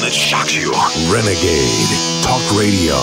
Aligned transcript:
that 0.00 0.12
shocks 0.12 0.54
you. 0.54 0.72
Renegade 1.12 1.88
Talk 2.24 2.40
Radio. 2.56 2.96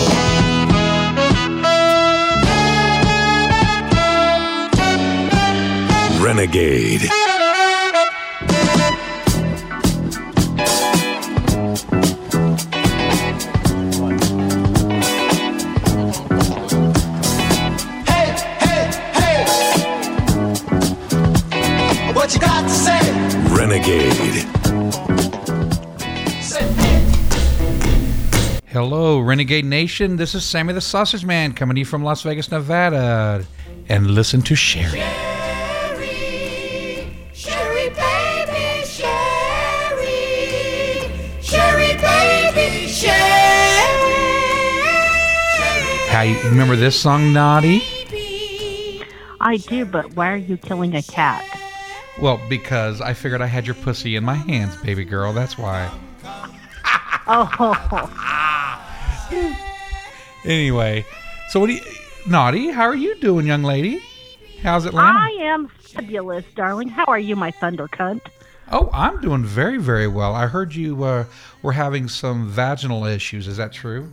Renegade. 6.20 7.08
Hey, 18.06 18.38
Hello, 28.78 29.18
Renegade 29.18 29.64
Nation. 29.64 30.18
This 30.18 30.36
is 30.36 30.44
Sammy 30.44 30.72
the 30.72 30.80
Sausage 30.80 31.24
Man 31.24 31.52
coming 31.52 31.74
to 31.74 31.80
you 31.80 31.84
from 31.84 32.04
Las 32.04 32.22
Vegas, 32.22 32.52
Nevada. 32.52 33.44
And 33.88 34.12
listen 34.12 34.40
to 34.42 34.54
Sherry. 34.54 35.00
Sherry 35.00 36.06
Sherry, 37.32 37.88
baby, 37.88 38.86
Sherry. 38.86 40.12
Sherry 41.42 41.96
baby, 41.96 42.86
Sherry. 42.86 43.16
How 46.06 46.22
you 46.22 46.40
remember 46.48 46.76
this 46.76 46.94
song, 46.94 47.32
Naughty? 47.32 47.82
I 49.40 49.56
do, 49.56 49.86
but 49.86 50.14
why 50.14 50.30
are 50.30 50.36
you 50.36 50.56
killing 50.56 50.94
a 50.94 51.02
cat? 51.02 51.44
Well, 52.20 52.40
because 52.48 53.00
I 53.00 53.12
figured 53.12 53.42
I 53.42 53.46
had 53.46 53.66
your 53.66 53.74
pussy 53.74 54.14
in 54.14 54.22
my 54.22 54.36
hands, 54.36 54.76
baby 54.76 55.04
girl. 55.04 55.32
That's 55.32 55.58
why. 55.58 55.90
Oh, 57.30 57.44
Anyway, 60.44 61.04
so 61.48 61.58
what 61.58 61.66
do 61.66 61.74
you, 61.74 61.82
Naughty? 62.26 62.70
How 62.70 62.84
are 62.84 62.94
you 62.94 63.16
doing, 63.16 63.46
young 63.46 63.64
lady? 63.64 64.00
How's 64.62 64.84
it 64.84 64.90
Atlanta? 64.90 65.18
I 65.18 65.30
am 65.42 65.68
fabulous, 65.68 66.44
darling. 66.54 66.88
How 66.88 67.04
are 67.06 67.18
you, 67.18 67.34
my 67.34 67.50
thunder 67.50 67.88
cunt? 67.88 68.20
Oh, 68.70 68.88
I'm 68.92 69.20
doing 69.20 69.44
very, 69.44 69.78
very 69.78 70.06
well. 70.06 70.34
I 70.34 70.46
heard 70.46 70.74
you 70.74 71.02
uh, 71.02 71.24
were 71.62 71.72
having 71.72 72.08
some 72.08 72.48
vaginal 72.48 73.04
issues. 73.04 73.48
Is 73.48 73.56
that 73.56 73.72
true? 73.72 74.10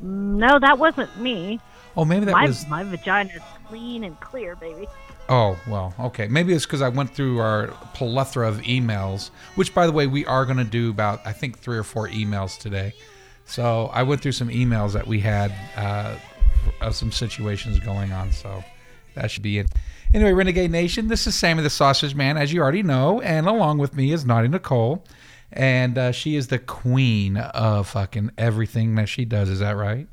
No, 0.00 0.58
that 0.58 0.78
wasn't 0.78 1.18
me. 1.18 1.60
Oh, 1.96 2.04
maybe 2.04 2.26
that 2.26 2.32
my 2.32 2.46
was. 2.46 2.66
my 2.68 2.84
vagina 2.84 3.30
is 3.34 3.42
clean 3.66 4.04
and 4.04 4.18
clear, 4.20 4.54
baby. 4.56 4.86
Oh, 5.28 5.58
well, 5.66 5.94
okay. 5.98 6.28
Maybe 6.28 6.52
it's 6.54 6.64
because 6.64 6.82
I 6.82 6.88
went 6.88 7.14
through 7.14 7.40
our 7.40 7.68
plethora 7.94 8.48
of 8.48 8.58
emails, 8.62 9.30
which, 9.56 9.74
by 9.74 9.86
the 9.86 9.92
way, 9.92 10.06
we 10.06 10.24
are 10.26 10.44
going 10.44 10.58
to 10.58 10.64
do 10.64 10.90
about, 10.90 11.20
I 11.26 11.32
think, 11.32 11.58
three 11.58 11.76
or 11.76 11.82
four 11.84 12.08
emails 12.08 12.58
today. 12.58 12.94
So 13.48 13.86
I 13.94 14.02
went 14.02 14.20
through 14.20 14.32
some 14.32 14.48
emails 14.48 14.92
that 14.92 15.06
we 15.06 15.20
had 15.20 15.52
uh, 15.74 16.16
of 16.82 16.94
some 16.94 17.10
situations 17.10 17.80
going 17.80 18.12
on. 18.12 18.30
So 18.30 18.62
that 19.14 19.30
should 19.30 19.42
be 19.42 19.58
it. 19.58 19.68
Anyway, 20.12 20.32
Renegade 20.32 20.70
Nation, 20.70 21.08
this 21.08 21.26
is 21.26 21.34
Sammy 21.34 21.62
the 21.62 21.70
Sausage 21.70 22.14
Man, 22.14 22.36
as 22.36 22.52
you 22.52 22.60
already 22.60 22.82
know. 22.82 23.22
And 23.22 23.46
along 23.46 23.78
with 23.78 23.94
me 23.94 24.12
is 24.12 24.26
Naughty 24.26 24.48
Nicole. 24.48 25.02
And 25.50 25.96
uh, 25.96 26.12
she 26.12 26.36
is 26.36 26.48
the 26.48 26.58
queen 26.58 27.38
of 27.38 27.88
fucking 27.88 28.32
everything 28.36 28.94
that 28.96 29.08
she 29.08 29.24
does. 29.24 29.48
Is 29.48 29.60
that 29.60 29.76
right? 29.76 30.06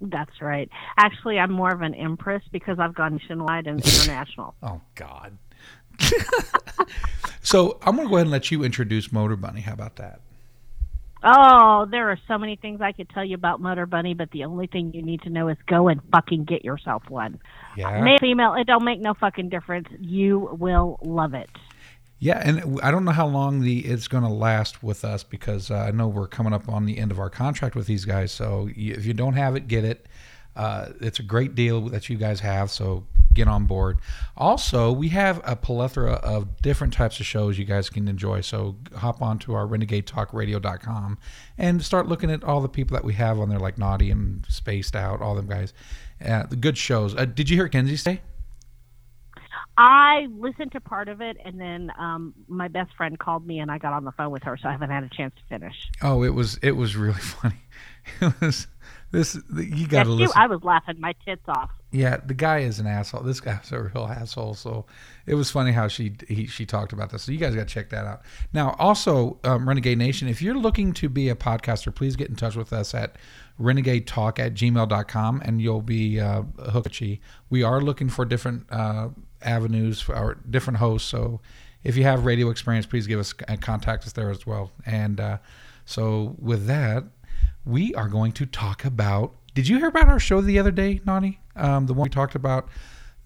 That's 0.00 0.40
right. 0.40 0.70
Actually, 0.96 1.40
I'm 1.40 1.50
more 1.50 1.72
of 1.72 1.82
an 1.82 1.94
empress 1.94 2.44
because 2.52 2.78
I've 2.78 2.94
gone 2.94 3.16
nationwide 3.16 3.66
and 3.66 3.80
international. 3.84 4.54
Oh, 4.62 4.80
God. 4.94 5.36
so 7.42 7.78
I'm 7.82 7.96
going 7.96 8.06
to 8.06 8.10
go 8.10 8.16
ahead 8.16 8.26
and 8.26 8.30
let 8.30 8.52
you 8.52 8.62
introduce 8.62 9.10
Motor 9.10 9.34
Bunny. 9.34 9.62
How 9.62 9.72
about 9.72 9.96
that? 9.96 10.20
Oh, 11.26 11.86
there 11.90 12.10
are 12.10 12.18
so 12.28 12.36
many 12.36 12.56
things 12.56 12.82
I 12.82 12.92
could 12.92 13.08
tell 13.08 13.24
you 13.24 13.34
about 13.34 13.58
Motor 13.58 13.86
Bunny, 13.86 14.12
but 14.12 14.30
the 14.30 14.44
only 14.44 14.66
thing 14.66 14.92
you 14.92 15.00
need 15.00 15.22
to 15.22 15.30
know 15.30 15.48
is 15.48 15.56
go 15.66 15.88
and 15.88 16.00
fucking 16.12 16.44
get 16.44 16.64
yourself 16.64 17.02
one. 17.08 17.40
Yeah. 17.76 18.02
Male, 18.02 18.18
female, 18.20 18.54
it 18.54 18.66
don't 18.66 18.84
make 18.84 19.00
no 19.00 19.14
fucking 19.14 19.48
difference. 19.48 19.88
You 19.98 20.50
will 20.60 20.98
love 21.02 21.32
it. 21.32 21.48
Yeah, 22.18 22.42
and 22.44 22.78
I 22.82 22.90
don't 22.90 23.04
know 23.04 23.12
how 23.12 23.26
long 23.26 23.60
the 23.60 23.80
it's 23.80 24.06
going 24.06 24.22
to 24.22 24.30
last 24.30 24.82
with 24.82 25.04
us 25.04 25.24
because 25.24 25.70
uh, 25.70 25.76
I 25.76 25.90
know 25.90 26.08
we're 26.08 26.28
coming 26.28 26.52
up 26.52 26.68
on 26.68 26.84
the 26.84 26.98
end 26.98 27.10
of 27.10 27.18
our 27.18 27.30
contract 27.30 27.74
with 27.74 27.86
these 27.86 28.04
guys. 28.04 28.30
So 28.30 28.68
if 28.74 29.04
you 29.04 29.14
don't 29.14 29.34
have 29.34 29.56
it, 29.56 29.66
get 29.66 29.84
it. 29.84 30.06
Uh, 30.56 30.90
it's 31.00 31.18
a 31.18 31.22
great 31.22 31.54
deal 31.54 31.80
that 31.88 32.08
you 32.08 32.16
guys 32.16 32.40
have. 32.40 32.70
So 32.70 33.04
get 33.34 33.48
on 33.48 33.66
board. 33.66 33.98
Also, 34.36 34.90
we 34.92 35.08
have 35.08 35.40
a 35.44 35.56
plethora 35.56 36.14
of 36.14 36.60
different 36.62 36.92
types 36.92 37.20
of 37.20 37.26
shows 37.26 37.58
you 37.58 37.64
guys 37.64 37.90
can 37.90 38.08
enjoy. 38.08 38.40
So 38.40 38.76
hop 38.96 39.20
on 39.20 39.38
to 39.40 39.54
our 39.54 39.66
renegadetalkradio.com 39.66 41.18
and 41.58 41.82
start 41.82 42.08
looking 42.08 42.30
at 42.30 42.44
all 42.44 42.60
the 42.60 42.68
people 42.68 42.94
that 42.96 43.04
we 43.04 43.14
have 43.14 43.38
on 43.38 43.48
there, 43.48 43.58
like 43.58 43.78
Naughty 43.78 44.10
and 44.10 44.44
Spaced 44.48 44.96
Out, 44.96 45.20
all 45.20 45.34
them 45.34 45.48
guys. 45.48 45.72
Uh, 46.24 46.44
the 46.46 46.56
good 46.56 46.78
shows. 46.78 47.14
Uh, 47.14 47.24
did 47.24 47.50
you 47.50 47.56
hear 47.56 47.68
Kenzie 47.68 47.96
say? 47.96 48.20
I 49.76 50.28
listened 50.30 50.72
to 50.72 50.80
part 50.80 51.08
of 51.08 51.20
it, 51.20 51.36
and 51.44 51.60
then 51.60 51.90
um, 51.98 52.32
my 52.46 52.68
best 52.68 52.94
friend 52.96 53.18
called 53.18 53.44
me, 53.44 53.58
and 53.58 53.70
I 53.70 53.78
got 53.78 53.92
on 53.92 54.04
the 54.04 54.12
phone 54.12 54.30
with 54.30 54.44
her, 54.44 54.56
so 54.56 54.68
I 54.68 54.72
haven't 54.72 54.90
had 54.90 55.02
a 55.02 55.08
chance 55.08 55.34
to 55.34 55.42
finish. 55.48 55.74
Oh, 56.00 56.22
it 56.22 56.30
was 56.30 56.58
it 56.58 56.72
was 56.72 56.96
really 56.96 57.14
funny. 57.20 57.60
It 58.20 58.40
was 58.40 58.68
this 59.14 59.38
you 59.54 59.86
got 59.86 60.04
to 60.04 60.10
you, 60.10 60.16
listen. 60.16 60.36
I 60.36 60.46
was 60.46 60.62
laughing 60.62 61.00
my 61.00 61.14
tits 61.24 61.42
off. 61.48 61.70
yeah, 61.92 62.16
the 62.16 62.34
guy 62.34 62.58
is 62.58 62.80
an 62.80 62.86
asshole. 62.86 63.22
This 63.22 63.40
guy's 63.40 63.70
a 63.72 63.82
real 63.82 64.06
asshole. 64.06 64.54
So 64.54 64.86
it 65.26 65.34
was 65.34 65.50
funny 65.50 65.72
how 65.72 65.88
she 65.88 66.16
he, 66.28 66.46
she 66.46 66.66
talked 66.66 66.92
about 66.92 67.10
this. 67.10 67.22
So 67.22 67.32
you 67.32 67.38
guys 67.38 67.54
got 67.54 67.68
to 67.68 67.74
check 67.74 67.90
that 67.90 68.04
out. 68.04 68.22
Now, 68.52 68.74
also, 68.78 69.38
um, 69.44 69.68
Renegade 69.68 69.98
Nation, 69.98 70.28
if 70.28 70.42
you're 70.42 70.58
looking 70.58 70.92
to 70.94 71.08
be 71.08 71.28
a 71.28 71.36
podcaster, 71.36 71.94
please 71.94 72.16
get 72.16 72.28
in 72.28 72.36
touch 72.36 72.56
with 72.56 72.72
us 72.72 72.94
at 72.94 73.16
renegadetalk 73.60 74.38
at 74.38 74.54
gmail.com 74.54 75.42
and 75.44 75.62
you'll 75.62 75.82
be 75.82 76.20
uh, 76.20 76.42
hooked. 76.70 77.02
We 77.50 77.62
are 77.62 77.80
looking 77.80 78.08
for 78.08 78.24
different 78.24 78.66
uh, 78.70 79.10
avenues 79.42 80.00
for 80.00 80.14
our 80.16 80.34
different 80.34 80.78
hosts. 80.78 81.08
So 81.08 81.40
if 81.84 81.96
you 81.96 82.02
have 82.02 82.24
radio 82.24 82.50
experience, 82.50 82.86
please 82.86 83.06
give 83.06 83.20
us 83.20 83.32
uh, 83.46 83.56
contact 83.60 84.04
us 84.04 84.12
there 84.12 84.30
as 84.30 84.46
well. 84.46 84.72
And 84.84 85.20
uh, 85.20 85.38
so 85.84 86.34
with 86.38 86.66
that, 86.66 87.04
we 87.64 87.94
are 87.94 88.08
going 88.08 88.32
to 88.32 88.46
talk 88.46 88.84
about. 88.84 89.34
Did 89.54 89.68
you 89.68 89.78
hear 89.78 89.88
about 89.88 90.08
our 90.08 90.18
show 90.18 90.40
the 90.40 90.58
other 90.58 90.70
day, 90.70 91.00
Nani? 91.04 91.40
Um, 91.56 91.86
the 91.86 91.94
one 91.94 92.04
we 92.04 92.10
talked 92.10 92.34
about 92.34 92.68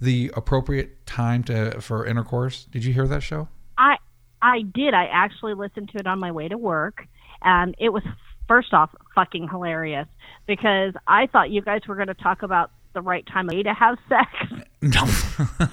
the 0.00 0.30
appropriate 0.36 1.04
time 1.06 1.42
to 1.44 1.80
for 1.80 2.06
intercourse. 2.06 2.64
Did 2.70 2.84
you 2.84 2.92
hear 2.92 3.06
that 3.08 3.22
show? 3.22 3.48
I 3.76 3.96
I 4.40 4.62
did. 4.62 4.94
I 4.94 5.06
actually 5.06 5.54
listened 5.54 5.90
to 5.90 5.98
it 5.98 6.06
on 6.06 6.18
my 6.18 6.30
way 6.30 6.48
to 6.48 6.58
work, 6.58 7.06
and 7.42 7.74
it 7.78 7.88
was 7.90 8.02
first 8.46 8.72
off 8.72 8.90
fucking 9.14 9.48
hilarious 9.48 10.06
because 10.46 10.94
I 11.06 11.26
thought 11.26 11.50
you 11.50 11.62
guys 11.62 11.82
were 11.88 11.96
going 11.96 12.08
to 12.08 12.14
talk 12.14 12.42
about 12.42 12.70
the 12.94 13.02
right 13.02 13.26
time 13.26 13.46
of 13.48 13.52
day 13.52 13.62
to 13.64 13.74
have 13.74 13.98
sex. 14.08 14.64
No. 14.80 15.04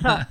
So 0.02 0.22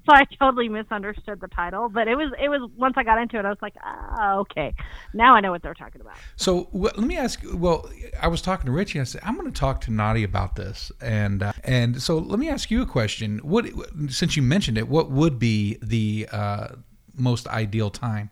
I 0.08 0.24
totally 0.38 0.68
misunderstood 0.68 1.40
the 1.40 1.48
title, 1.48 1.88
but 1.88 2.08
it 2.08 2.16
was 2.16 2.32
it 2.40 2.48
was 2.48 2.70
once 2.76 2.94
I 2.96 3.02
got 3.02 3.18
into 3.20 3.38
it, 3.38 3.44
I 3.44 3.48
was 3.48 3.58
like, 3.62 3.74
ah, 3.82 4.36
okay, 4.38 4.74
now 5.14 5.34
I 5.34 5.40
know 5.40 5.50
what 5.50 5.62
they're 5.62 5.74
talking 5.74 6.00
about. 6.00 6.14
So 6.36 6.68
well, 6.72 6.92
let 6.96 7.06
me 7.06 7.16
ask. 7.16 7.42
Well, 7.54 7.88
I 8.20 8.28
was 8.28 8.42
talking 8.42 8.66
to 8.66 8.72
Richie. 8.72 9.00
I 9.00 9.04
said 9.04 9.20
I'm 9.24 9.36
going 9.36 9.50
to 9.50 9.58
talk 9.58 9.80
to 9.82 9.92
Naughty 9.92 10.24
about 10.24 10.56
this, 10.56 10.92
and 11.00 11.42
uh, 11.42 11.52
and 11.64 12.00
so 12.02 12.18
let 12.18 12.38
me 12.38 12.48
ask 12.48 12.70
you 12.70 12.82
a 12.82 12.86
question. 12.86 13.38
What 13.38 13.66
since 14.08 14.36
you 14.36 14.42
mentioned 14.42 14.78
it, 14.78 14.88
what 14.88 15.10
would 15.10 15.38
be 15.38 15.78
the 15.82 16.28
uh, 16.32 16.68
most 17.14 17.46
ideal 17.48 17.90
time? 17.90 18.30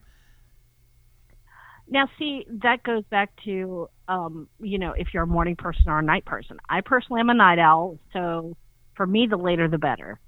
Now, 1.93 2.09
see, 2.21 2.47
that 2.63 2.85
goes 2.85 3.03
back 3.11 3.31
to, 3.45 3.89
um, 4.07 4.49
you 4.61 4.79
know, 4.79 4.93
if 4.93 5.09
you're 5.13 5.25
a 5.25 5.27
morning 5.27 5.57
person 5.57 5.89
or 5.89 5.99
a 5.99 6.03
night 6.03 6.25
person. 6.25 6.59
I 6.69 6.83
personally 6.83 7.21
am 7.21 7.31
a 7.31 7.35
night 7.35 7.59
owl, 7.59 7.99
so 8.13 8.57
for 8.95 9.07
me, 9.07 9.27
the 9.27 9.37
later 9.37 9.67
the 9.67 9.79
better. 9.79 10.21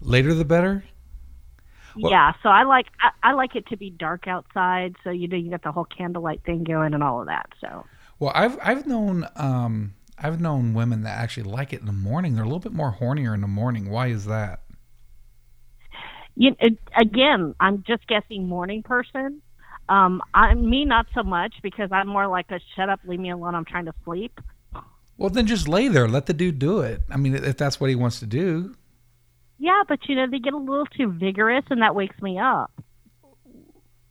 Later 0.00 0.34
the 0.34 0.44
better. 0.44 0.84
Well- 1.96 2.12
yeah, 2.12 2.32
so 2.42 2.48
I 2.48 2.62
like 2.64 2.86
I, 3.00 3.30
I 3.30 3.32
like 3.32 3.56
it 3.56 3.66
to 3.68 3.76
be 3.76 3.90
dark 3.90 4.28
outside, 4.28 4.94
so 5.02 5.10
you 5.10 5.26
know 5.26 5.36
you 5.36 5.50
got 5.50 5.62
the 5.62 5.72
whole 5.72 5.86
candlelight 5.86 6.42
thing 6.44 6.64
going 6.64 6.94
and 6.94 7.02
all 7.02 7.20
of 7.20 7.26
that. 7.26 7.50
So 7.60 7.84
Well, 8.18 8.32
I've 8.34 8.58
I've 8.62 8.86
known 8.86 9.26
um, 9.36 9.94
I've 10.16 10.40
known 10.40 10.74
women 10.74 11.02
that 11.02 11.18
actually 11.18 11.50
like 11.50 11.72
it 11.72 11.80
in 11.80 11.86
the 11.86 11.92
morning. 11.92 12.34
They're 12.34 12.44
a 12.44 12.46
little 12.46 12.60
bit 12.60 12.72
more 12.72 12.96
hornier 13.00 13.34
in 13.34 13.40
the 13.40 13.48
morning. 13.48 13.90
Why 13.90 14.08
is 14.08 14.26
that? 14.26 14.60
you 16.38 16.54
again, 16.96 17.54
I'm 17.58 17.82
just 17.86 18.06
guessing 18.06 18.46
morning 18.46 18.82
person. 18.82 19.42
Um, 19.88 20.22
I 20.34 20.54
me 20.54 20.84
not 20.84 21.06
so 21.14 21.22
much 21.22 21.54
because 21.62 21.90
I'm 21.90 22.06
more 22.06 22.28
like 22.28 22.50
a 22.50 22.60
shut 22.76 22.88
up, 22.88 23.00
leave 23.04 23.18
me 23.18 23.30
alone. 23.30 23.54
I'm 23.54 23.64
trying 23.64 23.86
to 23.86 23.94
sleep. 24.04 24.38
Well, 25.16 25.30
then 25.30 25.48
just 25.48 25.66
lay 25.66 25.88
there. 25.88 26.06
Let 26.06 26.26
the 26.26 26.32
dude 26.32 26.60
do 26.60 26.80
it. 26.80 27.02
I 27.10 27.16
mean, 27.16 27.34
if 27.34 27.56
that's 27.56 27.80
what 27.80 27.90
he 27.90 27.96
wants 27.96 28.20
to 28.20 28.26
do. 28.26 28.76
Yeah, 29.58 29.82
but 29.88 29.98
you 30.08 30.14
know 30.16 30.26
they 30.30 30.38
get 30.38 30.52
a 30.52 30.58
little 30.58 30.86
too 30.86 31.10
vigorous, 31.12 31.64
and 31.70 31.82
that 31.82 31.94
wakes 31.94 32.20
me 32.22 32.38
up. 32.38 32.70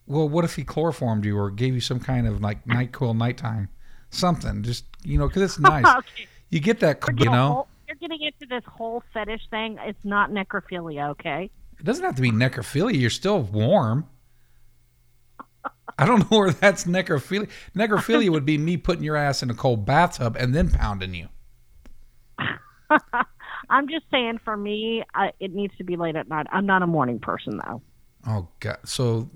Well, 0.06 0.28
what 0.30 0.46
if 0.46 0.56
he 0.56 0.64
chloroformed 0.64 1.26
you 1.26 1.38
or 1.38 1.50
gave 1.52 1.74
you 1.74 1.82
some 1.82 2.00
kind 2.00 2.28
of 2.28 2.42
like 2.42 2.66
night 2.68 2.92
cool 2.92 3.14
nighttime, 3.14 3.70
something? 4.10 4.64
Just 4.64 4.86
you 5.04 5.18
know, 5.18 5.28
because 5.28 5.42
it's 5.44 5.60
nice. 5.60 5.86
okay. 5.86 6.28
You 6.50 6.60
get 6.60 6.80
that, 6.82 7.04
you 7.18 7.26
know. 7.26 7.48
whole- 7.54 7.68
you're 7.88 7.96
getting 7.96 8.22
into 8.22 8.46
this 8.50 8.64
whole 8.70 9.02
fetish 9.14 9.44
thing. 9.50 9.78
It's 9.82 10.04
not 10.04 10.30
necrophilia, 10.32 11.10
okay? 11.12 11.50
It 11.80 11.86
doesn't 11.86 12.04
have 12.04 12.16
to 12.16 12.22
be 12.22 12.32
necrophilia. 12.32 13.00
You're 13.00 13.10
still 13.10 13.42
warm. 13.42 14.08
I 15.98 16.06
don't 16.06 16.30
know 16.30 16.38
where 16.38 16.52
that's 16.52 16.84
necrophilia. 16.84 17.50
Necrophilia 17.76 18.30
would 18.30 18.46
be 18.46 18.58
me 18.58 18.76
putting 18.76 19.04
your 19.06 19.16
ass 19.16 19.42
in 19.42 19.50
a 19.50 19.54
cold 19.54 19.86
bathtub 19.86 20.36
and 20.38 20.54
then 20.54 20.70
pounding 20.70 21.14
you. 21.14 21.28
I'm 23.70 23.88
just 23.88 24.06
saying, 24.12 24.40
for 24.44 24.56
me, 24.56 25.04
I, 25.14 25.32
it 25.40 25.54
needs 25.54 25.76
to 25.78 25.84
be 25.84 25.96
late 25.96 26.16
at 26.16 26.28
night. 26.28 26.48
I'm 26.52 26.66
not 26.66 26.82
a 26.82 26.88
morning 26.88 27.20
person 27.20 27.60
though. 27.66 27.82
Oh 28.28 28.48
god. 28.60 28.78
So 28.86 29.30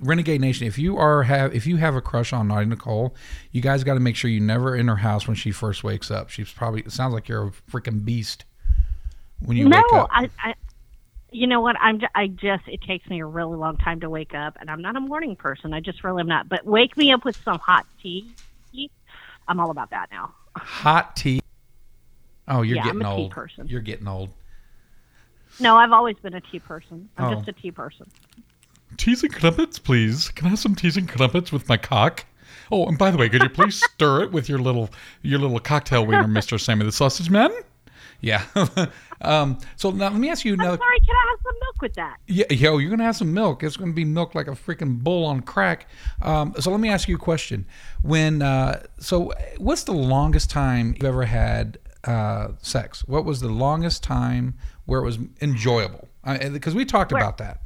Renegade 0.00 0.40
Nation, 0.40 0.66
if 0.66 0.78
you 0.78 0.96
are 0.98 1.22
have 1.22 1.54
if 1.54 1.66
you 1.66 1.76
have 1.76 1.94
a 1.94 2.00
crush 2.00 2.32
on 2.32 2.48
Naughty 2.48 2.66
Nicole, 2.66 3.14
you 3.52 3.60
guys 3.60 3.84
got 3.84 3.94
to 3.94 4.00
make 4.00 4.16
sure 4.16 4.30
you 4.30 4.40
never 4.40 4.74
enter 4.74 4.92
her 4.92 4.96
house 4.96 5.26
when 5.26 5.36
she 5.36 5.50
first 5.50 5.84
wakes 5.84 6.10
up. 6.10 6.28
She's 6.28 6.50
probably 6.52 6.80
it 6.80 6.92
sounds 6.92 7.14
like 7.14 7.28
you're 7.28 7.48
a 7.48 7.52
freaking 7.70 8.04
beast 8.04 8.44
when 9.40 9.56
you 9.56 9.68
no, 9.68 9.76
wake 9.76 9.92
up. 9.92 10.08
I, 10.12 10.30
I, 10.38 10.54
you 11.30 11.46
know 11.46 11.60
what? 11.60 11.76
I'm, 11.80 12.00
I 12.14 12.26
just, 12.26 12.64
it 12.68 12.82
takes 12.82 13.08
me 13.08 13.20
a 13.20 13.26
really 13.26 13.56
long 13.56 13.78
time 13.78 14.00
to 14.00 14.10
wake 14.10 14.34
up, 14.34 14.56
and 14.60 14.70
I'm 14.70 14.82
not 14.82 14.96
a 14.96 15.00
morning 15.00 15.34
person. 15.34 15.72
I 15.72 15.80
just 15.80 16.04
really 16.04 16.20
am 16.20 16.28
not. 16.28 16.48
But 16.48 16.66
wake 16.66 16.96
me 16.96 17.12
up 17.12 17.24
with 17.24 17.36
some 17.42 17.58
hot 17.58 17.86
tea. 18.02 18.32
I'm 19.48 19.58
all 19.58 19.70
about 19.70 19.90
that 19.90 20.08
now. 20.12 20.34
Hot 20.56 21.16
tea. 21.16 21.40
Oh, 22.48 22.62
you're 22.62 22.76
Yeah, 22.76 22.82
I'm 22.82 22.98
getting 22.98 23.02
a 23.02 23.16
tea 23.16 23.22
old. 23.22 23.30
person. 23.32 23.68
You're 23.68 23.80
getting 23.80 24.08
old. 24.08 24.30
No, 25.60 25.76
I've 25.76 25.92
always 25.92 26.16
been 26.16 26.34
a 26.34 26.40
tea 26.40 26.58
person. 26.58 27.08
I'm 27.18 27.24
Oh. 27.32 27.34
just 27.36 27.48
a 27.48 27.52
tea 27.52 27.70
person. 27.70 28.06
Teas 28.96 29.22
and 29.22 29.32
crumpets, 29.34 29.78
please. 29.78 30.28
Can 30.30 30.46
I 30.46 30.50
have 30.50 30.58
some 30.58 30.74
teas 30.74 30.96
and 30.96 31.08
crumpets 31.08 31.52
with 31.52 31.68
my 31.68 31.76
cock? 31.76 32.24
Oh, 32.70 32.86
and 32.86 32.96
by 32.98 33.10
the 33.10 33.18
way, 33.18 33.28
could 33.28 33.42
you 33.42 33.48
please 33.48 33.82
stir 33.94 34.22
it 34.24 34.32
with 34.32 34.48
your 34.48 34.58
little 34.58 34.90
your 35.22 35.38
little 35.38 35.58
cocktail 35.60 36.04
wiener, 36.06 36.26
Mister 36.28 36.58
Sammy 36.58 36.84
the 36.84 36.92
Sausage 36.92 37.30
Man? 37.30 37.50
Yeah. 38.20 38.44
um, 39.20 39.58
so 39.76 39.90
now 39.90 40.08
let 40.10 40.14
me 40.20 40.30
ask 40.30 40.44
you 40.44 40.52
I'm 40.54 40.60
another. 40.60 40.76
sorry, 40.78 41.00
can 41.00 41.16
I 41.16 41.30
have 41.30 41.38
some 41.42 41.54
milk 41.60 41.82
with 41.82 41.94
that? 41.94 42.16
Yeah, 42.28 42.44
yo, 42.50 42.78
you're 42.78 42.90
gonna 42.90 43.02
have 43.04 43.16
some 43.16 43.32
milk. 43.34 43.62
It's 43.62 43.76
gonna 43.76 43.92
be 43.92 44.04
milk 44.04 44.34
like 44.34 44.46
a 44.46 44.52
freaking 44.52 45.02
bull 45.02 45.24
on 45.26 45.40
crack. 45.40 45.86
Um, 46.22 46.54
so 46.60 46.70
let 46.70 46.80
me 46.80 46.88
ask 46.88 47.08
you 47.08 47.16
a 47.16 47.18
question. 47.18 47.66
When 48.02 48.40
uh, 48.42 48.84
so, 49.00 49.32
what's 49.58 49.84
the 49.84 49.92
longest 49.92 50.50
time 50.50 50.94
you've 50.96 51.04
ever 51.04 51.24
had 51.24 51.78
uh, 52.04 52.48
sex? 52.60 53.04
What 53.06 53.24
was 53.24 53.40
the 53.40 53.48
longest 53.48 54.02
time 54.02 54.54
where 54.86 55.00
it 55.00 55.04
was 55.04 55.18
enjoyable? 55.40 56.08
Because 56.24 56.74
we 56.74 56.84
talked 56.84 57.12
Where- 57.12 57.22
about 57.22 57.38
that. 57.38 57.58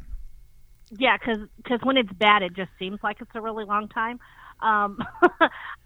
Yeah, 0.97 1.17
because 1.19 1.81
when 1.83 1.97
it's 1.97 2.13
bad, 2.13 2.43
it 2.43 2.53
just 2.55 2.71
seems 2.79 3.01
like 3.03 3.21
it's 3.21 3.31
a 3.35 3.41
really 3.41 3.65
long 3.65 3.89
time. 3.89 4.21
Um, 4.61 4.99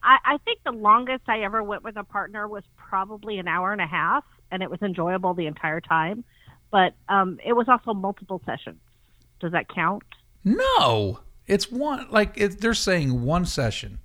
I, 0.02 0.18
I 0.24 0.38
think 0.44 0.60
the 0.64 0.72
longest 0.72 1.22
I 1.26 1.40
ever 1.40 1.62
went 1.62 1.82
with 1.82 1.96
a 1.96 2.04
partner 2.04 2.46
was 2.46 2.64
probably 2.76 3.38
an 3.38 3.48
hour 3.48 3.72
and 3.72 3.80
a 3.80 3.86
half, 3.86 4.24
and 4.50 4.62
it 4.62 4.70
was 4.70 4.82
enjoyable 4.82 5.32
the 5.32 5.46
entire 5.46 5.80
time. 5.80 6.22
But 6.70 6.94
um, 7.08 7.40
it 7.44 7.54
was 7.54 7.66
also 7.68 7.94
multiple 7.94 8.42
sessions. 8.44 8.78
Does 9.40 9.52
that 9.52 9.68
count? 9.68 10.02
No, 10.44 11.20
it's 11.46 11.70
one. 11.70 12.06
Like 12.10 12.34
it, 12.36 12.60
they're 12.60 12.74
saying 12.74 13.22
one 13.22 13.46
session. 13.46 13.98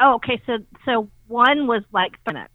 Oh, 0.00 0.14
okay. 0.14 0.40
So 0.46 0.58
so 0.86 1.08
one 1.28 1.66
was 1.66 1.82
like 1.92 2.12
minutes. 2.26 2.52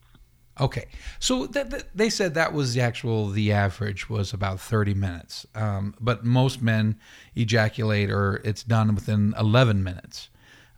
Okay, 0.59 0.85
so 1.19 1.47
that, 1.47 1.69
that- 1.71 1.95
they 1.97 2.09
said 2.09 2.33
that 2.35 2.53
was 2.53 2.73
the 2.73 2.81
actual 2.81 3.29
the 3.29 3.51
average 3.51 4.09
was 4.09 4.31
about 4.33 4.59
thirty 4.59 4.93
minutes, 4.93 5.45
um, 5.55 5.93
but 5.99 6.23
most 6.23 6.61
men 6.61 6.97
ejaculate 7.35 8.09
or 8.09 8.41
it's 8.45 8.63
done 8.63 8.95
within 8.95 9.33
eleven 9.37 9.83
minutes. 9.83 10.29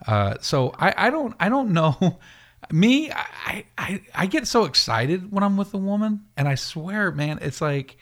Uh, 0.06 0.36
so 0.42 0.74
I, 0.80 0.94
I 0.98 1.10
don't 1.10 1.36
I 1.40 1.50
don't 1.50 1.72
know. 1.72 2.20
Me, 2.72 3.12
I, 3.12 3.66
I 3.78 4.02
I 4.16 4.26
get 4.26 4.48
so 4.48 4.66
excited 4.66 5.32
when 5.32 5.44
I'm 5.44 5.58
with 5.58 5.74
a 5.76 5.78
woman, 5.78 6.26
and 6.36 6.48
I 6.48 6.56
swear, 6.56 7.12
man, 7.12 7.38
it's 7.42 7.62
like 7.62 7.98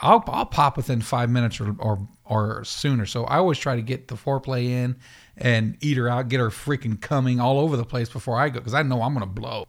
I'll 0.00 0.22
I'll 0.28 0.46
pop 0.46 0.76
within 0.76 1.00
five 1.02 1.28
minutes 1.28 1.60
or 1.60 1.74
or, 1.80 2.08
or 2.24 2.64
sooner. 2.64 3.04
So 3.04 3.24
I 3.24 3.38
always 3.38 3.58
try 3.58 3.74
to 3.76 3.82
get 3.82 4.06
the 4.06 4.14
foreplay 4.14 4.66
in 4.66 4.96
and 5.36 5.76
eat 5.80 5.96
her 5.96 6.08
out, 6.08 6.28
get 6.28 6.38
her 6.38 6.50
freaking 6.50 7.00
coming 7.00 7.40
all 7.40 7.58
over 7.58 7.76
the 7.76 7.84
place 7.84 8.08
before 8.08 8.38
I 8.38 8.48
go 8.48 8.60
because 8.60 8.74
I 8.74 8.82
know 8.84 9.02
I'm 9.02 9.12
gonna 9.12 9.26
blow. 9.26 9.66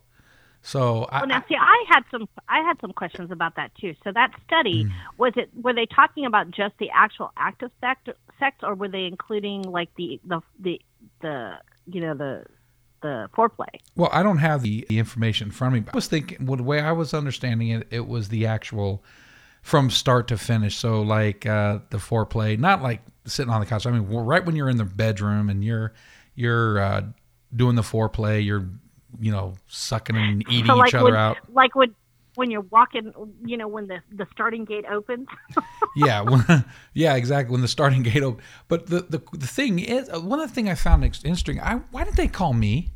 So 0.63 1.08
I, 1.12 1.19
Well, 1.22 1.28
now 1.28 1.44
see, 1.50 1.56
I 1.56 1.86
had 1.90 2.04
some 2.12 2.28
I 2.48 2.60
had 2.60 2.80
some 2.81 2.94
questions 2.94 3.31
about 3.31 3.56
that 3.56 3.74
too. 3.75 3.96
So 4.04 4.12
that 4.13 4.31
study 4.46 4.84
Hmm. 4.84 4.90
was 5.18 5.34
it 5.36 5.50
were 5.56 5.74
they 5.74 5.86
talking 5.88 6.25
about 6.25 6.52
just 6.52 6.78
the 6.78 6.90
actual 6.94 7.31
act 7.38 7.63
of 7.63 7.72
sex, 7.81 8.02
sex 8.40 8.58
or 8.62 8.75
were 8.75 8.88
they 8.88 9.06
including 9.06 9.63
like 9.63 9.90
the 9.96 10.19
the 10.25 10.42
the 10.60 10.80
the 11.22 11.54
you 11.88 12.02
know 12.02 12.13
the 12.13 12.46
the 13.02 13.28
foreplay? 13.36 13.80
Well, 13.96 14.10
I 14.13 14.22
don't 14.22 14.38
have 14.38 14.62
the, 14.62 14.86
the 14.88 15.00
information 15.00 15.48
in 15.48 15.52
front 15.52 15.74
of 15.74 15.81
me. 15.81 15.86
But 15.86 15.96
I 15.96 15.98
was 15.98 16.08
thinking, 16.08 16.46
well, 16.46 16.58
the 16.58 16.63
way 16.63 16.80
I 16.80 16.92
was 16.92 17.13
understanding 17.16 17.69
it, 17.69 17.88
it 17.90 18.08
was 18.08 18.30
the 18.30 18.46
actual 18.46 19.04
from 19.63 19.90
start 19.90 20.28
to 20.28 20.38
finish. 20.38 20.78
So, 20.78 21.02
like 21.02 21.46
uh, 21.48 21.80
the 21.90 21.98
foreplay, 21.98 22.60
not 22.60 22.84
like 22.84 23.02
sitting 23.25 23.52
on 23.52 23.60
the 23.60 23.66
couch. 23.66 23.88
I 23.88 23.92
mean, 23.92 24.08
right 24.08 24.46
when 24.46 24.56
you're 24.56 24.69
in 24.69 24.78
the 24.78 24.86
bedroom 24.86 25.50
and 25.50 25.63
you're 25.63 25.94
you're 26.36 26.80
uh, 26.80 27.02
doing 27.56 27.75
the 27.75 27.81
foreplay, 27.81 28.46
you're 28.46 28.69
you 29.19 29.31
know 29.31 29.54
sucking 29.68 30.16
and 30.16 30.44
eating 30.50 30.68
so 30.68 30.75
like 30.75 30.90
each 30.90 30.96
other 30.96 31.06
when, 31.06 31.16
out. 31.16 31.38
like 31.54 31.75
when 31.75 31.94
when 32.36 32.50
you're 32.50 32.62
walking, 32.62 33.12
you 33.46 33.58
know, 33.58 33.68
when 33.68 33.88
the 33.88 34.02
the 34.12 34.25
starting 34.31 34.66
gate 34.66 34.86
opens. 34.90 35.28
yeah, 35.96 36.22
when, 36.22 36.66
yeah, 36.94 37.16
exactly. 37.16 37.52
When 37.52 37.62
the 37.62 37.68
starting 37.68 38.04
gate 38.04 38.24
opened, 38.24 38.44
but 38.68 38.88
the 38.88 39.02
the, 39.02 39.22
the 39.34 39.48
thing 39.48 39.80
is, 39.80 40.10
uh, 40.10 40.19
one 40.19 40.40
of 40.40 40.50
the 40.50 40.56
thing 40.56 40.69
I 40.69 40.75
found 40.75 41.04
interesting. 41.04 41.60
I 41.60 41.81
why 41.92 42.04
didn't 42.04 42.18
they 42.18 42.28
call 42.28 42.54
me? 42.54 42.92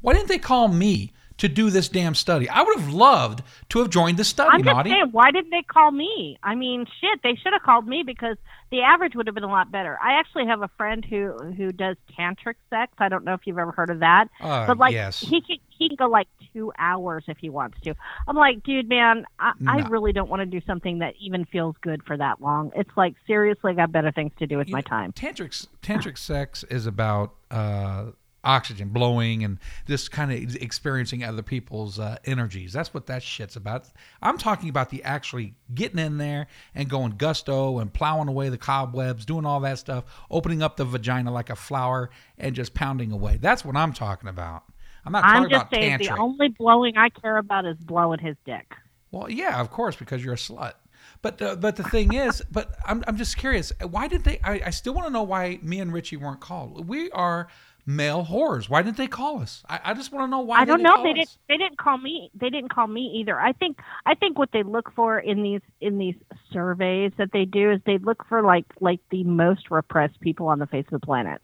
Why 0.00 0.12
didn't 0.12 0.28
they 0.28 0.38
call 0.38 0.68
me 0.68 1.12
to 1.38 1.48
do 1.48 1.70
this 1.70 1.88
damn 1.88 2.14
study? 2.14 2.48
I 2.48 2.62
would 2.62 2.78
have 2.78 2.92
loved 2.92 3.42
to 3.70 3.78
have 3.80 3.90
joined 3.90 4.18
the 4.18 4.24
study. 4.24 4.50
I'm 4.52 4.62
just 4.62 4.84
saying, 4.84 5.08
why 5.12 5.30
didn't 5.30 5.50
they 5.50 5.62
call 5.62 5.90
me? 5.90 6.38
I 6.42 6.54
mean, 6.54 6.86
shit, 7.00 7.20
they 7.22 7.34
should 7.34 7.52
have 7.52 7.62
called 7.62 7.86
me 7.86 8.02
because 8.04 8.36
the 8.70 8.82
average 8.82 9.14
would 9.14 9.26
have 9.26 9.34
been 9.34 9.44
a 9.44 9.48
lot 9.50 9.70
better. 9.72 9.98
I 10.02 10.18
actually 10.18 10.46
have 10.46 10.62
a 10.62 10.68
friend 10.76 11.04
who 11.04 11.32
who 11.56 11.72
does 11.72 11.96
tantric 12.18 12.54
sex. 12.70 12.92
I 12.98 13.08
don't 13.08 13.24
know 13.24 13.34
if 13.34 13.40
you've 13.46 13.58
ever 13.58 13.72
heard 13.72 13.90
of 13.90 14.00
that, 14.00 14.26
Uh, 14.40 14.66
but 14.66 14.76
like 14.78 14.92
yes. 14.92 15.20
he 15.20 15.40
can 15.40 15.56
he 15.68 15.88
can 15.88 15.96
go 15.96 16.08
like 16.08 16.28
two 16.52 16.72
hours 16.78 17.24
if 17.28 17.38
he 17.38 17.48
wants 17.50 17.80
to. 17.82 17.94
I'm 18.26 18.36
like, 18.36 18.62
dude, 18.64 18.88
man, 18.88 19.24
I, 19.38 19.52
I 19.66 19.76
really 19.88 20.12
don't 20.12 20.28
want 20.28 20.40
to 20.40 20.46
do 20.46 20.60
something 20.66 20.98
that 20.98 21.14
even 21.20 21.44
feels 21.46 21.76
good 21.80 22.02
for 22.04 22.16
that 22.16 22.42
long. 22.42 22.72
It's 22.74 22.90
like 22.96 23.14
seriously, 23.26 23.72
I 23.72 23.74
got 23.74 23.92
better 23.92 24.10
things 24.12 24.32
to 24.40 24.46
do 24.46 24.58
with 24.58 24.68
You 24.68 24.72
my 24.72 24.80
know, 24.80 24.88
time. 24.88 25.12
Tantric 25.12 25.66
tantric 25.82 26.18
sex 26.18 26.64
is 26.64 26.84
about 26.86 27.34
uh, 27.50 28.06
oxygen 28.44 28.88
blowing 28.88 29.44
and 29.44 29.58
just 29.86 30.10
kind 30.10 30.32
of 30.32 30.56
experiencing 30.56 31.24
other 31.24 31.42
people's 31.42 31.98
uh, 31.98 32.16
energies. 32.24 32.72
That's 32.72 32.94
what 32.94 33.06
that 33.06 33.22
shit's 33.22 33.56
about. 33.56 33.86
I'm 34.22 34.38
talking 34.38 34.68
about 34.68 34.90
the 34.90 35.02
actually 35.02 35.54
getting 35.74 35.98
in 35.98 36.18
there 36.18 36.46
and 36.74 36.88
going 36.88 37.12
gusto 37.16 37.78
and 37.78 37.92
plowing 37.92 38.28
away 38.28 38.48
the 38.48 38.58
cobwebs, 38.58 39.24
doing 39.24 39.44
all 39.44 39.60
that 39.60 39.78
stuff, 39.78 40.04
opening 40.30 40.62
up 40.62 40.76
the 40.76 40.84
vagina 40.84 41.32
like 41.32 41.50
a 41.50 41.56
flower 41.56 42.10
and 42.38 42.54
just 42.54 42.74
pounding 42.74 43.12
away. 43.12 43.38
That's 43.40 43.64
what 43.64 43.76
I'm 43.76 43.92
talking 43.92 44.28
about. 44.28 44.64
I'm 45.04 45.12
not 45.12 45.24
I'm 45.24 45.42
talking 45.42 45.50
just 45.50 45.62
about 45.62 45.74
saying, 45.74 45.98
the 45.98 46.16
only 46.16 46.48
blowing 46.48 46.96
I 46.96 47.08
care 47.08 47.38
about 47.38 47.66
is 47.66 47.76
blowing 47.78 48.18
his 48.18 48.36
dick. 48.44 48.74
Well, 49.10 49.30
yeah, 49.30 49.60
of 49.60 49.70
course, 49.70 49.96
because 49.96 50.22
you're 50.24 50.34
a 50.34 50.38
slut. 50.38 50.74
But 51.22 51.40
uh, 51.40 51.56
but 51.56 51.76
the 51.76 51.82
thing 51.82 52.14
is, 52.14 52.42
but 52.50 52.76
I'm 52.86 53.02
I'm 53.06 53.16
just 53.16 53.36
curious. 53.36 53.72
Why 53.80 54.08
did 54.08 54.24
they? 54.24 54.38
I, 54.44 54.60
I 54.66 54.70
still 54.70 54.94
want 54.94 55.06
to 55.06 55.12
know 55.12 55.22
why 55.22 55.58
me 55.62 55.80
and 55.80 55.92
Richie 55.92 56.16
weren't 56.16 56.40
called. 56.40 56.88
We 56.88 57.10
are 57.12 57.48
male 57.88 58.26
whores. 58.30 58.68
Why 58.68 58.82
didn't 58.82 58.98
they 58.98 59.06
call 59.06 59.40
us? 59.40 59.64
I, 59.68 59.80
I 59.82 59.94
just 59.94 60.12
want 60.12 60.26
to 60.26 60.30
know 60.30 60.40
why. 60.40 60.60
I 60.60 60.64
don't 60.66 60.82
know. 60.82 61.02
They 61.02 61.14
didn't. 61.14 61.38
They 61.48 61.56
didn't 61.56 61.78
call 61.78 61.96
me. 61.96 62.30
They 62.34 62.50
didn't 62.50 62.68
call 62.68 62.86
me 62.86 63.18
either. 63.20 63.40
I 63.40 63.52
think. 63.52 63.78
I 64.04 64.14
think 64.14 64.38
what 64.38 64.50
they 64.52 64.62
look 64.62 64.92
for 64.94 65.18
in 65.18 65.42
these 65.42 65.62
in 65.80 65.98
these 65.98 66.14
surveys 66.52 67.12
that 67.16 67.30
they 67.32 67.46
do 67.46 67.72
is 67.72 67.80
they 67.86 67.98
look 67.98 68.24
for 68.28 68.42
like 68.42 68.66
like 68.80 69.00
the 69.10 69.24
most 69.24 69.70
repressed 69.70 70.20
people 70.20 70.48
on 70.48 70.58
the 70.58 70.66
face 70.66 70.84
of 70.92 71.00
the 71.00 71.04
planet, 71.04 71.40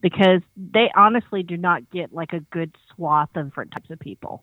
because 0.00 0.42
they 0.56 0.90
honestly 0.96 1.44
do 1.44 1.56
not 1.56 1.88
get 1.90 2.12
like 2.12 2.32
a 2.32 2.40
good 2.40 2.74
swath 2.94 3.30
of 3.36 3.46
different 3.46 3.70
types 3.70 3.90
of 3.90 4.00
people. 4.00 4.42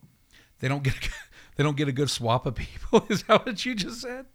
They 0.60 0.70
don't 0.70 0.84
get. 0.84 0.96
They 1.58 1.66
don't 1.66 1.76
get 1.76 1.90
a 1.90 1.92
good 1.92 2.10
swap 2.10 2.46
of 2.46 2.56
people. 2.56 3.06
Is 3.10 3.24
that 3.24 3.46
what 3.46 3.66
you 3.66 3.76
just 3.76 4.02
said? 4.02 4.26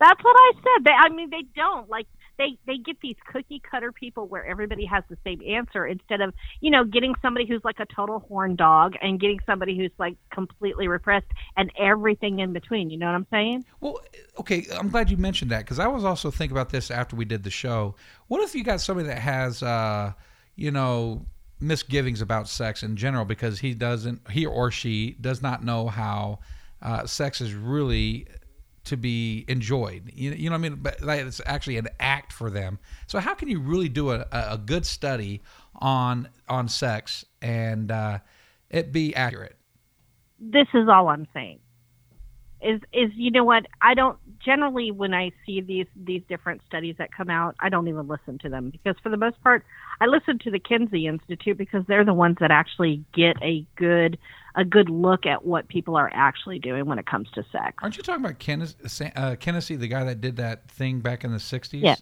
That's 0.00 0.24
what 0.24 0.36
I 0.36 0.52
said. 0.56 0.84
They, 0.84 0.90
I 0.90 1.08
mean, 1.08 1.30
they 1.30 1.44
don't 1.54 1.88
like 1.88 2.06
they 2.40 2.56
they 2.66 2.78
get 2.78 2.96
these 3.02 3.16
cookie 3.30 3.60
cutter 3.70 3.92
people 3.92 4.26
where 4.26 4.46
everybody 4.46 4.86
has 4.86 5.04
the 5.10 5.18
same 5.24 5.42
answer 5.46 5.86
instead 5.86 6.22
of 6.22 6.32
you 6.60 6.70
know 6.70 6.84
getting 6.84 7.14
somebody 7.20 7.46
who's 7.46 7.60
like 7.64 7.78
a 7.78 7.86
total 7.94 8.20
horn 8.20 8.56
dog 8.56 8.94
and 9.02 9.20
getting 9.20 9.38
somebody 9.44 9.76
who's 9.76 9.90
like 9.98 10.16
completely 10.32 10.88
repressed 10.88 11.26
and 11.56 11.70
everything 11.78 12.38
in 12.40 12.52
between. 12.52 12.88
You 12.88 12.96
know 12.96 13.06
what 13.06 13.14
I'm 13.14 13.26
saying? 13.30 13.64
Well, 13.80 14.00
okay, 14.38 14.66
I'm 14.78 14.88
glad 14.88 15.10
you 15.10 15.18
mentioned 15.18 15.50
that 15.50 15.60
because 15.60 15.78
I 15.78 15.86
was 15.86 16.02
also 16.02 16.30
thinking 16.30 16.56
about 16.56 16.70
this 16.70 16.90
after 16.90 17.14
we 17.14 17.26
did 17.26 17.44
the 17.44 17.50
show. 17.50 17.94
What 18.28 18.42
if 18.42 18.54
you 18.54 18.64
got 18.64 18.80
somebody 18.80 19.08
that 19.08 19.18
has, 19.18 19.62
uh, 19.62 20.14
you 20.56 20.70
know, 20.70 21.26
misgivings 21.60 22.22
about 22.22 22.48
sex 22.48 22.82
in 22.82 22.96
general 22.96 23.26
because 23.26 23.58
he 23.58 23.74
doesn't, 23.74 24.30
he 24.30 24.46
or 24.46 24.70
she 24.70 25.16
does 25.20 25.42
not 25.42 25.62
know 25.62 25.88
how 25.88 26.38
uh, 26.80 27.04
sex 27.04 27.42
is 27.42 27.52
really 27.52 28.26
to 28.84 28.96
be 28.96 29.44
enjoyed. 29.48 30.10
You, 30.14 30.32
you 30.32 30.50
know 30.50 30.54
what 30.54 30.66
I 30.66 30.68
mean? 30.68 30.78
But 30.82 31.02
like, 31.02 31.20
it's 31.20 31.40
actually 31.46 31.76
an 31.76 31.88
act 31.98 32.32
for 32.32 32.50
them. 32.50 32.78
So 33.06 33.18
how 33.18 33.34
can 33.34 33.48
you 33.48 33.60
really 33.60 33.88
do 33.88 34.10
a, 34.10 34.26
a 34.32 34.58
good 34.58 34.86
study 34.86 35.42
on 35.76 36.28
on 36.48 36.68
sex 36.68 37.24
and 37.42 37.90
uh, 37.90 38.18
it 38.70 38.92
be 38.92 39.14
accurate? 39.14 39.56
This 40.38 40.68
is 40.74 40.88
all 40.88 41.08
I'm 41.08 41.26
saying. 41.34 41.60
is 42.62 42.80
is 42.92 43.10
you 43.14 43.30
know 43.30 43.44
what 43.44 43.66
I 43.80 43.94
don't 43.94 44.18
generally 44.44 44.90
when 44.90 45.14
I 45.14 45.30
see 45.44 45.60
these 45.60 45.86
these 45.96 46.22
different 46.28 46.62
studies 46.66 46.96
that 46.98 47.12
come 47.12 47.30
out 47.30 47.54
I 47.60 47.68
don't 47.68 47.88
even 47.88 48.08
listen 48.08 48.38
to 48.38 48.48
them 48.48 48.70
because 48.70 48.96
for 49.02 49.08
the 49.08 49.16
most 49.16 49.42
part 49.42 49.64
I 50.00 50.06
listen 50.06 50.38
to 50.40 50.50
the 50.50 50.58
Kinsey 50.58 51.06
Institute 51.06 51.58
because 51.58 51.84
they're 51.86 52.04
the 52.04 52.14
ones 52.14 52.36
that 52.40 52.50
actually 52.50 53.04
get 53.12 53.36
a 53.42 53.66
good 53.76 54.18
a 54.54 54.64
good 54.64 54.90
look 54.90 55.26
at 55.26 55.44
what 55.44 55.68
people 55.68 55.96
are 55.96 56.10
actually 56.12 56.58
doing 56.58 56.86
when 56.86 56.98
it 56.98 57.06
comes 57.06 57.28
to 57.34 57.44
sex. 57.52 57.76
Aren't 57.82 57.96
you 57.96 58.02
talking 58.02 58.24
about 58.24 58.38
Kenneth, 58.38 58.74
uh, 59.14 59.36
Kennedy, 59.36 59.76
the 59.76 59.88
guy 59.88 60.04
that 60.04 60.20
did 60.20 60.36
that 60.36 60.68
thing 60.70 61.00
back 61.00 61.24
in 61.24 61.30
the 61.30 61.38
'60s? 61.38 61.80
Yeah. 61.82 61.96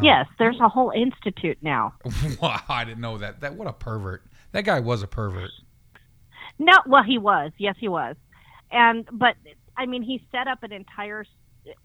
yes, 0.00 0.26
there's 0.38 0.58
a 0.60 0.68
whole 0.68 0.90
institute 0.90 1.58
now. 1.60 1.94
wow, 2.42 2.60
I 2.68 2.84
didn't 2.84 3.00
know 3.00 3.18
that. 3.18 3.40
That 3.40 3.54
what 3.54 3.68
a 3.68 3.72
pervert. 3.72 4.22
That 4.52 4.64
guy 4.64 4.80
was 4.80 5.02
a 5.02 5.06
pervert. 5.06 5.50
No, 6.58 6.78
well, 6.86 7.02
he 7.02 7.18
was. 7.18 7.52
Yes, 7.58 7.76
he 7.78 7.88
was. 7.88 8.16
And 8.70 9.08
but 9.12 9.36
I 9.76 9.86
mean, 9.86 10.02
he 10.02 10.24
set 10.32 10.48
up 10.48 10.62
an 10.62 10.72
entire. 10.72 11.24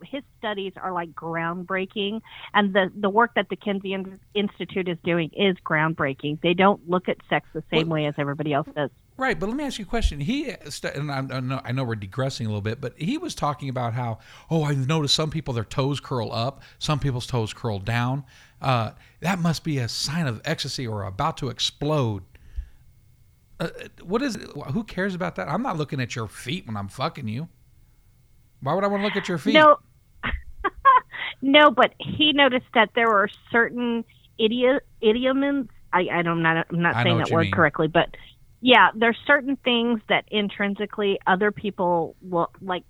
His 0.04 0.24
studies 0.38 0.74
are 0.76 0.92
like 0.92 1.12
groundbreaking, 1.14 2.22
and 2.54 2.74
the 2.74 2.92
the 2.96 3.10
work 3.10 3.32
that 3.36 3.48
the 3.50 3.56
Kinsey 3.56 3.96
Institute 4.34 4.90
is 4.90 4.98
doing 5.04 5.30
is 5.34 5.56
groundbreaking. 5.66 6.42
They 6.42 6.54
don't 6.54 6.90
look 6.90 7.08
at 7.08 7.18
sex 7.30 7.48
the 7.54 7.64
same 7.72 7.88
way 7.88 8.06
as 8.06 8.16
everybody 8.18 8.52
else 8.54 8.68
does. 8.76 8.90
Right, 9.20 9.38
but 9.38 9.50
let 9.50 9.58
me 9.58 9.66
ask 9.66 9.78
you 9.78 9.84
a 9.84 9.88
question. 9.88 10.22
He 10.22 10.50
and 10.50 11.12
I, 11.12 11.18
I 11.18 11.40
know 11.42 11.62
I 11.64 11.74
know 11.74 11.84
we're 11.84 11.96
digressing 11.96 12.46
a 12.46 12.50
little 12.50 12.62
bit, 12.62 12.80
but 12.80 12.94
he 12.98 13.18
was 13.18 13.36
talking 13.36 13.68
about 13.68 13.94
how 13.94 14.20
oh 14.50 14.64
I've 14.64 14.88
noticed 14.88 15.14
some 15.14 15.30
people 15.30 15.54
their 15.54 15.66
toes 15.66 16.00
curl 16.00 16.32
up, 16.32 16.62
some 16.78 17.00
people's 17.00 17.28
toes 17.28 17.54
curl 17.54 17.80
down. 17.80 18.24
Uh, 18.62 18.92
that 19.20 19.40
must 19.40 19.66
be 19.66 19.78
a 19.78 19.90
sign 19.90 20.26
of 20.26 20.42
ecstasy 20.46 20.88
or 20.88 21.04
about 21.04 21.36
to 21.38 21.50
explode. 21.50 22.24
Uh, 23.60 23.68
what 24.04 24.22
is 24.22 24.38
it? 24.38 24.50
Who 24.72 24.86
cares 24.86 25.16
about 25.16 25.36
that? 25.36 25.50
I'm 25.50 25.64
not 25.64 25.78
looking 25.78 26.00
at 26.00 26.16
your 26.16 26.30
feet 26.30 26.66
when 26.66 26.78
I'm 26.78 26.88
fucking 26.88 27.28
you. 27.28 27.50
Why 28.62 28.74
would 28.74 28.84
I 28.84 28.88
want 28.88 29.02
to 29.02 29.06
look 29.06 29.16
at 29.16 29.28
your 29.28 29.38
feet? 29.38 29.54
No, 29.54 29.78
no, 31.42 31.72
but 31.72 31.94
he 32.00 32.34
noticed 32.34 32.68
that 32.74 32.90
there 32.96 33.08
were 33.08 33.30
certain 33.52 34.04
idiom 34.38 34.80
idioms. 35.02 35.70
I, 35.92 36.08
I 36.12 36.22
don't, 36.22 36.38
I'm 36.38 36.44
not, 36.44 36.68
I'm 36.70 36.82
not 36.82 37.04
saying 37.04 37.18
that 37.18 37.32
word 37.32 37.44
mean. 37.44 37.52
correctly, 37.52 37.88
but 37.88 38.10
yeah, 38.62 38.90
there's 38.96 39.18
certain 39.26 39.56
things 39.58 40.02
that 40.10 40.26
intrinsically 40.30 41.20
other 41.26 41.52
people 41.52 42.16
will 42.22 42.52
like. 42.62 42.84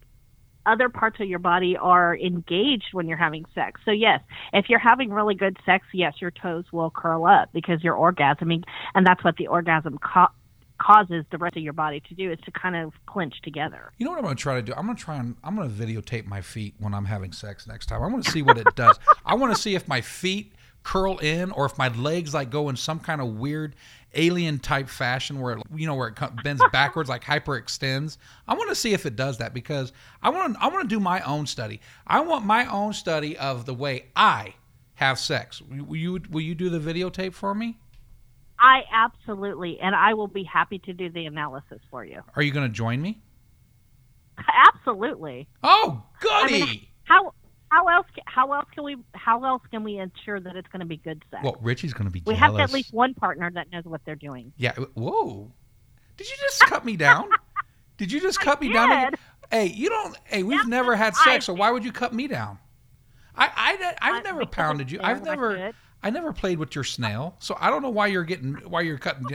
Other 0.65 0.89
parts 0.89 1.19
of 1.19 1.27
your 1.27 1.39
body 1.39 1.77
are 1.77 2.15
engaged 2.15 2.89
when 2.91 3.07
you're 3.07 3.17
having 3.17 3.45
sex. 3.55 3.81
So 3.85 3.91
yes, 3.91 4.19
if 4.53 4.69
you're 4.69 4.77
having 4.77 5.09
really 5.09 5.33
good 5.33 5.57
sex, 5.65 5.88
yes, 5.93 6.13
your 6.19 6.29
toes 6.29 6.65
will 6.71 6.91
curl 6.91 7.25
up 7.25 7.49
because 7.53 7.81
you're 7.83 7.95
orgasming, 7.95 8.63
and 8.93 9.07
that's 9.07 9.23
what 9.23 9.38
the 9.38 9.47
orgasm 9.47 9.97
co- 9.97 10.27
causes 10.79 11.25
the 11.31 11.38
rest 11.38 11.55
of 11.57 11.63
your 11.63 11.74
body 11.74 12.00
to 12.00 12.13
do 12.15 12.31
is 12.31 12.39
to 12.45 12.51
kind 12.51 12.75
of 12.75 12.93
clench 13.05 13.41
together. 13.41 13.91
You 13.98 14.05
know 14.05 14.12
what 14.12 14.17
I'm 14.17 14.25
going 14.25 14.36
to 14.36 14.41
try 14.41 14.55
to 14.55 14.62
do? 14.62 14.74
I'm 14.75 14.86
going 14.86 14.98
to 14.98 15.03
try 15.03 15.17
and 15.17 15.36
I'm 15.43 15.55
going 15.55 15.69
to 15.69 15.75
videotape 15.75 16.25
my 16.25 16.41
feet 16.41 16.74
when 16.79 16.93
I'm 16.93 17.05
having 17.05 17.31
sex 17.31 17.67
next 17.67 17.88
time. 17.88 18.01
I 18.01 18.07
want 18.07 18.24
to 18.24 18.31
see 18.31 18.41
what 18.41 18.57
it 18.57 18.67
does. 18.75 19.00
I 19.25 19.36
want 19.36 19.55
to 19.55 19.62
see 19.62 19.75
if 19.75 19.88
my 19.88 20.01
feet 20.01 20.53
curl 20.83 21.17
in 21.19 21.51
or 21.51 21.65
if 21.65 21.77
my 21.77 21.89
legs 21.89 22.33
like 22.33 22.50
go 22.50 22.69
in 22.69 22.75
some 22.75 23.00
kind 23.00 23.21
of 23.21 23.27
weird 23.36 23.75
alien 24.15 24.57
type 24.57 24.89
fashion 24.89 25.39
where 25.39 25.57
it, 25.57 25.63
you 25.75 25.86
know 25.86 25.93
where 25.93 26.07
it 26.07 26.43
bends 26.43 26.63
backwards 26.71 27.09
like 27.09 27.24
hyperextends. 27.24 28.17
I 28.48 28.55
want 28.55 28.69
to 28.69 28.75
see 28.75 28.93
if 28.93 29.05
it 29.05 29.15
does 29.15 29.38
that 29.38 29.53
because 29.53 29.91
I 30.24 30.29
want 30.29 30.55
to 30.55 30.63
I 30.63 30.67
want 30.67 30.89
to 30.89 30.95
do 30.95 31.00
my 31.00 31.19
own 31.21 31.45
study. 31.45 31.81
I 32.07 32.21
want 32.21 32.45
my 32.45 32.65
own 32.65 32.93
study 32.93 33.38
of 33.38 33.65
the 33.65 33.74
way 33.74 34.05
I 34.15 34.55
have 34.95 35.19
sex. 35.19 35.62
Will 35.62 35.95
you 35.95 36.21
will 36.29 36.41
you 36.41 36.55
do 36.55 36.69
the 36.69 36.79
videotape 36.79 37.33
for 37.33 37.53
me? 37.53 37.77
I 38.59 38.81
absolutely, 38.91 39.79
and 39.79 39.95
I 39.95 40.13
will 40.13 40.27
be 40.27 40.43
happy 40.43 40.79
to 40.79 40.93
do 40.93 41.09
the 41.09 41.25
analysis 41.25 41.79
for 41.89 42.03
you. 42.03 42.21
Are 42.35 42.41
you 42.41 42.51
going 42.51 42.67
to 42.67 42.73
join 42.73 43.01
me? 43.01 43.21
Absolutely. 44.75 45.47
Oh, 45.63 46.03
goody. 46.19 46.61
mean, 46.65 46.87
How 47.03 47.33
how 47.71 47.87
else 47.87 48.07
how 48.25 48.51
else 48.53 48.65
can 48.73 48.83
we 48.83 48.97
how 49.13 49.43
else 49.45 49.61
can 49.69 49.83
we 49.83 49.97
ensure 49.99 50.39
that 50.39 50.55
it's 50.55 50.67
going 50.69 50.79
to 50.79 50.85
be 50.85 50.97
good 50.97 51.23
sex? 51.29 51.43
well, 51.43 51.57
Richie's 51.61 51.93
going 51.93 52.05
to 52.05 52.11
be 52.11 52.23
we 52.25 52.33
jealous. 52.33 52.39
have 52.39 52.55
to 52.55 52.61
at 52.63 52.71
least 52.73 52.93
one 52.93 53.13
partner 53.13 53.51
that 53.53 53.71
knows 53.71 53.83
what 53.85 54.01
they're 54.05 54.15
doing. 54.15 54.51
Yeah. 54.57 54.73
Whoa. 54.93 55.51
Did 56.17 56.29
you 56.29 56.35
just 56.41 56.61
cut 56.61 56.83
me 56.85 56.95
down? 56.97 57.29
Did 57.97 58.11
you 58.11 58.19
just 58.21 58.39
cut 58.39 58.61
me 58.61 58.71
down? 58.73 58.91
again? 58.91 59.13
Hey, 59.51 59.65
you 59.67 59.89
don't. 59.89 60.17
Hey, 60.25 60.43
we've 60.43 60.59
Yeah, 60.59 60.69
never 60.69 60.95
had 60.95 61.13
I 61.19 61.23
sex, 61.25 61.45
so 61.45 61.53
why 61.53 61.69
would 61.71 61.83
you 61.83 61.91
cut 61.91 62.13
me 62.13 62.27
down? 62.27 62.59
I, 63.35 63.49
I, 63.55 63.95
I've 64.01 64.23
never 64.23 64.45
pounded 64.45 64.91
you. 64.91 64.99
I've 65.01 65.23
never, 65.23 65.55
that's. 65.55 65.77
I 66.01 66.09
never 66.09 66.31
played 66.31 66.59
with 66.59 66.75
your 66.75 66.83
snail, 66.83 67.35
so 67.39 67.57
I 67.59 67.69
don't 67.69 67.81
know 67.81 67.89
why 67.89 68.07
you're 68.07 68.23
getting, 68.23 68.53
why 68.69 68.81
you're 68.81 68.97
cutting. 68.97 69.25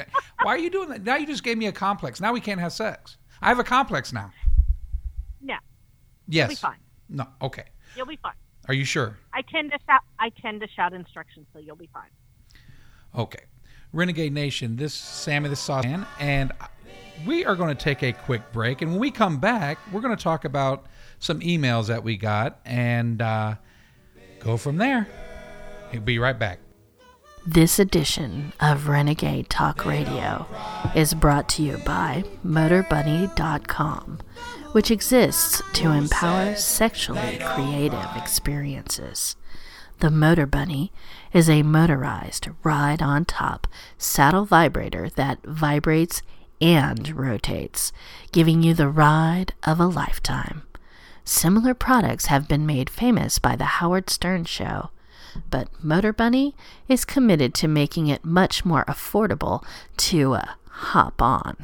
why 0.42 0.54
are 0.54 0.58
you 0.58 0.70
doing 0.70 0.88
that? 0.90 1.04
Now 1.04 1.16
you 1.16 1.26
just 1.26 1.44
gave 1.44 1.58
me 1.58 1.66
a 1.66 1.72
complex. 1.72 2.20
Now 2.20 2.32
we 2.32 2.40
can't 2.40 2.60
have 2.60 2.72
sex. 2.72 3.16
I 3.42 3.48
have 3.48 3.58
a 3.58 3.64
complex 3.64 4.12
now. 4.12 4.32
No, 5.42 5.56
Yes. 6.26 6.48
you'll 6.48 6.48
be 6.48 6.54
fine. 6.54 6.78
No. 7.10 7.26
Okay. 7.42 7.64
You'll 7.96 8.06
be 8.06 8.16
fine. 8.22 8.32
Are 8.66 8.72
you 8.74 8.84
sure? 8.86 9.18
I 9.34 9.42
tend 9.42 9.72
to 9.72 9.78
shout 9.86 10.00
I 10.18 10.30
tend 10.30 10.62
to 10.62 10.68
shout 10.68 10.94
instructions, 10.94 11.46
so 11.52 11.58
you'll 11.58 11.76
be 11.76 11.90
fine. 11.92 12.08
Okay. 13.14 13.44
Renegade 13.92 14.32
Nation, 14.32 14.76
this 14.76 14.94
is 14.94 14.98
Sammy 14.98 15.48
the 15.50 15.56
Sauce 15.56 15.84
Man, 15.84 16.06
and 16.18 16.50
we 17.26 17.44
are 17.44 17.54
going 17.54 17.68
to 17.76 17.80
take 17.80 18.02
a 18.02 18.12
quick 18.12 18.52
break. 18.52 18.80
And 18.82 18.90
when 18.92 19.00
we 19.00 19.10
come 19.10 19.38
back, 19.38 19.78
we're 19.92 20.00
going 20.00 20.16
to 20.16 20.22
talk 20.22 20.44
about 20.44 20.86
some 21.20 21.40
emails 21.40 21.86
that 21.88 22.02
we 22.02 22.16
got 22.16 22.58
and 22.64 23.20
uh, 23.22 23.54
go 24.40 24.56
from 24.56 24.78
there. 24.78 25.06
We'll 25.94 26.02
be 26.02 26.18
right 26.18 26.38
back. 26.38 26.58
This 27.46 27.78
edition 27.78 28.52
of 28.58 28.88
Renegade 28.88 29.48
Talk 29.48 29.84
Radio 29.86 30.46
is 30.94 31.14
brought 31.14 31.48
to 31.50 31.62
you 31.62 31.76
by 31.78 32.24
MotorBunny.com, 32.44 34.18
which 34.72 34.90
exists 34.90 35.62
to 35.74 35.92
empower 35.92 36.56
sexually 36.56 37.38
creative 37.42 38.08
experiences. 38.16 39.36
The 40.00 40.10
Motor 40.10 40.46
Bunny 40.46 40.90
is 41.32 41.48
a 41.48 41.62
motorized 41.62 42.48
ride 42.64 43.00
on 43.00 43.24
top 43.24 43.68
saddle 43.96 44.46
vibrator 44.46 45.08
that 45.10 45.44
vibrates 45.44 46.22
and 46.60 47.08
rotates, 47.14 47.92
giving 48.32 48.62
you 48.62 48.74
the 48.74 48.88
ride 48.88 49.54
of 49.62 49.78
a 49.78 49.86
lifetime. 49.86 50.62
Similar 51.24 51.74
products 51.74 52.26
have 52.26 52.48
been 52.48 52.66
made 52.66 52.90
famous 52.90 53.38
by 53.38 53.54
The 53.54 53.64
Howard 53.64 54.10
Stern 54.10 54.44
Show, 54.44 54.90
but 55.50 55.68
Motor 55.82 56.12
Bunny 56.12 56.54
is 56.88 57.04
committed 57.04 57.54
to 57.54 57.68
making 57.68 58.08
it 58.08 58.24
much 58.24 58.64
more 58.64 58.84
affordable 58.86 59.64
to 59.98 60.34
uh, 60.34 60.44
hop 60.68 61.20
on. 61.20 61.56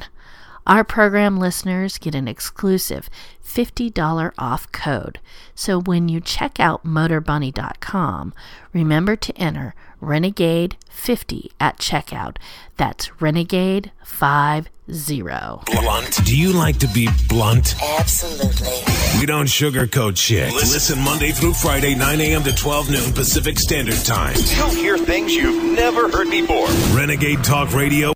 Our 0.67 0.83
program 0.83 1.37
listeners 1.37 1.97
get 1.97 2.13
an 2.13 2.27
exclusive 2.27 3.09
$50 3.43 4.31
off 4.37 4.71
code. 4.71 5.19
So 5.55 5.81
when 5.81 6.07
you 6.07 6.21
check 6.21 6.59
out 6.59 6.85
motorbunny.com, 6.85 8.33
remember 8.71 9.15
to 9.15 9.37
enter 9.37 9.73
Renegade50 10.01 11.49
at 11.59 11.77
checkout. 11.77 12.37
That's 12.77 13.09
Renegade50. 13.19 14.67
Blunt. 14.91 16.25
Do 16.25 16.35
you 16.35 16.51
like 16.51 16.77
to 16.79 16.87
be 16.87 17.07
blunt? 17.29 17.75
Absolutely. 17.81 18.83
We 19.19 19.25
don't 19.25 19.45
sugarcoat 19.45 20.17
shit. 20.17 20.51
Listen 20.53 20.99
Monday 20.99 21.31
through 21.31 21.53
Friday, 21.53 21.95
9 21.95 22.19
a.m. 22.19 22.43
to 22.43 22.53
12 22.53 22.89
noon 22.91 23.13
Pacific 23.13 23.57
Standard 23.57 24.03
Time. 24.03 24.35
You'll 24.57 24.69
hear 24.71 24.97
things 24.97 25.33
you've 25.33 25.63
never 25.75 26.09
heard 26.09 26.29
before. 26.29 26.67
Renegade 26.93 27.41
Talk 27.43 27.73
Radio. 27.73 28.11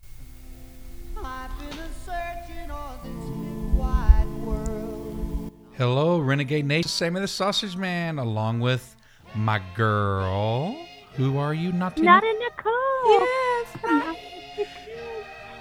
I've 1.24 1.50
been 1.60 1.78
searching 2.06 2.70
on 2.72 3.00
this 3.04 3.30
wide 3.80 4.28
world. 4.44 5.52
Hello, 5.78 6.20
Renegade 6.20 6.66
Nation. 6.66 6.90
Sammy 6.90 7.22
the 7.22 7.28
Sausage 7.28 7.78
Man, 7.78 8.20
along 8.20 8.60
with 8.60 8.98
my 9.34 9.62
girl. 9.76 10.76
Who 11.18 11.38
are 11.38 11.54
you? 11.54 11.72
Not 11.72 11.96
to 11.96 12.04
Naughty 12.04 12.28
Nicole. 12.34 12.74
Yes. 13.06 13.68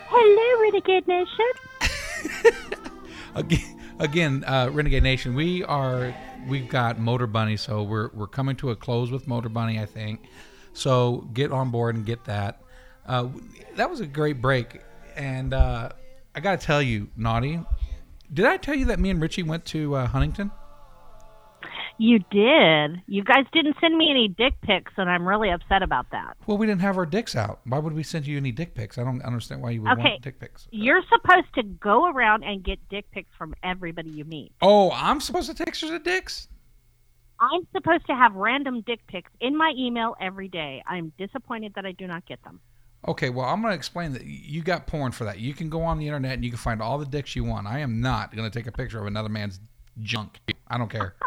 Hello, 0.08 0.62
Renegade 0.62 1.06
Nation. 1.06 2.82
again, 3.36 3.80
again 4.00 4.44
uh, 4.46 4.70
Renegade 4.72 5.04
Nation, 5.04 5.34
we 5.34 5.62
are 5.62 6.12
we've 6.48 6.68
got 6.68 6.98
Motor 6.98 7.28
Bunny, 7.28 7.56
so 7.56 7.84
we're 7.84 8.10
we're 8.14 8.26
coming 8.26 8.56
to 8.56 8.70
a 8.70 8.76
close 8.76 9.12
with 9.12 9.28
Motor 9.28 9.48
Bunny, 9.48 9.78
I 9.78 9.86
think. 9.86 10.24
So 10.72 11.28
get 11.32 11.52
on 11.52 11.70
board 11.70 11.94
and 11.94 12.04
get 12.04 12.24
that. 12.24 12.60
Uh, 13.06 13.28
that 13.76 13.88
was 13.88 14.00
a 14.00 14.06
great 14.06 14.42
break, 14.42 14.80
and 15.14 15.54
uh, 15.54 15.90
I 16.34 16.40
got 16.40 16.58
to 16.58 16.66
tell 16.66 16.82
you, 16.82 17.08
Naughty, 17.16 17.60
did 18.32 18.46
I 18.46 18.56
tell 18.56 18.74
you 18.74 18.86
that 18.86 18.98
me 18.98 19.10
and 19.10 19.22
Richie 19.22 19.44
went 19.44 19.64
to 19.66 19.94
uh, 19.94 20.06
Huntington? 20.08 20.50
You 21.96 22.18
did. 22.30 23.02
You 23.06 23.22
guys 23.22 23.44
didn't 23.52 23.76
send 23.80 23.96
me 23.96 24.10
any 24.10 24.28
dick 24.28 24.54
pics, 24.62 24.92
and 24.96 25.08
I'm 25.08 25.26
really 25.26 25.50
upset 25.50 25.82
about 25.82 26.10
that. 26.10 26.36
Well, 26.46 26.58
we 26.58 26.66
didn't 26.66 26.80
have 26.80 26.98
our 26.98 27.06
dicks 27.06 27.36
out. 27.36 27.60
Why 27.64 27.78
would 27.78 27.92
we 27.92 28.02
send 28.02 28.26
you 28.26 28.36
any 28.36 28.50
dick 28.50 28.74
pics? 28.74 28.98
I 28.98 29.04
don't 29.04 29.22
understand 29.22 29.62
why 29.62 29.70
you 29.70 29.82
would 29.82 29.92
Okay. 29.92 30.02
want 30.10 30.22
dick 30.22 30.40
pics. 30.40 30.66
You're 30.72 31.02
supposed 31.08 31.54
to 31.54 31.62
go 31.62 32.10
around 32.10 32.42
and 32.42 32.64
get 32.64 32.80
dick 32.88 33.08
pics 33.12 33.30
from 33.38 33.54
everybody 33.62 34.10
you 34.10 34.24
meet. 34.24 34.52
Oh, 34.60 34.90
I'm 34.92 35.20
supposed 35.20 35.48
to 35.50 35.54
take 35.54 35.66
pictures 35.66 35.90
of 35.90 36.02
dicks? 36.02 36.48
I'm 37.40 37.66
supposed 37.72 38.06
to 38.06 38.14
have 38.14 38.34
random 38.34 38.80
dick 38.82 39.00
pics 39.06 39.30
in 39.40 39.56
my 39.56 39.72
email 39.76 40.16
every 40.20 40.48
day. 40.48 40.82
I'm 40.86 41.12
disappointed 41.18 41.74
that 41.74 41.84
I 41.86 41.92
do 41.92 42.06
not 42.06 42.26
get 42.26 42.42
them. 42.42 42.60
Okay, 43.06 43.28
well, 43.28 43.46
I'm 43.46 43.60
going 43.60 43.72
to 43.72 43.76
explain 43.76 44.12
that 44.14 44.24
you 44.24 44.62
got 44.62 44.86
porn 44.86 45.12
for 45.12 45.24
that. 45.24 45.38
You 45.38 45.52
can 45.52 45.68
go 45.68 45.82
on 45.82 45.98
the 45.98 46.06
internet 46.06 46.32
and 46.32 46.44
you 46.44 46.50
can 46.50 46.58
find 46.58 46.80
all 46.80 46.96
the 46.98 47.04
dicks 47.04 47.36
you 47.36 47.44
want. 47.44 47.66
I 47.66 47.80
am 47.80 48.00
not 48.00 48.34
going 48.34 48.50
to 48.50 48.58
take 48.58 48.66
a 48.66 48.72
picture 48.72 48.98
of 48.98 49.06
another 49.06 49.28
man's 49.28 49.60
junk. 50.00 50.40
I 50.68 50.78
don't 50.78 50.90
care. 50.90 51.14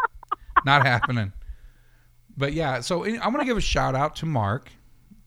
Not 0.67 0.85
happening. 0.85 1.31
But 2.35 2.51
yeah, 2.51 2.81
so 2.81 3.05
I 3.05 3.27
want 3.29 3.39
to 3.39 3.45
give 3.45 3.55
a 3.55 3.61
shout 3.61 3.95
out 3.95 4.17
to 4.17 4.25
Mark. 4.25 4.69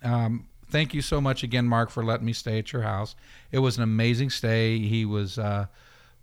Um, 0.02 0.47
thank 0.70 0.92
you 0.92 1.00
so 1.00 1.18
much 1.18 1.42
again, 1.42 1.66
Mark, 1.66 1.90
for 1.90 2.04
letting 2.04 2.26
me 2.26 2.35
stay 2.35 2.59
at 2.59 2.75
your 2.75 2.82
house. 2.82 3.16
It 3.50 3.59
was 3.59 3.78
an 3.78 3.82
amazing 3.82 4.28
stay. 4.28 4.78
He 4.78 5.06
was 5.06 5.38
uh, 5.38 5.64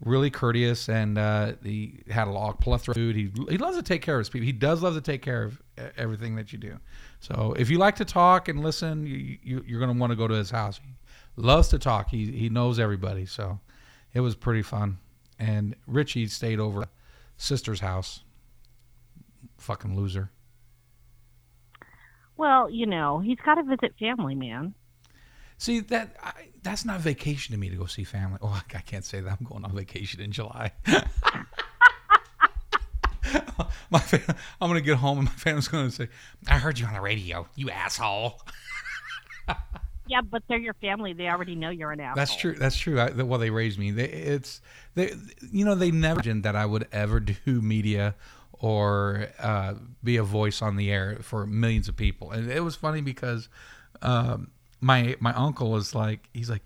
really 0.05 0.29
courteous 0.29 0.87
and 0.87 1.17
uh, 1.17 1.53
he 1.63 2.03
had 2.11 2.27
a 2.27 2.31
lot 2.31 2.51
of 2.51 2.59
plethora 2.59 2.91
of 2.91 2.95
food. 2.95 3.15
He, 3.15 3.31
he 3.49 3.57
loves 3.57 3.75
to 3.75 3.81
take 3.81 4.03
care 4.03 4.15
of 4.15 4.19
his 4.19 4.29
people. 4.29 4.45
He 4.45 4.51
does 4.51 4.83
love 4.83 4.93
to 4.93 5.01
take 5.01 5.23
care 5.23 5.43
of 5.43 5.61
everything 5.97 6.35
that 6.35 6.53
you 6.53 6.59
do. 6.59 6.77
So 7.19 7.55
if 7.57 7.71
you 7.71 7.79
like 7.79 7.95
to 7.95 8.05
talk 8.05 8.47
and 8.47 8.63
listen, 8.63 9.07
you, 9.07 9.39
you, 9.41 9.63
you're 9.65 9.79
going 9.79 9.91
to 9.91 9.99
want 9.99 10.11
to 10.11 10.15
go 10.15 10.27
to 10.27 10.35
his 10.35 10.51
house. 10.51 10.79
He 11.35 11.41
loves 11.41 11.69
to 11.69 11.79
talk. 11.79 12.09
He, 12.11 12.31
he 12.31 12.49
knows 12.49 12.77
everybody. 12.79 13.25
So 13.25 13.59
it 14.13 14.19
was 14.19 14.35
pretty 14.35 14.61
fun. 14.61 14.99
And 15.39 15.75
Richie 15.87 16.27
stayed 16.27 16.59
over 16.59 16.85
sister's 17.35 17.79
house. 17.79 18.21
Fucking 19.57 19.95
loser. 19.95 20.31
Well, 22.35 22.69
you 22.69 22.85
know, 22.85 23.19
he's 23.19 23.39
got 23.43 23.55
to 23.55 23.63
visit 23.63 23.95
family, 23.99 24.35
man. 24.35 24.75
See 25.57 25.79
that 25.79 26.15
I, 26.23 26.49
that's 26.61 26.85
not 26.85 26.99
vacation 27.01 27.53
to 27.53 27.59
me 27.59 27.69
to 27.69 27.75
go 27.75 27.87
see 27.87 28.03
family. 28.03 28.37
Oh, 28.41 28.61
I 28.73 28.79
can't 28.79 29.03
say 29.03 29.21
that. 29.21 29.37
I'm 29.39 29.45
going 29.45 29.65
on 29.65 29.75
vacation 29.75 30.21
in 30.21 30.31
July. 30.31 30.71
my 33.89 33.99
fam- 33.99 34.35
I'm 34.61 34.69
gonna 34.69 34.81
get 34.81 34.97
home 34.97 35.17
and 35.17 35.27
my 35.27 35.33
family's 35.33 35.67
gonna 35.67 35.89
say, 35.89 36.09
"I 36.47 36.59
heard 36.59 36.77
you 36.77 36.85
on 36.85 36.93
the 36.93 37.01
radio, 37.01 37.47
you 37.55 37.71
asshole." 37.71 38.41
Yeah, 40.09 40.21
but 40.21 40.43
they're 40.47 40.57
your 40.57 40.73
family. 40.75 41.13
They 41.13 41.27
already 41.27 41.55
know 41.55 41.69
you're 41.69 41.91
an 41.91 41.99
asshole. 41.99 42.15
That's 42.15 42.35
true. 42.35 42.53
That's 42.53 42.77
true. 42.77 42.99
I, 42.99 43.11
well, 43.11 43.39
they 43.39 43.49
raised 43.49 43.77
me. 43.77 43.91
They, 43.91 44.05
it's 44.05 44.61
they, 44.95 45.13
you 45.51 45.65
know, 45.65 45.75
they 45.75 45.91
never 45.91 46.19
imagined 46.19 46.43
that 46.43 46.55
I 46.55 46.65
would 46.65 46.87
ever 46.91 47.19
do 47.19 47.61
media 47.61 48.15
or 48.59 49.27
uh, 49.39 49.75
be 50.03 50.17
a 50.17 50.23
voice 50.23 50.61
on 50.61 50.75
the 50.75 50.91
air 50.91 51.17
for 51.21 51.45
millions 51.45 51.87
of 51.87 51.95
people. 51.95 52.31
And 52.31 52.49
it 52.51 52.63
was 52.63 52.75
funny 52.75 53.01
because 53.01 53.49
um, 54.01 54.51
my 54.81 55.15
my 55.19 55.33
uncle 55.33 55.75
is 55.77 55.93
like, 55.93 56.27
he's 56.33 56.49
like, 56.49 56.63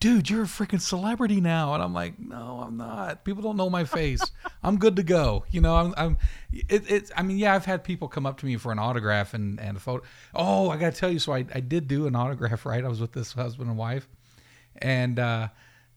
dude, 0.00 0.28
you're 0.28 0.42
a 0.42 0.46
freaking 0.46 0.80
celebrity 0.80 1.40
now, 1.40 1.72
and 1.72 1.82
I'm 1.82 1.94
like, 1.94 2.18
no, 2.18 2.62
I'm 2.66 2.76
not. 2.76 3.24
People 3.24 3.42
don't 3.42 3.56
know 3.56 3.70
my 3.70 3.84
face. 3.84 4.22
I'm 4.62 4.78
good 4.78 4.96
to 4.96 5.02
go. 5.02 5.44
You 5.50 5.60
know, 5.60 5.76
I'm. 5.76 5.94
I'm 5.96 6.16
it, 6.52 6.90
it's. 6.90 7.10
I 7.16 7.22
mean, 7.22 7.38
yeah, 7.38 7.54
I've 7.54 7.64
had 7.64 7.84
people 7.84 8.08
come 8.08 8.26
up 8.26 8.38
to 8.40 8.46
me 8.46 8.56
for 8.56 8.72
an 8.72 8.78
autograph 8.78 9.34
and 9.34 9.60
and 9.60 9.76
a 9.76 9.80
photo. 9.80 10.04
Oh, 10.34 10.70
I 10.70 10.76
gotta 10.76 10.96
tell 10.96 11.10
you, 11.10 11.18
so 11.18 11.32
I 11.32 11.44
I 11.54 11.60
did 11.60 11.88
do 11.88 12.06
an 12.06 12.16
autograph. 12.16 12.64
Right, 12.66 12.84
I 12.84 12.88
was 12.88 13.00
with 13.00 13.12
this 13.12 13.32
husband 13.32 13.68
and 13.68 13.78
wife, 13.78 14.08
and. 14.80 15.18
uh 15.18 15.48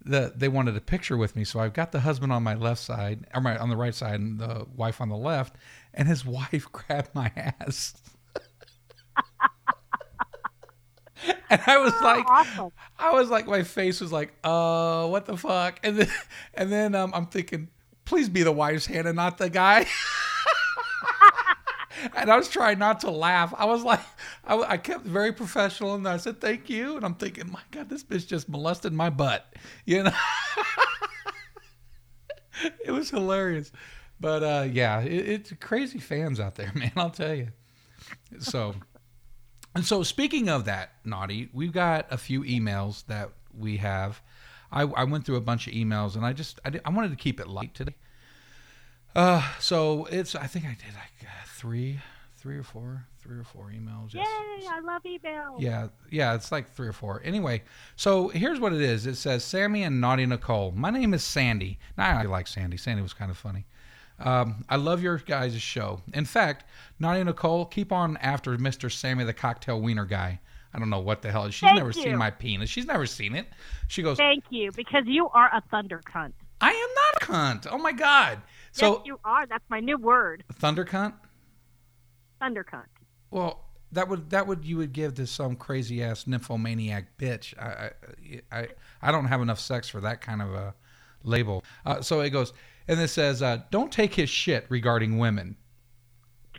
the, 0.07 0.33
they 0.35 0.47
wanted 0.47 0.75
a 0.75 0.81
picture 0.81 1.17
with 1.17 1.35
me, 1.35 1.43
so 1.43 1.59
I've 1.59 1.73
got 1.73 1.91
the 1.91 1.99
husband 1.99 2.31
on 2.31 2.43
my 2.43 2.55
left 2.55 2.81
side, 2.81 3.25
or 3.33 3.41
my 3.41 3.57
on 3.57 3.69
the 3.69 3.77
right 3.77 3.93
side, 3.93 4.19
and 4.19 4.39
the 4.39 4.65
wife 4.75 5.01
on 5.01 5.09
the 5.09 5.17
left, 5.17 5.55
and 5.93 6.07
his 6.07 6.25
wife 6.25 6.71
grabbed 6.71 7.13
my 7.13 7.31
ass. 7.35 7.95
and 11.49 11.61
I 11.65 11.77
was 11.77 11.93
like, 12.01 12.25
awesome. 12.27 12.71
I 12.97 13.11
was 13.13 13.29
like, 13.29 13.47
my 13.47 13.63
face 13.63 14.01
was 14.01 14.11
like, 14.11 14.33
uh, 14.43 15.07
what 15.07 15.25
the 15.25 15.37
fuck? 15.37 15.79
And 15.83 15.99
then, 15.99 16.09
and 16.53 16.71
then 16.71 16.95
um, 16.95 17.11
I'm 17.13 17.27
thinking, 17.27 17.69
please 18.05 18.29
be 18.29 18.43
the 18.43 18.51
wife's 18.51 18.85
hand 18.85 19.07
and 19.07 19.15
not 19.15 19.37
the 19.37 19.49
guy. 19.49 19.85
and 22.15 22.31
I 22.31 22.37
was 22.37 22.49
trying 22.49 22.79
not 22.79 23.01
to 23.01 23.11
laugh. 23.11 23.53
I 23.57 23.65
was 23.65 23.83
like, 23.83 23.99
I, 24.45 24.57
I 24.57 24.77
kept 24.77 25.05
very 25.05 25.31
professional, 25.31 25.95
and 25.95 26.07
I 26.07 26.17
said, 26.17 26.41
thank 26.41 26.69
you. 26.69 26.95
And 26.95 27.05
I'm 27.05 27.15
thinking, 27.15 27.51
my 27.51 27.61
God, 27.71 27.89
this 27.89 28.03
bitch 28.03 28.27
just 28.27 28.49
molested 28.49 28.93
my 28.93 29.09
butt. 29.09 29.45
You 29.85 30.03
know? 30.03 30.11
it 32.83 32.91
was 32.91 33.09
hilarious. 33.09 33.71
But 34.19 34.43
uh, 34.43 34.67
yeah, 34.71 35.01
it, 35.01 35.29
it's 35.29 35.53
crazy 35.59 35.99
fans 35.99 36.39
out 36.39 36.55
there, 36.55 36.71
man. 36.75 36.91
I'll 36.95 37.09
tell 37.09 37.33
you. 37.33 37.49
So, 38.39 38.75
and 39.75 39.85
so 39.85 40.03
speaking 40.03 40.49
of 40.49 40.65
that, 40.65 40.91
naughty, 41.05 41.49
we've 41.53 41.71
got 41.71 42.07
a 42.11 42.17
few 42.17 42.43
emails 42.43 43.05
that 43.07 43.29
we 43.57 43.77
have. 43.77 44.21
I, 44.71 44.81
I 44.81 45.03
went 45.05 45.25
through 45.25 45.37
a 45.37 45.41
bunch 45.41 45.67
of 45.67 45.73
emails, 45.73 46.15
and 46.15 46.25
I 46.25 46.33
just 46.33 46.59
I, 46.65 46.71
did, 46.71 46.81
I 46.83 46.89
wanted 46.89 47.09
to 47.09 47.15
keep 47.15 47.39
it 47.39 47.47
light 47.47 47.73
today. 47.73 47.95
Uh, 49.15 49.41
so 49.59 50.05
it's 50.05 50.35
I 50.35 50.47
think 50.47 50.65
I 50.65 50.69
did 50.69 50.93
like 50.93 51.23
uh, 51.23 51.46
three, 51.57 51.99
three 52.37 52.57
or 52.57 52.63
four, 52.63 53.05
three 53.19 53.37
or 53.37 53.43
four 53.43 53.71
emails. 53.75 54.13
Yay! 54.13 54.21
I 54.23 54.79
love 54.83 55.05
email. 55.05 55.55
Yeah, 55.59 55.87
yeah, 56.11 56.35
it's 56.35 56.51
like 56.51 56.71
three 56.71 56.87
or 56.87 56.93
four. 56.93 57.21
Anyway, 57.25 57.63
so 57.95 58.27
here's 58.29 58.59
what 58.59 58.73
it 58.73 58.81
is. 58.81 59.07
It 59.07 59.15
says 59.15 59.43
Sammy 59.43 59.83
and 59.83 59.99
Naughty 59.99 60.25
Nicole. 60.25 60.71
My 60.71 60.91
name 60.91 61.13
is 61.13 61.23
Sandy. 61.23 61.79
Now 61.97 62.19
I 62.19 62.23
like 62.23 62.47
Sandy. 62.47 62.77
Sandy 62.77 63.01
was 63.01 63.13
kind 63.13 63.31
of 63.31 63.37
funny. 63.37 63.65
Um, 64.19 64.65
I 64.69 64.77
love 64.77 65.01
your 65.01 65.17
guys' 65.17 65.59
show. 65.61 66.01
In 66.13 66.25
fact, 66.25 66.65
Naughty 66.99 67.23
Nicole, 67.23 67.65
keep 67.65 67.91
on 67.91 68.17
after 68.17 68.55
Mr. 68.57 68.91
Sammy 68.91 69.23
the 69.23 69.33
cocktail 69.33 69.81
wiener 69.81 70.05
guy. 70.05 70.39
I 70.73 70.79
don't 70.79 70.89
know 70.89 70.99
what 70.99 71.21
the 71.21 71.31
hell. 71.31 71.49
She's 71.49 71.61
Thank 71.61 71.77
never 71.77 71.89
you. 71.89 72.03
seen 72.03 72.17
my 72.17 72.29
penis. 72.29 72.69
She's 72.69 72.85
never 72.85 73.05
seen 73.05 73.35
it. 73.35 73.47
She 73.87 74.03
goes, 74.03 74.17
Thank 74.17 74.43
you, 74.49 74.71
because 74.71 75.03
you 75.05 75.29
are 75.29 75.49
a 75.53 75.61
thunder 75.71 76.01
cunt. 76.05 76.33
I 76.61 76.71
am 76.71 76.89
not 76.95 77.23
a 77.23 77.25
cunt. 77.65 77.71
Oh 77.71 77.77
my 77.77 77.91
god. 77.91 78.41
So 78.71 78.97
yes, 78.97 79.01
you 79.05 79.19
are. 79.23 79.45
That's 79.47 79.63
my 79.69 79.79
new 79.79 79.97
word, 79.97 80.43
thunder 80.53 80.85
cunt. 80.85 81.13
Thunder 82.39 82.63
cunt. 82.63 82.83
Well, 83.31 83.65
that 83.91 84.07
would 84.09 84.29
that 84.31 84.47
would 84.47 84.65
you 84.65 84.77
would 84.77 84.93
give 84.93 85.15
to 85.15 85.27
some 85.27 85.55
crazy 85.55 86.03
ass 86.03 86.27
nymphomaniac 86.27 87.17
bitch. 87.17 87.57
I 87.57 87.91
I 88.51 88.59
I, 88.59 88.67
I 89.01 89.11
don't 89.11 89.25
have 89.25 89.41
enough 89.41 89.59
sex 89.59 89.87
for 89.89 90.01
that 90.01 90.21
kind 90.21 90.41
of 90.41 90.53
a 90.53 90.73
label. 91.23 91.63
Uh, 91.85 92.01
so 92.01 92.21
it 92.21 92.29
goes, 92.31 92.53
and 92.87 92.99
it 92.99 93.07
says, 93.09 93.41
uh, 93.41 93.61
"Don't 93.71 93.91
take 93.91 94.13
his 94.13 94.29
shit 94.29 94.65
regarding 94.69 95.17
women." 95.17 95.55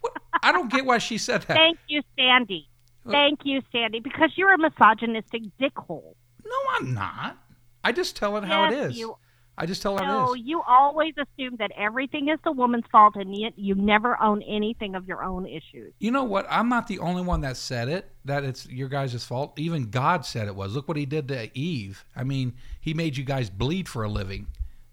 What? 0.00 0.14
I 0.42 0.52
don't 0.52 0.70
get 0.70 0.84
why 0.84 0.98
she 0.98 1.18
said 1.18 1.42
that. 1.42 1.56
Thank 1.56 1.78
you, 1.88 2.02
Sandy. 2.16 2.68
Thank 3.10 3.40
you, 3.44 3.62
Sandy, 3.72 4.00
because 4.00 4.30
you're 4.36 4.52
a 4.52 4.58
misogynistic 4.58 5.42
dickhole. 5.58 6.14
No, 6.44 6.56
I'm 6.78 6.92
not. 6.92 7.38
I 7.82 7.92
just 7.92 8.16
tell 8.16 8.36
it 8.36 8.44
how 8.44 8.64
it 8.66 8.74
is. 8.74 8.98
You- 8.98 9.16
I 9.60 9.66
just 9.66 9.82
tell 9.82 9.98
how 9.98 10.04
No, 10.06 10.32
it 10.34 10.38
is. 10.40 10.46
you 10.46 10.62
always 10.66 11.14
assume 11.18 11.56
that 11.58 11.72
everything 11.76 12.28
is 12.28 12.38
the 12.44 12.52
woman's 12.52 12.84
fault, 12.92 13.16
and 13.16 13.36
yet 13.36 13.58
you 13.58 13.74
never 13.74 14.20
own 14.22 14.40
anything 14.42 14.94
of 14.94 15.06
your 15.08 15.22
own 15.24 15.46
issues. 15.46 15.92
You 15.98 16.12
know 16.12 16.24
what? 16.24 16.46
I'm 16.48 16.68
not 16.68 16.86
the 16.86 17.00
only 17.00 17.22
one 17.22 17.40
that 17.40 17.56
said 17.56 17.88
it. 17.88 18.10
That 18.24 18.44
it's 18.44 18.68
your 18.68 18.88
guys' 18.88 19.24
fault. 19.24 19.58
Even 19.58 19.90
God 19.90 20.24
said 20.24 20.46
it 20.48 20.54
was. 20.54 20.74
Look 20.74 20.86
what 20.86 20.96
He 20.96 21.06
did 21.06 21.26
to 21.28 21.50
Eve. 21.58 22.04
I 22.14 22.22
mean, 22.24 22.54
He 22.80 22.94
made 22.94 23.16
you 23.16 23.24
guys 23.24 23.50
bleed 23.50 23.88
for 23.88 24.04
a 24.04 24.08
living. 24.08 24.46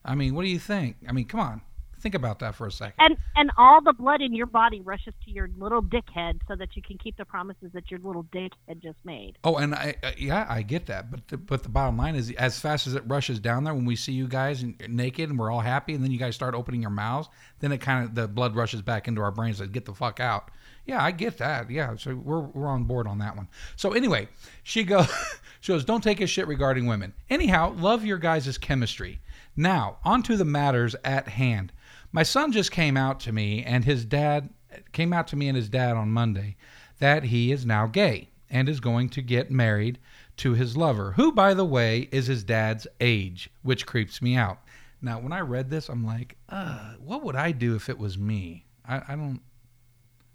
I 0.03 0.15
mean, 0.15 0.35
what 0.35 0.41
do 0.43 0.49
you 0.49 0.59
think? 0.59 0.97
I 1.07 1.11
mean, 1.11 1.25
come 1.25 1.39
on, 1.39 1.61
think 2.05 2.13
about 2.13 2.37
that 2.37 2.53
for 2.53 2.67
a 2.67 2.71
second. 2.71 2.93
And 2.99 3.17
and 3.35 3.49
all 3.57 3.81
the 3.81 3.91
blood 3.91 4.21
in 4.21 4.31
your 4.35 4.45
body 4.45 4.79
rushes 4.79 5.15
to 5.25 5.31
your 5.31 5.49
little 5.57 5.81
dickhead 5.81 6.39
so 6.47 6.55
that 6.55 6.75
you 6.75 6.83
can 6.83 6.99
keep 6.99 7.17
the 7.17 7.25
promises 7.25 7.71
that 7.73 7.89
your 7.89 7.99
little 7.99 8.25
dickhead 8.25 8.79
just 8.83 8.99
made. 9.03 9.39
Oh, 9.43 9.55
and 9.55 9.73
I, 9.73 9.95
uh, 10.03 10.11
yeah, 10.15 10.45
I 10.47 10.61
get 10.61 10.85
that, 10.85 11.09
but 11.09 11.27
the, 11.29 11.37
but 11.37 11.63
the 11.63 11.69
bottom 11.69 11.97
line 11.97 12.13
is, 12.13 12.29
as 12.33 12.59
fast 12.59 12.85
as 12.85 12.93
it 12.93 13.01
rushes 13.07 13.39
down 13.39 13.63
there, 13.63 13.73
when 13.73 13.85
we 13.85 13.95
see 13.95 14.11
you 14.11 14.27
guys 14.27 14.63
naked 14.87 15.31
and 15.31 15.39
we're 15.39 15.49
all 15.49 15.61
happy, 15.61 15.95
and 15.95 16.03
then 16.03 16.11
you 16.11 16.19
guys 16.19 16.35
start 16.35 16.53
opening 16.53 16.79
your 16.79 16.91
mouths, 16.91 17.27
then 17.59 17.71
it 17.71 17.79
kind 17.79 18.05
of 18.05 18.13
the 18.13 18.27
blood 18.27 18.55
rushes 18.55 18.83
back 18.83 19.07
into 19.07 19.19
our 19.21 19.31
brains 19.31 19.59
and 19.59 19.71
get 19.71 19.85
the 19.85 19.93
fuck 19.95 20.19
out. 20.19 20.51
Yeah, 20.85 21.03
I 21.03 21.09
get 21.09 21.39
that. 21.39 21.71
Yeah, 21.71 21.95
so 21.95 22.13
we're 22.13 22.41
we're 22.41 22.67
on 22.67 22.83
board 22.83 23.07
on 23.07 23.17
that 23.17 23.35
one. 23.35 23.47
So 23.77 23.93
anyway, 23.93 24.27
she 24.61 24.83
goes, 24.83 25.07
she 25.59 25.71
goes, 25.71 25.83
don't 25.83 26.03
take 26.03 26.21
a 26.21 26.27
shit 26.27 26.45
regarding 26.45 26.85
women. 26.85 27.13
Anyhow, 27.31 27.73
love 27.75 28.05
your 28.05 28.19
guys' 28.19 28.59
chemistry. 28.59 29.21
Now, 29.57 29.97
on 30.03 30.21
to 30.23 30.37
the 30.37 30.45
matters 30.45 30.95
at 31.03 31.29
hand. 31.29 31.71
My 32.15 32.23
son 32.23 32.53
just 32.53 32.71
came 32.71 32.95
out 32.95 33.19
to 33.21 33.33
me 33.33 33.61
and 33.65 33.83
his 33.83 34.05
dad 34.05 34.49
came 34.93 35.11
out 35.11 35.27
to 35.27 35.35
me 35.35 35.49
and 35.49 35.57
his 35.57 35.67
dad 35.67 35.97
on 35.97 36.11
Monday 36.11 36.55
that 36.99 37.25
he 37.25 37.51
is 37.51 37.65
now 37.65 37.87
gay 37.87 38.29
and 38.49 38.69
is 38.69 38.79
going 38.79 39.09
to 39.09 39.21
get 39.21 39.51
married 39.51 39.99
to 40.37 40.53
his 40.53 40.77
lover, 40.77 41.11
who, 41.17 41.33
by 41.33 41.53
the 41.53 41.65
way, 41.65 42.07
is 42.13 42.27
his 42.27 42.45
dad's 42.45 42.87
age, 43.01 43.49
which 43.63 43.85
creeps 43.85 44.21
me 44.21 44.37
out. 44.37 44.59
Now, 45.01 45.19
when 45.19 45.33
I 45.33 45.41
read 45.41 45.69
this, 45.69 45.89
I'm 45.89 46.05
like, 46.05 46.37
uh, 46.47 46.93
what 47.03 47.21
would 47.21 47.35
I 47.35 47.51
do 47.51 47.75
if 47.75 47.89
it 47.89 47.99
was 47.99 48.17
me? 48.17 48.65
I, 48.87 49.01
I 49.09 49.15
don't. 49.17 49.41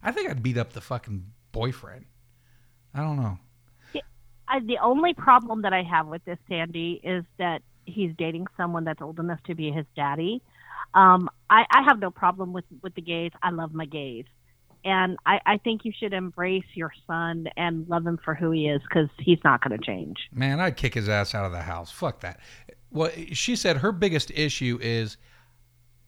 I 0.03 0.13
think 0.13 0.29
I'd 0.29 0.43
beat 0.43 0.59
up 0.59 0.75
the 0.75 0.83
fucking 0.83 1.25
boyfriend. 1.51 2.05
I 2.93 3.01
don't 3.01 3.17
know. 3.17 3.39
I, 4.47 4.61
the 4.61 4.77
only 4.83 5.15
problem 5.15 5.63
that 5.63 5.73
I 5.73 5.83
have 5.83 6.09
with 6.09 6.27
this, 6.27 6.39
Sandy, 6.47 7.01
is 7.03 7.25
that 7.39 7.63
he's 7.87 8.13
dating 8.19 8.49
someone 8.59 8.85
that's 8.85 9.01
old 9.01 9.19
enough 9.19 9.43
to 9.45 9.55
be 9.55 9.71
his 9.71 9.87
daddy. 9.97 10.43
Um, 10.95 11.29
I, 11.49 11.65
I 11.71 11.83
have 11.87 11.99
no 12.01 12.11
problem 12.11 12.53
with 12.53 12.65
with 12.83 12.95
the 12.95 13.03
gays. 13.03 13.33
I 13.43 13.51
love 13.51 13.73
my 13.73 13.87
gays, 13.87 14.25
and 14.85 15.17
I, 15.27 15.41
I 15.47 15.57
think 15.59 15.85
you 15.85 15.93
should 15.99 16.13
embrace 16.13 16.65
your 16.75 16.93
son 17.07 17.47
and 17.57 17.89
love 17.89 18.07
him 18.07 18.19
for 18.25 18.35
who 18.35 18.51
he 18.51 18.69
is 18.69 18.81
because 18.83 19.09
he's 19.19 19.39
not 19.45 19.63
going 19.63 19.79
to 19.79 19.85
change. 19.85 20.17
Man, 20.33 20.61
I'd 20.61 20.77
kick 20.77 20.95
his 20.95 21.09
ass 21.09 21.35
out 21.35 21.45
of 21.45 21.53
the 21.53 21.63
house. 21.63 21.91
Fuck 21.91 22.21
that. 22.21 22.41
Well, 22.91 23.11
she 23.33 23.57
said 23.57 23.79
her 23.79 23.93
biggest 23.93 24.31
issue 24.33 24.79
is 24.83 25.17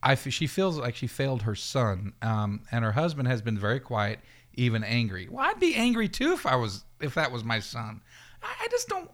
I 0.03 0.14
she 0.16 0.47
feels 0.47 0.79
like 0.79 0.97
she 0.97 1.07
failed 1.07 1.42
her 1.42 1.55
son, 1.55 2.14
um, 2.23 2.62
and 2.73 2.85
her 2.85 2.92
husband 2.92 3.29
has 3.29 3.40
been 3.40 3.59
very 3.59 3.79
quiet, 3.79 4.18
even 4.55 4.83
angry. 4.83 5.29
Well, 5.31 5.45
I'd 5.45 5.61
be 5.61 5.75
angry 5.77 6.09
too 6.09 6.33
if 6.33 6.45
I 6.45 6.57
was 6.57 6.85
if 7.01 7.14
that 7.14 7.31
was 7.31 7.45
my 7.45 7.61
son. 7.61 8.01
I, 8.42 8.49
I 8.62 8.68
just 8.68 8.88
don't. 8.88 9.11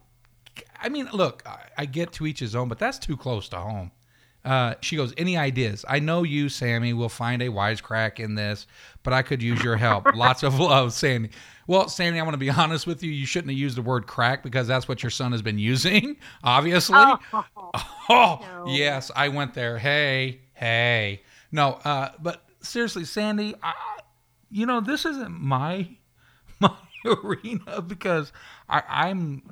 I 0.81 0.89
mean, 0.89 1.09
look, 1.13 1.43
I, 1.47 1.67
I 1.77 1.85
get 1.87 2.13
to 2.15 2.27
each 2.27 2.41
his 2.41 2.55
own, 2.57 2.69
but 2.69 2.79
that's 2.79 2.99
too 2.99 3.17
close 3.17 3.49
to 3.51 3.59
home. 3.59 3.93
Uh, 4.45 4.75
she 4.81 4.97
goes, 4.97 5.13
Any 5.17 5.37
ideas? 5.37 5.85
I 5.89 5.99
know 5.99 6.23
you, 6.23 6.49
Sammy, 6.49 6.93
will 6.93 7.09
find 7.09 7.43
a 7.43 7.49
wisecrack 7.49 8.19
in 8.21 8.35
this, 8.35 8.67
but 9.03 9.13
I 9.13 9.23
could 9.23 9.43
use 9.43 9.63
your 9.63 9.77
help. 9.77 10.07
Lots 10.15 10.43
of 10.43 10.59
love, 10.59 10.93
Sandy. 10.93 11.31
Well, 11.67 11.89
Sandy, 11.89 12.19
I 12.19 12.23
want 12.23 12.35
to 12.35 12.39
be 12.39 12.51
honest 12.51 12.87
with 12.87 13.03
you. 13.03 13.11
You 13.11 13.27
shouldn't 13.27 13.51
have 13.51 13.59
used 13.59 13.77
the 13.77 13.83
word 13.83 14.07
crack 14.07 14.43
because 14.43 14.67
that's 14.67 14.89
what 14.89 15.03
your 15.03 15.11
son 15.11 15.33
has 15.33 15.43
been 15.43 15.59
using, 15.59 16.17
obviously. 16.45 16.97
Oh, 18.09 18.65
yes, 18.69 19.11
I 19.15 19.29
went 19.29 19.55
there. 19.55 19.79
Hey, 19.79 20.41
hey. 20.55 21.23
No, 21.53 21.81
uh, 21.85 22.11
but 22.21 22.43
seriously, 22.61 23.05
Sandy, 23.05 23.55
I, 23.63 23.75
you 24.51 24.67
know, 24.67 24.81
this 24.81 25.05
isn't 25.05 25.31
my 25.31 25.89
my 26.61 26.73
arena 27.05 27.83
because 27.83 28.33
I, 28.69 28.83
I'm 28.89 29.43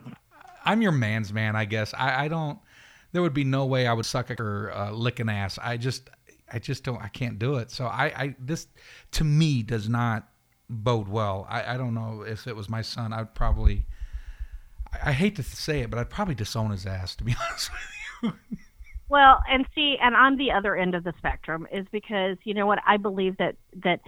I'm 0.65 0.83
your 0.83 0.93
man's 0.93 1.33
man, 1.33 1.57
I 1.57 1.65
guess. 1.65 1.95
I, 1.95 2.25
I 2.25 2.29
don't. 2.29 2.59
There 3.17 3.23
would 3.23 3.33
be 3.33 3.45
no 3.45 3.65
way 3.65 3.87
I 3.87 3.95
would 3.95 4.05
suck 4.05 4.29
her 4.29 4.71
uh, 4.77 4.91
licking 4.91 5.31
ass. 5.31 5.59
I 5.63 5.79
just, 5.79 6.11
I 6.53 6.59
just 6.59 6.85
don't. 6.85 7.03
I 7.03 7.09
can't 7.09 7.39
do 7.39 7.55
it. 7.55 7.71
So 7.71 7.87
I, 7.87 8.05
I 8.05 8.37
this 8.39 8.67
to 9.13 9.25
me 9.25 9.63
does 9.63 9.89
not 9.89 10.29
bode 10.69 11.09
well. 11.09 11.47
I, 11.49 11.73
I 11.73 11.77
don't 11.79 11.95
know 11.95 12.27
if 12.29 12.47
it 12.47 12.55
was 12.55 12.69
my 12.69 12.83
son. 12.83 13.15
I'd 13.15 13.35
probably. 13.35 13.87
I, 14.93 15.09
I 15.09 15.13
hate 15.13 15.37
to 15.37 15.43
say 15.43 15.81
it, 15.81 15.89
but 15.89 15.99
I'd 15.99 16.11
probably 16.11 16.35
disown 16.35 16.73
his 16.73 16.85
ass. 16.85 17.17
To 17.17 17.25
be 17.25 17.35
honest 17.49 17.71
with 18.23 18.35
you. 18.35 18.59
Well, 19.09 19.41
and 19.49 19.65
see, 19.75 19.97
and 19.99 20.15
on 20.15 20.37
the 20.37 20.51
other 20.51 20.77
end 20.77 20.95
of 20.95 21.03
the 21.03 21.15
spectrum 21.17 21.67
is 21.73 21.87
because 21.91 22.37
you 22.45 22.53
know 22.53 22.67
what 22.67 22.81
I 22.87 22.99
believe 22.99 23.39
that 23.39 23.57
that 23.83 24.01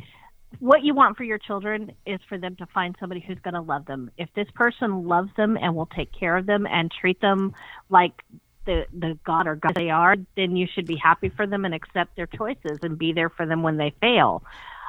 what 0.58 0.82
you 0.82 0.94
want 0.94 1.16
for 1.16 1.24
your 1.24 1.38
children 1.38 1.92
is 2.04 2.20
for 2.28 2.36
them 2.36 2.56
to 2.56 2.66
find 2.66 2.94
somebody 3.00 3.24
who's 3.26 3.38
going 3.38 3.54
to 3.54 3.62
love 3.62 3.86
them. 3.86 4.10
If 4.18 4.28
this 4.34 4.48
person 4.54 5.06
loves 5.06 5.30
them 5.38 5.56
and 5.56 5.74
will 5.74 5.88
take 5.96 6.12
care 6.12 6.36
of 6.36 6.44
them 6.44 6.66
and 6.66 6.90
treat 6.90 7.22
them 7.22 7.54
like 7.88 8.22
the 8.68 8.86
the 8.92 9.18
god 9.24 9.46
or 9.46 9.56
god 9.56 9.74
they 9.74 9.90
are, 9.90 10.14
then 10.36 10.54
you 10.56 10.68
should 10.72 10.86
be 10.86 10.96
happy 10.96 11.30
for 11.30 11.46
them 11.46 11.64
and 11.64 11.74
accept 11.74 12.14
their 12.16 12.26
choices 12.26 12.78
and 12.82 12.98
be 12.98 13.12
there 13.12 13.30
for 13.30 13.46
them 13.46 13.62
when 13.62 13.78
they 13.78 13.92
fail. 14.00 14.44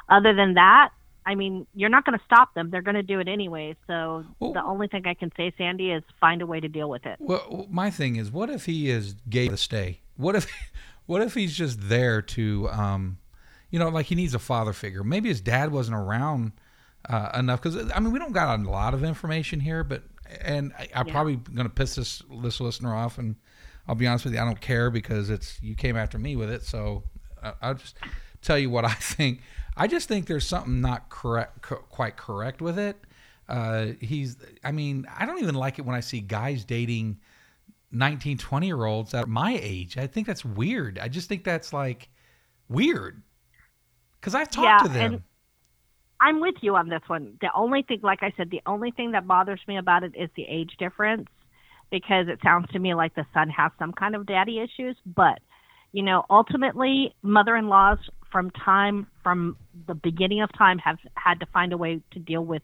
Other 0.08 0.34
than 0.34 0.54
that, 0.54 0.90
I 1.24 1.34
mean, 1.34 1.66
you're 1.74 1.88
not 1.88 2.04
going 2.04 2.18
to 2.18 2.24
stop 2.24 2.54
them. 2.54 2.70
They're 2.70 2.82
going 2.82 2.96
to 2.96 3.02
do 3.02 3.20
it 3.20 3.28
anyway. 3.28 3.76
So 3.86 4.24
Well- 4.38 4.52
the 4.52 4.62
only 4.62 4.86
thing 4.86 5.06
I 5.06 5.14
can 5.14 5.32
say, 5.36 5.52
Sandy, 5.56 5.90
is 5.90 6.02
find 6.20 6.42
a 6.42 6.46
way 6.46 6.60
to 6.60 6.68
deal 6.68 6.90
with 6.90 7.06
it. 7.06 7.16
Well, 7.18 7.66
my 7.70 7.90
thing 7.90 8.16
is, 8.16 8.30
what 8.30 8.50
if 8.50 8.66
he 8.66 8.90
is 8.90 9.14
gay 9.28 9.48
to 9.48 9.56
stay? 9.56 10.00
What 10.16 10.36
if, 10.36 10.46
what 11.06 11.22
if 11.22 11.34
he's 11.34 11.56
just 11.56 11.88
there 11.88 12.20
to, 12.22 12.68
um, 12.70 13.18
you 13.70 13.78
know, 13.78 13.88
like 13.88 14.06
he 14.06 14.14
needs 14.14 14.34
a 14.34 14.38
father 14.38 14.72
figure? 14.72 15.02
Maybe 15.02 15.28
his 15.28 15.40
dad 15.40 15.72
wasn't 15.72 15.96
around 15.96 16.52
uh, 17.08 17.30
enough 17.34 17.62
because 17.62 17.90
I 17.94 18.00
mean, 18.00 18.12
we 18.12 18.18
don't 18.18 18.32
got 18.32 18.58
a 18.58 18.62
lot 18.62 18.92
of 18.92 19.04
information 19.04 19.60
here, 19.60 19.84
but 19.84 20.02
and 20.42 20.72
I, 20.78 20.88
I'm 20.94 21.06
probably 21.06 21.36
going 21.36 21.66
to 21.66 21.74
piss 21.74 21.94
this 21.94 22.22
this 22.42 22.60
listener 22.60 22.94
off, 22.94 23.18
and 23.18 23.36
I'll 23.88 23.94
be 23.94 24.06
honest 24.06 24.24
with 24.24 24.34
you, 24.34 24.40
I 24.40 24.44
don't 24.44 24.60
care 24.60 24.90
because 24.90 25.30
it's 25.30 25.60
you 25.62 25.74
came 25.74 25.96
after 25.96 26.18
me 26.18 26.36
with 26.36 26.50
it, 26.50 26.62
so 26.62 27.04
I, 27.42 27.52
I'll 27.62 27.74
just 27.74 27.96
tell 28.42 28.58
you 28.58 28.70
what 28.70 28.84
I 28.84 28.92
think. 28.94 29.40
I 29.76 29.86
just 29.86 30.08
think 30.08 30.26
there's 30.26 30.46
something 30.46 30.80
not 30.80 31.08
correct, 31.10 31.62
co- 31.62 31.76
quite 31.88 32.16
correct 32.16 32.60
with 32.60 32.78
it. 32.78 32.96
Uh, 33.48 33.92
he's, 34.00 34.36
I 34.62 34.70
mean, 34.72 35.06
I 35.18 35.26
don't 35.26 35.40
even 35.40 35.54
like 35.54 35.78
it 35.78 35.84
when 35.84 35.94
I 35.96 36.00
see 36.00 36.20
guys 36.20 36.64
dating 36.64 37.18
19, 37.90 38.38
20 38.38 38.66
year 38.66 38.84
olds 38.84 39.14
at 39.14 39.26
my 39.28 39.58
age. 39.60 39.98
I 39.98 40.06
think 40.06 40.26
that's 40.26 40.44
weird. 40.44 40.98
I 40.98 41.08
just 41.08 41.28
think 41.28 41.42
that's 41.44 41.72
like 41.72 42.08
weird. 42.68 43.22
Because 44.20 44.34
I've 44.34 44.50
talked 44.50 44.82
Yeah, 44.82 44.88
to 44.88 44.88
them. 44.92 45.14
and- 45.14 45.22
I'm 46.22 46.40
with 46.40 46.56
you 46.60 46.76
on 46.76 46.90
this 46.90 47.00
one. 47.06 47.38
The 47.40 47.48
only 47.56 47.80
thing, 47.82 48.00
like 48.02 48.22
I 48.22 48.32
said, 48.36 48.50
the 48.50 48.60
only 48.66 48.90
thing 48.90 49.12
that 49.12 49.26
bothers 49.26 49.60
me 49.66 49.78
about 49.78 50.02
it 50.04 50.12
is 50.14 50.28
the 50.36 50.44
age 50.46 50.72
difference 50.78 51.28
because 51.90 52.28
it 52.28 52.38
sounds 52.42 52.68
to 52.72 52.78
me 52.78 52.94
like 52.94 53.14
the 53.14 53.26
son 53.34 53.48
has 53.50 53.72
some 53.78 53.92
kind 53.92 54.14
of 54.14 54.26
daddy 54.26 54.60
issues. 54.60 54.96
But, 55.04 55.40
you 55.92 56.02
know, 56.02 56.24
ultimately, 56.30 57.14
mother 57.22 57.56
in 57.56 57.68
laws 57.68 57.98
from 58.30 58.50
time, 58.50 59.06
from 59.22 59.56
the 59.86 59.94
beginning 59.94 60.42
of 60.42 60.50
time, 60.56 60.78
have 60.78 60.98
had 61.14 61.40
to 61.40 61.46
find 61.46 61.72
a 61.72 61.76
way 61.76 62.00
to 62.12 62.18
deal 62.18 62.44
with 62.44 62.62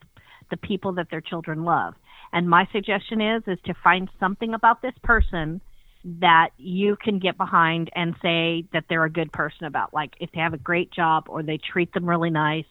the 0.50 0.56
people 0.56 0.92
that 0.92 1.08
their 1.10 1.20
children 1.20 1.64
love. 1.64 1.94
And 2.32 2.48
my 2.48 2.68
suggestion 2.72 3.20
is, 3.20 3.42
is 3.46 3.58
to 3.66 3.74
find 3.82 4.08
something 4.20 4.54
about 4.54 4.82
this 4.82 4.94
person 5.02 5.60
that 6.04 6.50
you 6.56 6.96
can 7.02 7.18
get 7.18 7.36
behind 7.36 7.90
and 7.94 8.14
say 8.22 8.64
that 8.72 8.84
they're 8.88 9.04
a 9.04 9.10
good 9.10 9.32
person 9.32 9.66
about. 9.66 9.92
Like 9.92 10.12
if 10.20 10.30
they 10.32 10.40
have 10.40 10.54
a 10.54 10.58
great 10.58 10.92
job 10.92 11.24
or 11.28 11.42
they 11.42 11.58
treat 11.58 11.92
them 11.92 12.08
really 12.08 12.30
nice, 12.30 12.64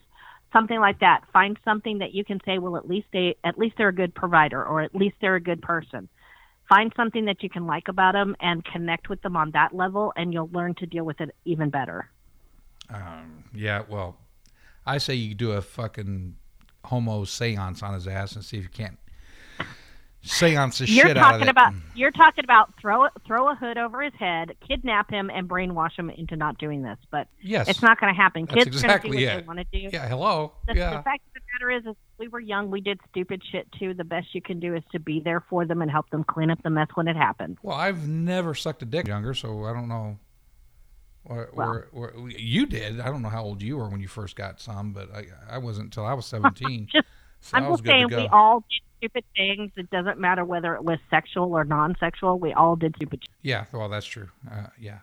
something 0.54 0.80
like 0.80 1.00
that. 1.00 1.22
Find 1.34 1.58
something 1.66 1.98
that 2.00 2.14
you 2.14 2.24
can 2.24 2.40
say, 2.46 2.60
well, 2.60 2.78
at 2.78 2.88
least 2.88 3.08
they, 3.12 3.36
at 3.44 3.58
least 3.58 3.76
they're 3.78 3.90
a 3.90 3.94
good 3.94 4.16
provider, 4.16 4.64
or 4.64 4.82
at 4.82 4.96
least 4.96 5.16
they're 5.20 5.36
a 5.36 5.42
good 5.42 5.62
person. 5.62 6.08
Find 6.68 6.92
something 6.96 7.26
that 7.26 7.44
you 7.44 7.50
can 7.50 7.68
like 7.68 7.88
about 7.88 8.14
them 8.14 8.36
and 8.40 8.66
connect 8.66 9.10
with 9.10 9.22
them 9.22 9.38
on 9.38 9.52
that 9.52 9.76
level, 9.76 10.14
and 10.16 10.34
you'll 10.34 10.50
learn 10.52 10.74
to 10.76 10.86
deal 10.86 11.06
with 11.06 11.22
it 11.22 11.36
even 11.46 11.70
better. 11.70 12.10
Um, 12.90 13.44
yeah, 13.54 13.84
well, 13.88 14.18
I 14.86 14.98
say 14.98 15.16
you 15.16 15.36
do 15.36 15.52
a 15.52 15.62
fucking 15.62 16.36
homo 16.86 17.24
seance 17.24 17.82
on 17.84 17.94
his 17.94 18.08
ass 18.08 18.36
and 18.36 18.44
see 18.44 18.58
if 18.58 18.64
you 18.64 18.70
can't 18.70 18.98
seance 20.26 20.80
the 20.80 20.88
You're 20.90 21.08
shit 21.08 21.18
out 21.18 21.26
of 21.26 21.32
talking 21.34 21.48
it. 21.48 21.52
about 21.52 21.74
you're 21.96 22.12
talking 22.12 22.44
about 22.44 22.74
throw 22.82 23.08
throw 23.26 23.50
a 23.52 23.56
hood 23.56 23.78
over 23.78 24.02
his 24.02 24.14
head, 24.20 24.56
kidnap 24.68 25.10
him, 25.10 25.30
and 25.30 25.48
brainwash 25.48 25.98
him 25.98 26.10
into 26.10 26.36
not 26.36 26.58
doing 26.58 26.82
this. 26.82 26.98
But 27.12 27.28
Yes. 27.42 27.68
it's 27.70 27.82
not 27.82 28.00
going 28.00 28.14
to 28.14 28.20
happen. 28.20 28.48
Kids 28.48 28.68
exactly 28.68 28.86
are 28.86 29.02
going 29.02 29.14
to 29.14 29.20
do 29.20 29.26
what 29.26 29.34
it. 29.34 29.42
they 29.42 29.48
want 29.48 29.60
to 29.72 29.90
do. 29.90 29.98
Yeah, 29.98 30.08
hello. 30.08 30.52
The, 30.68 30.76
yeah. 30.76 30.98
the 30.98 31.04
fact 31.04 31.22
of 31.28 31.34
the 31.34 31.40
matter 31.54 31.72
is, 31.78 31.86
is, 31.86 31.96
we 32.18 32.28
were 32.28 32.40
young. 32.40 32.72
We 32.72 32.82
did 32.82 33.00
stupid 33.10 33.42
shit 33.52 33.68
too. 33.80 33.94
The 33.94 34.04
best 34.04 34.28
you 34.34 34.42
can 34.42 34.60
do 34.60 34.76
is 34.76 34.84
to 34.92 35.00
be 35.00 35.20
there 35.20 35.44
for 35.50 35.66
them 35.66 35.82
and 35.82 35.90
help 35.92 36.10
them 36.10 36.24
clean 36.24 36.50
up 36.50 36.62
the 36.64 36.70
mess 36.70 36.88
when 36.96 37.08
it 37.08 37.16
happens. 37.16 37.58
Well, 37.62 37.78
I've 37.78 38.08
never 38.08 38.54
sucked 38.56 38.82
a 38.82 38.86
dick 38.86 39.08
younger, 39.08 39.34
so 39.34 39.66
I 39.66 39.74
don't 39.74 39.88
know. 39.88 40.18
Or, 41.28 41.48
or, 41.54 41.88
or 41.92 42.30
you 42.30 42.68
did. 42.68 43.00
I 43.00 43.06
don't 43.06 43.24
know 43.24 43.30
how 43.30 43.44
old 43.44 43.62
you 43.62 43.78
were 43.78 43.90
when 43.90 44.00
you 44.00 44.08
first 44.08 44.36
got 44.36 44.60
some, 44.62 44.94
but 44.94 45.10
I, 45.16 45.26
I 45.50 45.58
wasn't 45.58 45.86
until 45.86 46.06
I 46.06 46.14
was 46.14 46.26
seventeen. 46.28 46.88
Just, 46.92 47.08
so 47.42 47.58
I 47.58 47.62
I'm 47.62 47.70
was 47.70 47.80
just 47.80 47.84
good 47.86 47.92
to 47.92 47.98
saying, 47.98 48.08
go. 48.10 48.18
we 48.18 48.28
all 48.32 48.60
did 48.70 48.82
stupid 49.06 49.24
things. 49.36 49.72
It 49.76 49.90
doesn't 49.90 50.20
matter 50.20 50.44
whether 50.44 50.76
it 50.76 50.84
was 50.84 51.00
sexual 51.10 51.54
or 51.54 51.64
non-sexual. 51.64 52.40
We 52.40 52.54
all 52.54 52.76
did 52.76 52.96
stupid. 52.96 53.24
Yeah, 53.42 53.66
well, 53.72 53.90
that's 53.90 54.06
true. 54.06 54.30
Uh, 54.52 54.68
yeah. 54.80 55.00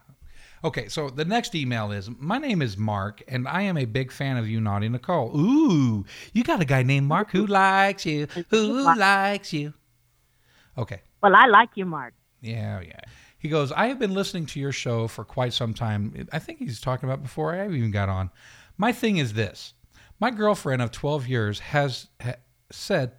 Okay, 0.65 0.89
so 0.89 1.11
the 1.11 1.25
next 1.25 1.55
email 1.55 1.91
is 1.91 2.09
My 2.19 2.39
name 2.39 2.63
is 2.63 2.77
Mark, 2.77 3.23
and 3.27 3.49
I 3.49 3.63
am 3.63 3.77
a 3.77 3.85
big 3.85 4.13
fan 4.13 4.37
of 4.37 4.49
you, 4.49 4.61
Naughty 4.61 4.89
Nicole. 4.89 5.37
Ooh, 5.37 6.05
you 6.33 6.45
got 6.45 6.61
a 6.61 6.65
guy 6.65 6.83
named 6.83 7.07
Mark 7.07 7.31
who 7.31 7.47
likes 7.63 8.07
you. 8.07 8.27
Who 8.51 8.83
likes 8.97 9.53
you? 9.53 9.75
Okay. 10.79 11.03
Well, 11.23 11.35
I 11.35 11.47
like 11.47 11.71
you, 11.75 11.85
Mark. 11.85 12.15
Yeah, 12.41 12.81
yeah. 12.81 13.01
He 13.39 13.49
goes, 13.49 13.73
I 13.73 13.87
have 13.87 13.99
been 13.99 14.15
listening 14.15 14.47
to 14.47 14.61
your 14.61 14.73
show 14.73 15.09
for 15.09 15.25
quite 15.25 15.53
some 15.53 15.75
time. 15.75 16.29
I 16.33 16.39
think 16.39 16.61
he's 16.61 16.81
talking 16.81 17.09
about 17.09 17.23
before 17.23 17.55
I 17.55 17.67
even 17.67 17.91
got 17.91 18.09
on. 18.09 18.31
My 18.79 18.93
thing 18.93 19.17
is 19.17 19.33
this 19.33 19.75
my 20.21 20.31
girlfriend 20.31 20.81
of 20.81 20.93
12 20.93 21.27
years 21.27 21.59
has 21.59 22.09
ha, 22.21 22.35
said, 22.71 23.13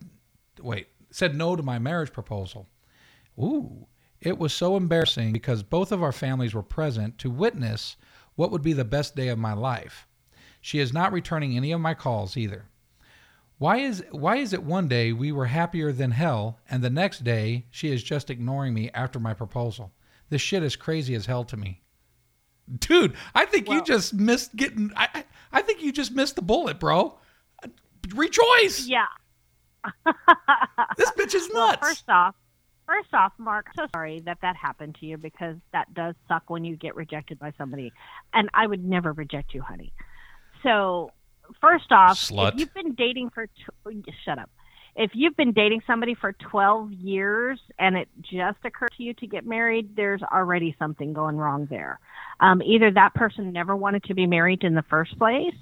wait, 0.64 0.88
said 1.12 1.36
no 1.36 1.56
to 1.56 1.64
my 1.64 1.80
marriage 1.80 2.12
proposal. 2.12 2.68
Ooh, 3.40 3.88
it 4.20 4.38
was 4.38 4.54
so 4.54 4.78
embarrassing 4.78 5.34
because 5.34 5.64
both 5.64 5.92
of 5.92 6.02
our 6.02 6.12
families 6.12 6.54
were 6.54 6.64
present 6.64 7.18
to 7.20 7.30
witness 7.30 7.98
what 8.36 8.52
would 8.52 8.62
be 8.62 8.74
the 8.74 8.86
best 8.86 9.16
day 9.16 9.28
of 9.28 9.38
my 9.38 9.54
life. 9.54 10.08
She 10.62 10.80
is 10.80 10.94
not 10.94 11.12
returning 11.12 11.56
any 11.56 11.72
of 11.72 11.82
my 11.82 11.94
calls 11.94 12.38
either. 12.38 12.66
Why 13.58 13.78
is 13.78 14.04
why 14.12 14.38
is 14.38 14.54
it 14.54 14.64
one 14.64 14.88
day 14.88 15.14
we 15.14 15.32
were 15.32 15.46
happier 15.46 15.92
than 15.92 16.12
hell 16.12 16.60
and 16.70 16.84
the 16.84 16.90
next 16.90 17.24
day 17.24 17.66
she 17.70 17.92
is 17.92 18.02
just 18.02 18.30
ignoring 18.30 18.74
me 18.74 18.90
after 18.94 19.20
my 19.20 19.34
proposal? 19.34 19.92
This 20.30 20.42
shit 20.42 20.64
is 20.64 20.76
crazy 20.76 21.16
as 21.16 21.26
hell 21.26 21.44
to 21.46 21.58
me. 21.58 21.82
Dude, 22.80 23.16
I 23.36 23.46
think 23.46 23.70
you 23.70 23.84
just 23.84 24.14
missed 24.14 24.56
getting 24.56 24.92
I 24.96 25.10
I 25.14 25.26
I 25.52 25.62
think 25.62 25.82
you 25.82 25.92
just 25.92 26.12
missed 26.14 26.36
the 26.36 26.42
bullet, 26.42 26.80
bro. 26.80 27.18
Rejoice. 28.16 28.88
Yeah. 28.88 29.06
This 30.98 31.12
bitch 31.12 31.34
is 31.36 31.50
Well, 31.54 31.68
nuts. 31.70 31.88
first 31.88 32.10
off, 32.10 32.36
first 32.86 33.14
off, 33.14 33.34
Mark, 33.38 33.68
so 33.76 33.86
sorry 33.96 34.22
that 34.26 34.38
that 34.42 34.56
happened 34.56 34.96
to 35.00 35.06
you 35.06 35.18
because 35.18 35.56
that 35.72 35.94
does 35.94 36.16
suck 36.28 36.44
when 36.50 36.64
you 36.64 36.76
get 36.76 36.96
rejected 36.96 37.40
by 37.40 37.52
somebody, 37.58 37.92
and 38.34 38.50
I 38.54 38.68
would 38.68 38.84
never 38.84 39.12
reject 39.14 39.54
you, 39.54 39.62
honey. 39.62 39.94
So, 40.62 41.12
first 41.62 41.92
off, 41.92 42.18
Slut. 42.18 42.54
if 42.54 42.60
you've 42.60 42.74
been 42.74 42.94
dating 42.96 43.32
for 43.32 43.48
tw- 43.48 44.06
shut 44.26 44.40
up. 44.40 44.50
If 44.96 45.10
you've 45.16 45.36
been 45.36 45.54
dating 45.54 45.82
somebody 45.88 46.14
for 46.14 46.34
12 46.34 46.92
years 46.94 47.60
and 47.80 47.98
it 47.98 48.08
just 48.22 48.60
occurred 48.64 48.92
to 48.98 49.04
you 49.04 49.16
to 49.16 49.26
get 49.26 49.44
married, 49.44 49.96
there's 49.96 50.22
already 50.22 50.76
something 50.78 51.14
going 51.14 51.36
wrong 51.36 51.66
there. 51.68 52.00
Um, 52.40 52.62
either 52.62 52.92
that 52.92 53.16
person 53.16 53.52
never 53.52 53.76
wanted 53.76 54.04
to 54.04 54.14
be 54.14 54.28
married 54.28 54.64
in 54.64 54.76
the 54.76 54.84
first 54.84 55.18
place, 55.18 55.56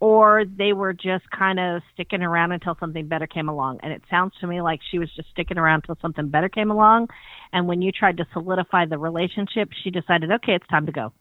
or 0.00 0.44
they 0.44 0.72
were 0.72 0.92
just 0.92 1.30
kind 1.30 1.58
of 1.58 1.82
sticking 1.94 2.22
around 2.22 2.52
until 2.52 2.76
something 2.78 3.06
better 3.08 3.26
came 3.26 3.48
along. 3.48 3.80
And 3.82 3.92
it 3.92 4.02
sounds 4.10 4.34
to 4.40 4.46
me 4.46 4.60
like 4.60 4.80
she 4.90 4.98
was 4.98 5.10
just 5.16 5.30
sticking 5.30 5.56
around 5.58 5.84
until 5.88 5.98
something 6.02 6.28
better 6.28 6.48
came 6.48 6.70
along. 6.70 7.08
And 7.52 7.66
when 7.66 7.80
you 7.80 7.92
tried 7.92 8.18
to 8.18 8.26
solidify 8.32 8.86
the 8.86 8.98
relationship, 8.98 9.70
she 9.82 9.90
decided, 9.90 10.30
okay, 10.30 10.54
it's 10.54 10.66
time 10.68 10.86
to 10.86 10.92
go. 10.92 11.12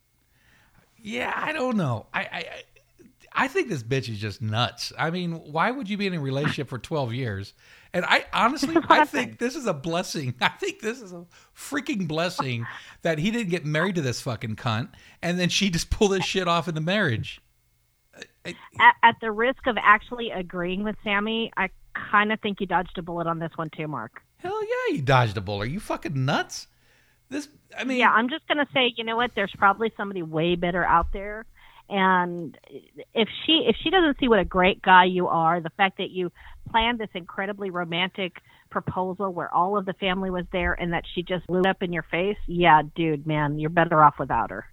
Yeah, 0.98 1.32
I 1.36 1.54
don't 1.54 1.78
know. 1.78 2.08
I, 2.14 2.20
I 2.20 2.46
I- 3.34 3.48
think 3.48 3.70
this 3.70 3.84
bitch 3.84 4.10
is 4.10 4.18
just 4.20 4.42
nuts. 4.42 4.92
I 4.98 5.10
mean, 5.12 5.34
why 5.34 5.70
would 5.72 5.90
you 5.90 5.98
be 5.98 6.08
in 6.08 6.14
a 6.14 6.20
relationship 6.20 6.68
for 6.68 6.80
12 6.80 7.14
years 7.14 7.54
And 7.94 8.04
I 8.06 8.26
honestly, 8.34 8.76
I 8.90 9.06
think 9.06 9.40
this 9.40 9.56
is 9.56 9.68
a 9.68 9.74
blessing. 9.74 10.36
I 10.42 10.50
think 10.50 10.82
this 10.82 11.02
is 11.02 11.14
a 11.14 11.26
freaking 11.56 12.08
blessing 12.08 12.66
that 13.04 13.20
he 13.20 13.32
didn't 13.32 13.50
get 13.50 13.66
married 13.66 13.96
to 13.96 14.02
this 14.02 14.20
fucking 14.20 14.58
cunt, 14.58 14.90
and 15.22 15.40
then 15.40 15.48
she 15.50 15.70
just 15.70 15.90
pulled 15.90 16.12
this 16.12 16.26
shit 16.26 16.48
off 16.48 16.68
in 16.68 16.76
the 16.76 16.82
marriage. 16.82 17.40
At, 18.46 18.96
at 19.04 19.16
the 19.22 19.32
risk 19.32 19.66
of 19.68 19.78
actually 19.82 20.32
agreeing 20.32 20.84
with 20.84 20.96
Sammy, 21.04 21.52
I 21.58 21.70
kind 22.12 22.32
of 22.32 22.40
think 22.42 22.60
you 22.60 22.68
dodged 22.68 22.98
a 22.98 23.02
bullet 23.02 23.28
on 23.28 23.40
this 23.40 23.52
one 23.56 23.70
too, 23.76 23.88
Mark. 23.88 24.22
Hell 24.38 24.64
yeah, 24.64 24.96
you 24.96 25.02
dodged 25.02 25.38
a 25.38 25.42
bullet. 25.42 25.66
Are 25.66 25.72
you 25.72 25.80
fucking 25.80 26.26
nuts? 26.26 26.68
This, 27.30 27.48
I 27.78 27.84
mean, 27.84 27.98
Yeah, 27.98 28.12
I'm 28.12 28.30
just 28.30 28.48
gonna 28.48 28.68
say, 28.74 28.94
you 28.96 29.04
know 29.04 29.16
what? 29.16 29.32
There's 29.36 29.54
probably 29.58 29.92
somebody 29.98 30.22
way 30.22 30.56
better 30.56 30.86
out 30.86 31.08
there, 31.12 31.46
and 31.90 32.58
if 33.14 33.28
she 33.46 33.66
if 33.68 33.76
she 33.84 33.90
doesn't 33.90 34.20
see 34.20 34.28
what 34.28 34.40
a 34.40 34.46
great 34.46 34.82
guy 34.82 35.06
you 35.06 35.28
are, 35.28 35.60
the 35.60 35.72
fact 35.72 35.98
that 35.98 36.12
you 36.12 36.32
planned 36.70 37.00
this 37.00 37.10
incredibly 37.14 37.72
romantic 37.72 38.34
proposal 38.70 39.32
where 39.32 39.52
all 39.54 39.78
of 39.78 39.86
the 39.86 39.94
family 39.94 40.30
was 40.30 40.46
there, 40.52 40.74
and 40.74 40.94
that 40.94 41.04
she 41.14 41.24
just 41.24 41.48
blew 41.48 41.62
up 41.62 41.82
in 41.82 41.92
your 41.92 42.04
face, 42.04 42.38
yeah, 42.46 42.82
dude, 42.96 43.26
man, 43.26 43.58
you're 43.58 43.70
better 43.70 44.04
off 44.04 44.16
without 44.20 44.52
her. 44.52 44.66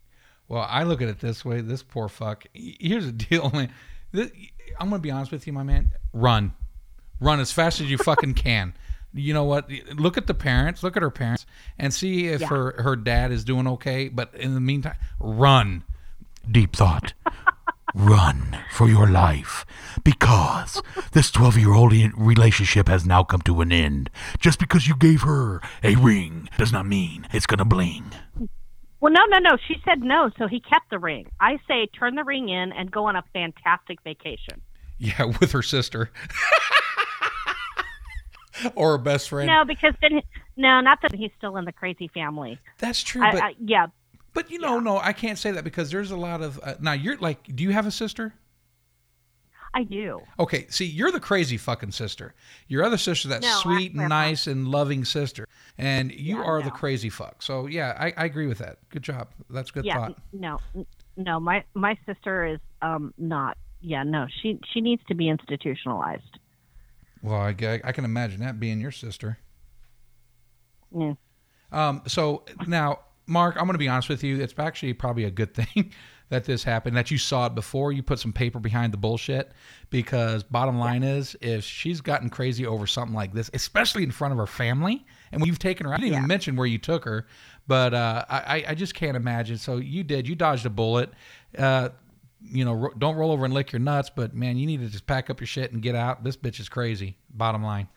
Well, 0.53 0.67
I 0.69 0.83
look 0.83 1.01
at 1.01 1.09
it 1.09 1.19
this 1.19 1.47
way. 1.47 1.63
This 1.63 1.83
poor 1.83 2.11
fuck. 2.11 2.45
Here's 2.53 3.07
the 3.07 3.13
deal, 3.13 3.49
man. 3.55 3.73
This, 4.13 4.31
I'm 4.79 4.91
gonna 4.91 5.01
be 5.01 5.11
honest 5.11 5.33
with 5.33 5.47
you, 5.47 5.53
my 5.55 5.63
man. 5.63 5.89
Run, 6.13 6.53
run 7.21 7.41
as 7.41 7.51
fast 7.51 7.81
as 7.81 7.91
you 7.91 7.97
fucking 7.97 8.35
can. 8.35 8.75
You 9.15 9.33
know 9.33 9.45
what? 9.45 9.71
Look 9.95 10.19
at 10.19 10.27
the 10.27 10.35
parents. 10.35 10.83
Look 10.83 10.95
at 10.95 11.03
her 11.03 11.11
parents, 11.11 11.47
and 11.79 11.95
see 11.95 12.27
if 12.29 12.43
Yeah. 12.43 12.49
her 12.49 12.83
her 12.83 12.97
dad 12.97 13.33
is 13.33 13.45
doing 13.45 13.67
okay. 13.67 14.09
But 14.11 14.35
in 14.35 14.53
the 14.53 14.61
meantime, 14.61 14.97
run. 15.19 15.85
Deep 16.51 16.77
thought. 16.77 17.15
Run 17.95 18.59
for 18.73 18.89
your 18.91 19.07
life 19.07 19.65
because 20.05 20.83
this 21.13 21.31
12 21.31 21.57
year 21.57 21.73
old 21.73 21.95
relationship 22.15 22.89
has 22.89 23.07
now 23.07 23.23
come 23.25 23.41
to 23.43 23.63
an 23.63 23.73
end. 23.73 24.11
Just 24.39 24.59
because 24.59 24.87
you 24.87 24.97
gave 24.97 25.23
her 25.23 25.63
a 25.83 25.95
ring 25.97 26.51
does 26.59 26.73
not 26.73 26.87
mean 26.87 27.27
it's 27.33 27.47
going 27.47 27.59
to 27.59 27.65
bling. 27.65 28.13
Well, 29.03 29.13
no, 29.13 29.25
no, 29.27 29.39
no. 29.39 29.59
She 29.67 29.83
said 29.85 30.01
no, 30.01 30.31
so 30.39 30.47
he 30.47 30.61
kept 30.61 30.89
the 30.89 30.99
ring. 31.01 31.29
I 31.41 31.59
say 31.67 31.87
turn 31.87 32.15
the 32.15 32.23
ring 32.23 32.49
in 32.49 32.71
and 32.71 32.89
go 32.89 33.07
on 33.07 33.17
a 33.17 33.25
fantastic 33.33 34.01
vacation. 34.03 34.63
Yeah, 34.97 35.25
with 35.41 35.51
her 35.51 35.63
sister. 35.63 36.11
or 38.77 38.93
her 38.93 38.99
best 38.99 39.31
friend. 39.31 39.49
No, 39.49 39.65
because 39.65 39.95
then, 40.01 40.23
no, 40.57 40.81
not 40.81 41.03
that 41.03 41.13
he's 41.17 41.33
still 41.37 41.57
in 41.57 41.65
the 41.65 41.73
crazy 41.73 42.07
family. 42.15 42.61
That's 42.79 43.03
true, 43.03 43.25
I, 43.25 43.33
but 43.33 43.43
I, 43.43 43.55
yeah, 43.59 43.89
But 44.35 44.53
you 44.53 44.61
know, 44.61 44.79
no, 44.79 44.99
I 44.99 45.13
can't 45.13 45.37
say 45.37 45.51
that 45.51 45.65
because 45.65 45.91
there's 45.91 46.13
a 46.13 46.17
lot 46.17 46.41
of 46.41 46.61
uh, 46.63 46.75
now. 46.79 46.93
You're 46.93 47.17
like, 47.17 47.57
do 47.57 47.65
you 47.65 47.71
have 47.71 47.89
a 47.89 47.91
sister? 47.91 48.35
I 49.75 49.85
do. 49.85 50.21
Okay, 50.39 50.67
see, 50.69 50.85
you're 50.85 51.11
the 51.11 51.21
crazy 51.21 51.57
fucking 51.57 51.93
sister. 51.93 52.35
Your 52.69 52.85
other 52.85 52.99
sister, 52.99 53.29
that 53.29 53.43
No, 53.43 53.59
sweet, 53.63 53.95
nice, 53.95 54.47
and 54.47 54.69
loving 54.69 55.05
sister, 55.05 55.49
and 55.79 56.13
you 56.13 56.39
Yeah, 56.39 56.45
are 56.45 56.63
the 56.63 56.71
crazy 56.71 57.09
fuck. 57.09 57.43
So 57.43 57.67
yeah, 57.67 57.97
I, 57.99 58.13
I 58.17 58.25
agree 58.27 58.47
with 58.47 58.59
that. 58.59 58.79
Good 58.91 59.03
job. 59.03 59.29
That's 59.49 59.71
good 59.71 59.85
yeah, 59.85 59.95
thought. 60.09 60.19
no, 60.33 60.59
no. 61.17 61.41
My 61.41 61.65
my 61.75 61.97
sister 62.07 62.45
is 62.45 62.61
um 62.83 63.15
not. 63.17 63.57
Yeah, 63.81 64.03
no. 64.03 64.27
She 64.43 64.61
she 64.73 64.81
needs 64.81 65.03
to 65.09 65.15
be 65.15 65.29
institutionalized. 65.29 66.39
Well, 67.23 67.41
I, 67.41 67.81
I 67.85 67.93
can 67.93 68.05
imagine 68.05 68.41
that 68.41 68.61
being 68.61 68.81
your 68.81 68.91
sister. 68.91 69.39
Yeah. 70.97 71.15
Um, 71.71 72.03
so 72.07 72.45
now, 72.67 73.01
Mark, 73.27 73.57
I'm 73.57 73.65
going 73.65 73.75
to 73.75 73.79
be 73.79 73.89
honest 73.89 74.09
with 74.09 74.23
you. 74.23 74.41
It's 74.41 74.55
actually 74.59 74.93
probably 74.93 75.25
a 75.25 75.31
good 75.31 75.55
thing 75.55 75.93
that 76.33 76.45
this 76.45 76.65
happened, 76.65 76.97
that 76.97 77.11
you 77.11 77.19
saw 77.19 77.45
it 77.47 77.55
before. 77.55 77.93
You 77.93 78.03
put 78.03 78.19
some 78.19 78.33
paper 78.33 78.59
behind 78.59 78.91
the 78.93 78.97
bullshit. 78.97 79.53
Because 79.91 80.43
bottom 80.43 80.79
line 80.79 81.03
is, 81.03 81.37
if 81.43 81.63
she's 81.63 82.01
gotten 82.01 82.31
crazy 82.31 82.65
over 82.67 82.87
something 82.87 83.15
like 83.15 83.35
this, 83.35 83.51
especially 83.53 84.03
in 84.03 84.11
front 84.11 84.33
of 84.33 84.39
her 84.39 84.47
family, 84.47 85.05
and 85.31 85.41
when 85.43 85.49
you've 85.49 85.59
taken 85.59 85.87
her, 85.87 85.93
I 85.93 85.99
didn't 85.99 86.15
even 86.15 86.27
mention 86.27 86.57
where 86.57 86.67
you 86.67 86.79
took 86.79 87.05
her, 87.05 87.27
but 87.67 87.93
uh, 87.93 88.25
I, 88.31 88.39
I- 88.39 88.65
I 88.69 88.75
just 88.75 88.95
can't 88.95 89.17
imagine. 89.17 89.59
So 89.59 89.77
you 89.77 90.03
did. 90.03 90.27
You 90.27 90.35
dodged 90.35 90.65
a 90.65 90.71
bullet. 90.71 91.11
Uh, 91.57 91.91
you 92.43 92.65
know, 92.65 92.73
ro- 92.73 92.95
don't 92.99 93.15
roll 93.17 93.31
over 93.31 93.45
and 93.45 93.53
lick 93.53 93.71
your 93.71 93.81
nuts, 93.81 94.11
but 94.11 94.35
man, 94.35 94.57
you 94.57 94.67
need 94.67 94.81
to 94.81 94.89
just 94.89 95.07
pack 95.07 95.29
up 95.29 95.39
your 95.39 95.47
shit 95.47 95.73
and 95.73 95.83
get 95.83 95.95
out. 95.95 96.25
This 96.25 96.37
bitch 96.37 96.59
is 96.59 96.69
crazy. 96.71 97.17
Bottom 97.31 97.63
line. 97.63 97.89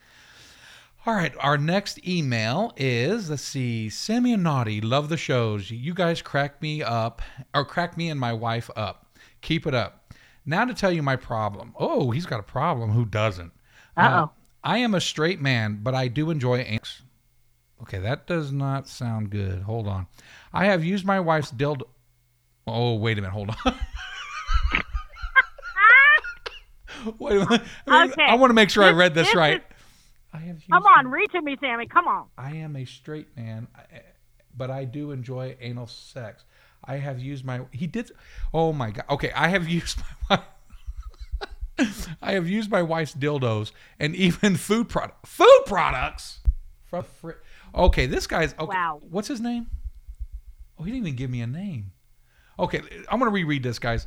All 1.06 1.14
right, 1.14 1.32
our 1.38 1.56
next 1.56 2.04
email 2.06 2.72
is 2.76 3.30
let's 3.30 3.42
see, 3.42 3.88
Sammy 3.88 4.32
and 4.32 4.42
Naughty, 4.42 4.80
love 4.80 5.08
the 5.08 5.16
shows. 5.16 5.70
You 5.70 5.94
guys 5.94 6.20
crack 6.20 6.60
me 6.60 6.82
up, 6.82 7.22
or 7.54 7.64
crack 7.64 7.96
me 7.96 8.10
and 8.10 8.18
my 8.18 8.32
wife 8.32 8.68
up. 8.74 9.16
Keep 9.40 9.68
it 9.68 9.74
up. 9.74 10.12
Now 10.44 10.64
to 10.64 10.74
tell 10.74 10.90
you 10.90 11.02
my 11.04 11.14
problem. 11.14 11.74
Oh, 11.78 12.10
he's 12.10 12.26
got 12.26 12.40
a 12.40 12.44
problem. 12.44 12.90
Who 12.90 13.04
doesn't? 13.04 13.52
Uh, 13.96 14.00
Uh-oh. 14.00 14.30
I 14.64 14.78
am 14.78 14.94
a 14.94 15.00
straight 15.00 15.40
man, 15.40 15.78
but 15.80 15.94
I 15.94 16.08
do 16.08 16.28
enjoy 16.30 16.64
anks. 16.64 17.02
Okay, 17.82 17.98
that 17.98 18.26
does 18.26 18.50
not 18.50 18.88
sound 18.88 19.30
good. 19.30 19.62
Hold 19.62 19.86
on. 19.86 20.08
I 20.52 20.64
have 20.66 20.82
used 20.84 21.04
my 21.04 21.20
wife's 21.20 21.52
dildo. 21.52 21.82
Oh, 22.66 22.94
wait 22.96 23.16
a 23.18 23.20
minute. 23.20 23.32
Hold 23.32 23.50
on. 23.64 23.74
wait 27.20 27.36
a 27.36 27.48
minute. 27.48 27.62
I, 27.86 28.02
mean, 28.04 28.12
Okay. 28.12 28.24
I 28.24 28.34
want 28.34 28.50
to 28.50 28.54
make 28.54 28.70
sure 28.70 28.82
I 28.82 28.90
read 28.90 29.14
this, 29.14 29.28
this 29.28 29.36
right. 29.36 29.58
is- 29.58 29.75
I 30.36 30.40
have 30.40 30.62
Come 30.70 30.82
on, 30.82 31.08
read 31.08 31.30
to 31.30 31.40
me, 31.40 31.56
Sammy. 31.60 31.86
Come 31.86 32.06
on. 32.06 32.26
I 32.36 32.56
am 32.56 32.76
a 32.76 32.84
straight 32.84 33.34
man, 33.36 33.68
but 34.54 34.70
I 34.70 34.84
do 34.84 35.10
enjoy 35.10 35.56
anal 35.60 35.86
sex. 35.86 36.44
I 36.84 36.96
have 36.96 37.18
used 37.18 37.44
my. 37.44 37.62
He 37.70 37.86
did. 37.86 38.10
Oh 38.52 38.72
my 38.72 38.90
god. 38.90 39.06
Okay, 39.08 39.32
I 39.32 39.48
have 39.48 39.66
used 39.80 39.98
my. 40.28 40.40
I 42.22 42.32
have 42.32 42.48
used 42.48 42.70
my 42.70 42.82
wife's 42.82 43.14
dildos 43.14 43.72
and 43.98 44.14
even 44.16 44.56
food 44.56 44.88
product 44.88 45.26
food 45.26 45.62
products 45.64 46.40
from. 46.84 47.04
Fri- 47.04 47.34
okay, 47.74 48.06
this 48.06 48.26
guy's. 48.26 48.52
Okay, 48.58 48.66
Wow. 48.76 49.00
What's 49.10 49.28
his 49.28 49.40
name? 49.40 49.68
Oh, 50.78 50.84
he 50.84 50.92
didn't 50.92 51.06
even 51.06 51.16
give 51.16 51.30
me 51.30 51.40
a 51.40 51.46
name. 51.46 51.92
Okay, 52.58 52.82
I'm 53.08 53.18
gonna 53.18 53.30
reread 53.30 53.62
this, 53.62 53.78
guys. 53.78 54.06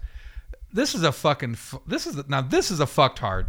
This 0.72 0.94
is 0.94 1.02
a 1.02 1.12
fucking. 1.12 1.58
This 1.88 2.06
is 2.06 2.28
now. 2.28 2.42
This 2.42 2.70
is 2.70 2.80
a 2.80 2.88
fucked 2.88 3.18
hard. 3.20 3.48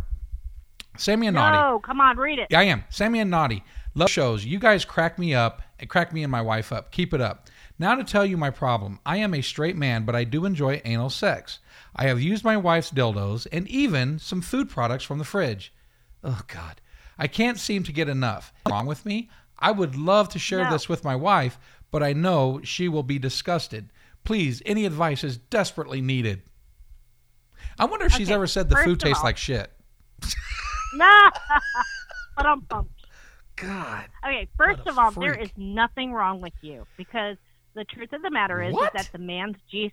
Sammy 1.00 1.26
and 1.28 1.34
Naughty. 1.34 1.56
No, 1.56 1.78
come 1.80 2.00
on, 2.00 2.16
read 2.18 2.38
it. 2.38 2.48
Yeah, 2.50 2.60
I 2.60 2.64
am. 2.64 2.84
Sammy 2.90 3.20
and 3.20 3.30
Naughty. 3.30 3.64
Love 3.94 4.10
shows. 4.10 4.44
You 4.44 4.58
guys 4.58 4.84
crack 4.84 5.18
me 5.18 5.34
up 5.34 5.62
and 5.78 5.88
crack 5.88 6.12
me 6.12 6.22
and 6.22 6.30
my 6.30 6.42
wife 6.42 6.72
up. 6.72 6.90
Keep 6.92 7.14
it 7.14 7.20
up. 7.20 7.48
Now 7.78 7.94
to 7.94 8.04
tell 8.04 8.26
you 8.26 8.36
my 8.36 8.50
problem. 8.50 9.00
I 9.06 9.16
am 9.16 9.32
a 9.34 9.40
straight 9.42 9.76
man, 9.76 10.04
but 10.04 10.14
I 10.14 10.24
do 10.24 10.44
enjoy 10.44 10.82
anal 10.84 11.10
sex. 11.10 11.58
I 11.96 12.04
have 12.04 12.20
used 12.20 12.44
my 12.44 12.56
wife's 12.56 12.90
dildos 12.90 13.46
and 13.50 13.66
even 13.68 14.18
some 14.18 14.42
food 14.42 14.68
products 14.68 15.02
from 15.04 15.18
the 15.18 15.24
fridge. 15.24 15.72
Oh 16.22 16.42
God. 16.46 16.80
I 17.18 17.26
can't 17.26 17.58
seem 17.58 17.82
to 17.84 17.92
get 17.92 18.08
enough. 18.08 18.52
What's 18.62 18.72
wrong 18.72 18.86
with 18.86 19.04
me? 19.06 19.30
I 19.58 19.70
would 19.72 19.96
love 19.96 20.28
to 20.30 20.38
share 20.38 20.64
No. 20.64 20.70
this 20.70 20.88
with 20.88 21.04
my 21.04 21.16
wife, 21.16 21.58
but 21.90 22.02
I 22.02 22.12
know 22.12 22.60
she 22.62 22.88
will 22.88 23.02
be 23.02 23.18
disgusted. 23.18 23.90
Please, 24.24 24.62
any 24.66 24.84
advice 24.86 25.24
is 25.24 25.36
desperately 25.38 26.00
needed. 26.00 26.42
I 27.78 27.86
wonder 27.86 28.06
if 28.06 28.12
she's 28.12 28.30
ever 28.30 28.46
said 28.46 28.68
the 28.68 28.76
food 28.76 29.00
tastes 29.00 29.18
all- 29.18 29.24
like 29.24 29.36
shit. 29.38 29.72
No. 30.94 31.30
but 32.36 32.46
I'm 32.46 32.62
pumped. 32.62 32.92
God. 33.56 34.06
Okay, 34.24 34.48
first 34.56 34.86
of 34.86 34.98
all, 34.98 35.10
there 35.10 35.34
freak. 35.34 35.46
is 35.46 35.52
nothing 35.56 36.12
wrong 36.12 36.40
with 36.40 36.54
you 36.62 36.86
because 36.96 37.36
the 37.74 37.84
truth 37.84 38.12
of 38.12 38.22
the 38.22 38.30
matter 38.30 38.62
is, 38.62 38.74
is 38.74 38.88
that 38.94 39.10
the 39.12 39.18
man's 39.18 39.56
G. 39.70 39.92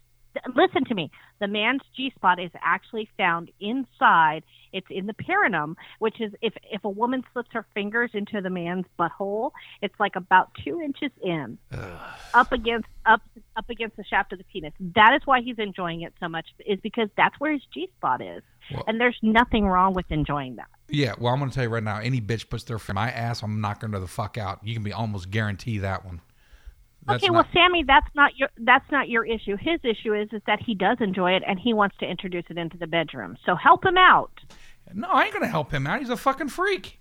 Listen 0.55 0.85
to 0.85 0.93
me. 0.93 1.09
The 1.39 1.47
man's 1.47 1.81
G 1.95 2.11
spot 2.15 2.39
is 2.39 2.51
actually 2.61 3.09
found 3.17 3.49
inside. 3.59 4.43
It's 4.71 4.87
in 4.89 5.07
the 5.07 5.13
perineum, 5.13 5.75
which 5.99 6.21
is 6.21 6.31
if 6.41 6.53
if 6.71 6.83
a 6.83 6.89
woman 6.89 7.23
slips 7.33 7.49
her 7.53 7.65
fingers 7.73 8.11
into 8.13 8.41
the 8.41 8.49
man's 8.49 8.85
butthole, 8.99 9.51
it's 9.81 9.95
like 9.99 10.15
about 10.15 10.51
two 10.63 10.79
inches 10.79 11.11
in, 11.23 11.57
up 12.33 12.51
against 12.51 12.87
up 13.05 13.21
up 13.55 13.69
against 13.69 13.97
the 13.97 14.03
shaft 14.03 14.31
of 14.31 14.37
the 14.37 14.45
penis. 14.45 14.73
That 14.95 15.13
is 15.15 15.21
why 15.25 15.41
he's 15.41 15.57
enjoying 15.57 16.01
it 16.01 16.13
so 16.19 16.27
much, 16.27 16.45
is 16.65 16.79
because 16.81 17.09
that's 17.17 17.39
where 17.39 17.51
his 17.53 17.63
G 17.73 17.89
spot 17.97 18.21
is, 18.21 18.43
Well- 18.73 18.83
and 18.87 18.99
there's 18.99 19.17
nothing 19.21 19.65
wrong 19.65 19.93
with 19.93 20.05
enjoying 20.11 20.55
that. 20.57 20.67
Yeah, 20.89 21.15
well, 21.19 21.33
I'm 21.33 21.39
going 21.39 21.49
to 21.51 21.55
tell 21.55 21.65
you 21.65 21.69
right 21.69 21.83
now, 21.83 21.99
any 21.99 22.21
bitch 22.21 22.49
puts 22.49 22.63
their 22.63 22.77
in 22.77 22.95
my 22.95 23.11
ass, 23.11 23.43
I'm 23.43 23.59
knocking 23.59 23.91
her 23.91 23.99
the 23.99 24.07
fuck 24.07 24.37
out. 24.37 24.59
You 24.63 24.73
can 24.73 24.83
be 24.83 24.93
almost 24.93 25.29
guarantee 25.31 25.79
that 25.79 26.05
one. 26.05 26.21
That's 27.05 27.23
okay, 27.23 27.31
not- 27.31 27.35
well, 27.35 27.47
Sammy, 27.53 27.83
that's 27.83 28.07
not 28.15 28.35
your 28.37 28.49
that's 28.57 28.89
not 28.91 29.07
your 29.09 29.25
issue. 29.25 29.55
His 29.57 29.79
issue 29.83 30.13
is 30.13 30.27
is 30.33 30.41
that 30.47 30.59
he 30.61 30.75
does 30.75 30.97
enjoy 30.99 31.31
it 31.33 31.43
and 31.47 31.57
he 31.59 31.73
wants 31.73 31.95
to 31.99 32.05
introduce 32.05 32.43
it 32.49 32.57
into 32.57 32.77
the 32.77 32.87
bedroom. 32.87 33.37
So 33.45 33.55
help 33.55 33.85
him 33.85 33.97
out. 33.97 34.31
no, 34.93 35.07
I 35.09 35.23
ain't 35.23 35.31
going 35.33 35.43
to 35.43 35.49
help 35.49 35.71
him 35.71 35.87
out. 35.87 35.99
He's 35.99 36.09
a 36.09 36.17
fucking 36.17 36.49
freak. 36.49 36.99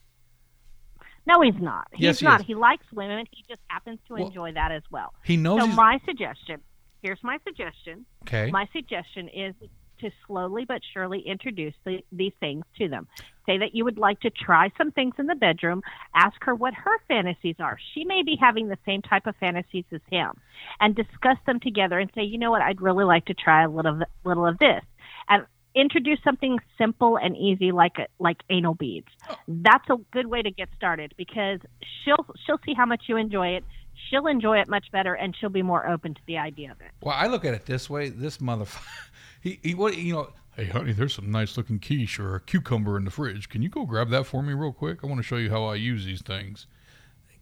No, 1.27 1.41
he's 1.43 1.61
not. 1.61 1.89
He's 1.93 2.05
Yes, 2.05 2.19
he 2.21 2.27
not. 2.27 2.41
is. 2.41 2.47
He 2.47 2.55
likes 2.55 2.85
women. 2.93 3.27
He 3.33 3.45
just 3.49 3.61
happens 3.69 3.99
to 4.07 4.15
Well, 4.15 4.27
enjoy 4.27 4.53
that 4.53 4.71
as 4.71 4.83
well. 4.93 5.13
He 5.25 5.37
knows 5.37 5.61
So 5.61 5.67
my 5.69 5.99
suggestion, 6.05 6.61
here's 7.03 7.19
my 7.25 7.39
suggestion. 7.45 8.07
okay. 8.23 8.49
My 8.53 8.69
suggestion 8.73 9.29
is 9.29 9.55
to 10.01 10.11
slowly 10.27 10.65
but 10.65 10.81
surely 10.93 11.21
introduce 11.21 11.75
the, 11.85 12.03
these 12.13 12.33
things 12.41 12.65
to 12.79 12.89
them. 12.89 13.07
Say 13.47 13.59
that 13.59 13.75
you 13.75 13.85
would 13.85 13.99
like 13.99 14.21
to 14.21 14.31
try 14.31 14.71
some 14.77 14.91
things 14.91 15.15
in 15.19 15.27
the 15.27 15.35
bedroom. 15.35 15.83
Ask 16.15 16.37
her 16.43 16.55
what 16.55 16.75
her 16.75 16.99
fantasies 17.09 17.57
are. 17.61 17.79
She 17.95 18.05
may 18.05 18.23
be 18.23 18.37
having 18.41 18.69
the 18.69 18.79
same 18.85 19.03
type 19.03 19.27
of 19.27 19.37
fantasies 19.37 19.85
as 19.93 20.01
him, 20.11 20.33
and 20.81 20.95
discuss 20.95 21.39
them 21.47 21.61
together 21.61 21.99
and 21.99 22.11
say, 22.15 22.23
you 22.23 22.39
know 22.39 22.51
what, 22.51 22.63
I'd 22.63 22.81
really 22.81 23.05
like 23.05 23.27
to 23.27 23.35
try 23.35 23.65
a 23.65 23.71
little 23.71 24.01
little 24.25 24.47
of 24.47 24.59
this. 24.59 24.83
And 25.29 25.45
introduce 25.77 26.19
something 26.25 26.59
simple 26.79 27.19
and 27.19 27.37
easy 27.37 27.71
like 27.71 27.97
like 28.19 28.39
anal 28.51 28.75
beads. 28.75 29.09
Oh. 29.29 29.37
That's 29.47 29.89
a 29.91 29.97
good 30.11 30.27
way 30.27 30.43
to 30.43 30.51
get 30.51 30.69
started 30.77 31.15
because 31.17 31.61
she'll 32.05 32.27
she'll 32.45 32.61
see 32.65 32.75
how 32.75 32.87
much 32.87 33.05
you 33.09 33.17
enjoy 33.17 33.49
it. 33.49 33.65
She'll 34.11 34.27
enjoy 34.27 34.59
it 34.61 34.69
much 34.69 34.91
better, 34.93 35.15
and 35.15 35.35
she'll 35.37 35.49
be 35.51 35.63
more 35.63 35.89
open 35.89 36.15
to 36.15 36.21
the 36.27 36.39
idea 36.39 36.71
of 36.73 36.81
it. 36.81 36.89
Well, 37.01 37.15
I 37.17 37.27
look 37.27 37.45
at 37.45 37.55
it 37.55 37.67
this 37.67 37.89
way. 37.91 38.09
This 38.11 38.39
motherfucker, 38.39 38.83
he, 39.41 39.59
he 39.63 39.75
what 39.75 39.97
you 39.97 40.13
know. 40.13 40.31
Hey, 40.55 40.67
honey, 40.67 40.93
there's 40.93 41.15
some 41.15 41.31
nice 41.31 41.57
looking 41.59 41.79
quiche 41.79 42.19
or 42.19 42.37
a 42.37 42.41
cucumber 42.41 42.97
in 42.97 43.05
the 43.05 43.11
fridge. 43.11 43.49
Can 43.51 43.61
you 43.61 43.69
go 43.69 43.85
grab 43.85 44.09
that 44.11 44.25
for 44.25 44.43
me 44.43 44.55
real 44.55 44.73
quick? 44.73 45.01
I 45.05 45.07
want 45.07 45.19
to 45.19 45.23
show 45.23 45.37
you 45.37 45.51
how 45.51 45.65
I 45.65 45.75
use 45.75 46.07
these 46.07 46.23
things. 46.23 46.67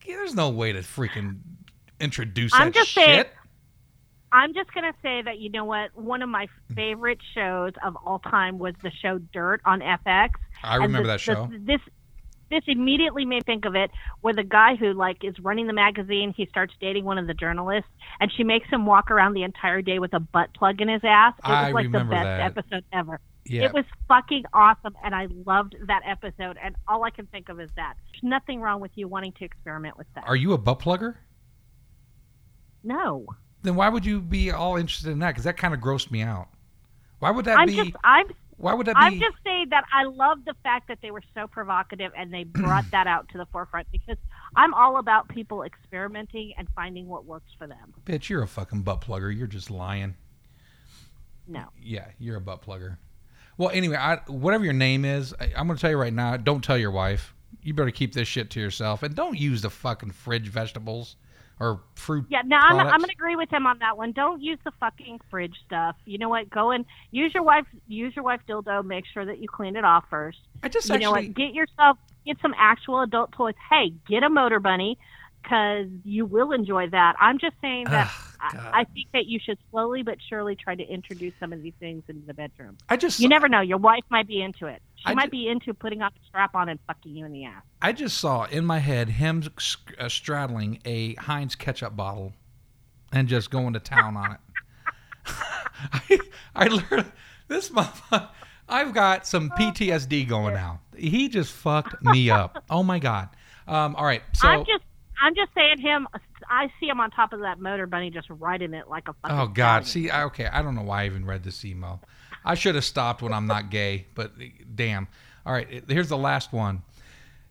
There's 0.04 0.34
no 0.34 0.50
way 0.50 0.72
to 0.72 0.80
freaking 0.80 1.38
introduce 2.00 2.50
shit. 2.52 2.60
I'm 2.60 2.66
that 2.68 2.74
just 2.74 2.88
shit. 2.90 3.04
saying- 3.06 3.24
I'm 4.32 4.52
just 4.52 4.74
gonna 4.74 4.92
say 5.00 5.22
that 5.22 5.38
you 5.38 5.48
know 5.48 5.64
what? 5.64 5.94
One 5.96 6.20
of 6.20 6.28
my 6.28 6.48
favorite 6.74 7.20
shows 7.34 7.70
of 7.84 7.96
all 8.04 8.18
time 8.18 8.58
was 8.58 8.74
the 8.82 8.90
show 8.90 9.18
Dirt 9.32 9.60
on 9.64 9.78
FX. 9.80 10.30
I 10.64 10.74
remember 10.76 11.06
this- 11.06 11.06
that 11.06 11.20
show. 11.20 11.46
This, 11.52 11.60
this 11.64 11.80
this 12.54 12.64
immediately 12.66 13.24
made 13.24 13.34
me 13.36 13.40
think 13.44 13.64
of 13.64 13.74
it, 13.74 13.90
where 14.20 14.34
the 14.34 14.44
guy 14.44 14.76
who 14.76 14.92
like 14.92 15.24
is 15.24 15.34
running 15.40 15.66
the 15.66 15.72
magazine, 15.72 16.32
he 16.36 16.46
starts 16.46 16.72
dating 16.80 17.04
one 17.04 17.18
of 17.18 17.26
the 17.26 17.34
journalists, 17.34 17.90
and 18.20 18.30
she 18.36 18.44
makes 18.44 18.68
him 18.68 18.86
walk 18.86 19.10
around 19.10 19.34
the 19.34 19.42
entire 19.42 19.82
day 19.82 19.98
with 19.98 20.14
a 20.14 20.20
butt 20.20 20.54
plug 20.54 20.80
in 20.80 20.88
his 20.88 21.02
ass. 21.04 21.34
It 21.38 21.48
was 21.48 21.56
I 21.56 21.70
like 21.72 21.92
the 21.92 21.98
best 22.00 22.10
that. 22.10 22.40
episode 22.40 22.84
ever. 22.92 23.20
Yeah. 23.46 23.64
It 23.64 23.74
was 23.74 23.84
fucking 24.08 24.44
awesome, 24.54 24.96
and 25.04 25.14
I 25.14 25.26
loved 25.44 25.76
that 25.86 26.02
episode. 26.06 26.56
And 26.62 26.76
all 26.88 27.04
I 27.04 27.10
can 27.10 27.26
think 27.26 27.48
of 27.50 27.60
is 27.60 27.70
that. 27.76 27.94
There's 28.12 28.22
nothing 28.22 28.60
wrong 28.60 28.80
with 28.80 28.92
you 28.94 29.06
wanting 29.08 29.32
to 29.32 29.44
experiment 29.44 29.98
with 29.98 30.06
that. 30.14 30.24
Are 30.26 30.36
you 30.36 30.52
a 30.54 30.58
butt 30.58 30.78
plugger? 30.78 31.16
no, 32.82 33.26
Then 33.62 33.76
why 33.76 33.88
would 33.88 34.04
you 34.04 34.20
be 34.20 34.50
all 34.50 34.76
interested 34.76 35.10
in 35.10 35.18
that? 35.20 35.30
Because 35.32 35.44
that 35.44 35.56
kind 35.56 35.74
of 35.74 35.80
grossed 35.80 36.10
me 36.10 36.22
out. 36.22 36.48
Why 37.18 37.30
would 37.30 37.46
that 37.46 37.58
I'm 37.58 37.68
be? 37.68 37.76
just 37.76 37.92
I'm 38.04 38.26
why 38.56 38.74
would 38.74 38.86
that 38.86 38.94
be? 38.94 39.00
I'm 39.00 39.18
just 39.18 39.36
saying 39.44 39.68
that 39.70 39.84
I 39.92 40.04
love 40.04 40.38
the 40.44 40.54
fact 40.62 40.88
that 40.88 40.98
they 41.02 41.10
were 41.10 41.22
so 41.34 41.46
provocative 41.46 42.12
and 42.16 42.32
they 42.32 42.44
brought 42.44 42.90
that 42.92 43.06
out 43.06 43.28
to 43.30 43.38
the 43.38 43.46
forefront 43.46 43.88
because 43.90 44.16
I'm 44.56 44.74
all 44.74 44.98
about 44.98 45.28
people 45.28 45.62
experimenting 45.62 46.52
and 46.56 46.68
finding 46.74 47.08
what 47.08 47.24
works 47.24 47.50
for 47.58 47.66
them. 47.66 47.94
Bitch, 48.04 48.28
you're 48.28 48.42
a 48.42 48.48
fucking 48.48 48.82
butt 48.82 49.00
plugger. 49.00 49.36
You're 49.36 49.46
just 49.46 49.70
lying. 49.70 50.14
No. 51.46 51.64
Yeah, 51.80 52.06
you're 52.18 52.36
a 52.36 52.40
butt 52.40 52.62
plugger. 52.62 52.98
Well, 53.56 53.70
anyway, 53.70 53.96
I, 53.96 54.16
whatever 54.26 54.64
your 54.64 54.72
name 54.72 55.04
is, 55.04 55.34
I, 55.38 55.52
I'm 55.56 55.66
going 55.66 55.76
to 55.76 55.80
tell 55.80 55.90
you 55.90 55.98
right 55.98 56.12
now. 56.12 56.36
Don't 56.36 56.62
tell 56.62 56.78
your 56.78 56.90
wife. 56.90 57.34
You 57.62 57.74
better 57.74 57.90
keep 57.90 58.12
this 58.12 58.28
shit 58.28 58.50
to 58.50 58.60
yourself, 58.60 59.02
and 59.02 59.14
don't 59.14 59.38
use 59.38 59.62
the 59.62 59.70
fucking 59.70 60.10
fridge 60.10 60.48
vegetables 60.48 61.16
or 61.60 61.80
fruit. 61.94 62.26
Yeah, 62.28 62.42
no, 62.44 62.56
I'm, 62.56 62.78
I'm 62.78 62.98
going 62.98 63.08
to 63.08 63.14
agree 63.14 63.36
with 63.36 63.52
him 63.52 63.66
on 63.66 63.78
that 63.78 63.96
one. 63.96 64.12
Don't 64.12 64.42
use 64.42 64.58
the 64.64 64.72
fucking 64.80 65.20
fridge 65.30 65.56
stuff. 65.66 65.96
You 66.04 66.18
know 66.18 66.28
what? 66.28 66.50
Go 66.50 66.70
and 66.70 66.84
use 67.10 67.32
your 67.32 67.42
wife. 67.42 67.66
Use 67.86 68.14
your 68.16 68.24
wife's 68.24 68.44
dildo. 68.48 68.84
Make 68.84 69.04
sure 69.12 69.24
that 69.24 69.38
you 69.38 69.48
clean 69.48 69.76
it 69.76 69.84
off 69.84 70.04
first. 70.10 70.38
I 70.62 70.68
just 70.68 70.88
you 70.88 70.98
know 70.98 71.12
what? 71.12 71.32
Get 71.34 71.54
yourself 71.54 71.98
get 72.24 72.38
some 72.40 72.54
actual 72.58 73.02
adult 73.02 73.32
toys. 73.32 73.54
Hey, 73.70 73.92
get 74.08 74.22
a 74.22 74.28
Motorbunny 74.28 74.96
because 75.42 75.86
you 76.04 76.24
will 76.26 76.52
enjoy 76.52 76.88
that. 76.88 77.16
I'm 77.20 77.38
just 77.38 77.54
saying 77.60 77.84
that 77.90 78.06
Ugh, 78.06 78.56
I, 78.72 78.80
I 78.80 78.84
think 78.84 79.08
that 79.12 79.26
you 79.26 79.38
should 79.44 79.58
slowly 79.70 80.02
but 80.02 80.16
surely 80.28 80.56
try 80.56 80.74
to 80.74 80.82
introduce 80.82 81.34
some 81.38 81.52
of 81.52 81.62
these 81.62 81.74
things 81.78 82.02
into 82.08 82.26
the 82.26 82.34
bedroom. 82.34 82.78
I 82.88 82.96
just. 82.96 83.20
You 83.20 83.28
never 83.28 83.48
know. 83.48 83.60
Your 83.60 83.78
wife 83.78 84.04
might 84.10 84.26
be 84.26 84.40
into 84.40 84.66
it. 84.66 84.82
She 85.04 85.10
I 85.10 85.14
might 85.14 85.30
be 85.30 85.48
into 85.48 85.74
putting 85.74 86.00
on 86.00 86.10
a 86.10 86.26
strap 86.26 86.54
on 86.54 86.68
and 86.70 86.78
fucking 86.86 87.14
you 87.14 87.26
in 87.26 87.32
the 87.32 87.44
ass. 87.44 87.62
I 87.82 87.92
just 87.92 88.16
saw 88.16 88.44
in 88.44 88.64
my 88.64 88.78
head 88.78 89.08
him 89.10 89.42
uh, 89.98 90.08
straddling 90.08 90.80
a 90.86 91.14
Heinz 91.14 91.54
ketchup 91.54 91.94
bottle 91.94 92.32
and 93.12 93.28
just 93.28 93.50
going 93.50 93.74
to 93.74 93.80
town 93.80 94.16
on 94.16 94.32
it. 94.32 94.38
I, 95.92 96.18
I 96.54 96.66
learned 96.68 97.12
this 97.48 97.68
motherfucker. 97.68 98.28
I've 98.66 98.94
got 98.94 99.26
some 99.26 99.50
PTSD 99.50 100.26
going 100.26 100.54
now. 100.54 100.80
He 100.96 101.28
just 101.28 101.52
fucked 101.52 102.02
me 102.02 102.30
up. 102.30 102.64
Oh 102.70 102.82
my 102.82 102.98
god. 102.98 103.28
Um, 103.68 103.94
all 103.96 104.04
right, 104.04 104.22
so 104.34 104.48
I'm 104.48 104.60
just, 104.64 104.84
I'm 105.20 105.34
just 105.34 105.50
saying 105.54 105.80
him. 105.80 106.08
I 106.48 106.70
see 106.80 106.86
him 106.88 107.00
on 107.00 107.10
top 107.10 107.32
of 107.32 107.40
that 107.40 107.58
Motorbunny, 107.58 108.12
just 108.12 108.28
riding 108.30 108.74
it 108.74 108.88
like 108.88 109.08
a 109.08 109.14
fucking. 109.22 109.38
oh 109.38 109.46
god. 109.48 109.86
See, 109.86 110.10
I, 110.10 110.24
okay, 110.24 110.46
I 110.46 110.62
don't 110.62 110.74
know 110.74 110.82
why 110.82 111.02
I 111.02 111.06
even 111.06 111.24
read 111.24 111.44
this 111.44 111.64
email. 111.64 112.00
I 112.44 112.54
should 112.54 112.74
have 112.74 112.85
stopped 112.85 113.22
when 113.22 113.33
I'm 113.33 113.46
not 113.46 113.70
gay, 113.70 114.07
but 114.14 114.33
damn. 114.74 115.09
All 115.46 115.52
right, 115.52 115.85
here's 115.88 116.09
the 116.09 116.16
last 116.16 116.52
one. 116.52 116.83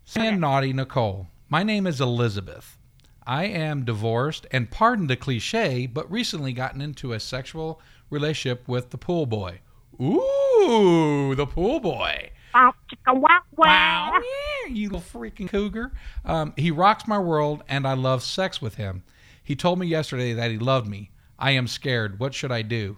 Saying 0.06 0.40
naughty 0.40 0.74
Nicole. 0.74 1.28
My 1.50 1.64
name 1.64 1.88
is 1.88 2.02
Elizabeth. 2.02 2.78
I 3.26 3.46
am 3.46 3.86
divorced 3.86 4.46
and 4.52 4.70
pardon 4.70 5.08
the 5.08 5.16
cliche, 5.16 5.88
but 5.88 6.12
recently 6.12 6.52
gotten 6.54 6.82
into 6.82 7.14
a 7.14 7.20
sexual 7.20 7.80
relationship 8.10 8.68
with 8.68 8.90
the 8.90 8.98
pool 8.98 9.26
boy. 9.26 9.60
Ooh, 10.02 11.34
the 11.36 11.46
pool 11.46 11.80
boy. 11.80 12.32
Wow. 13.56 14.12
yeah, 14.66 14.74
you 14.74 14.90
little 14.90 15.02
freaking 15.02 15.50
cougar. 15.50 15.94
Um, 16.26 16.54
he 16.58 16.72
rocks 16.72 17.08
my 17.08 17.20
world, 17.20 17.64
and 17.68 17.88
I 17.88 17.94
love 17.94 18.24
sex 18.24 18.62
with 18.62 18.76
him. 18.76 19.04
He 19.44 19.56
told 19.56 19.80
me 19.80 19.88
yesterday 19.88 20.34
that 20.34 20.52
he 20.52 20.58
loved 20.60 20.88
me. 20.88 21.12
I 21.40 21.52
am 21.52 21.68
scared. 21.68 22.20
What 22.20 22.34
should 22.34 22.52
I 22.52 22.62
do? 22.62 22.98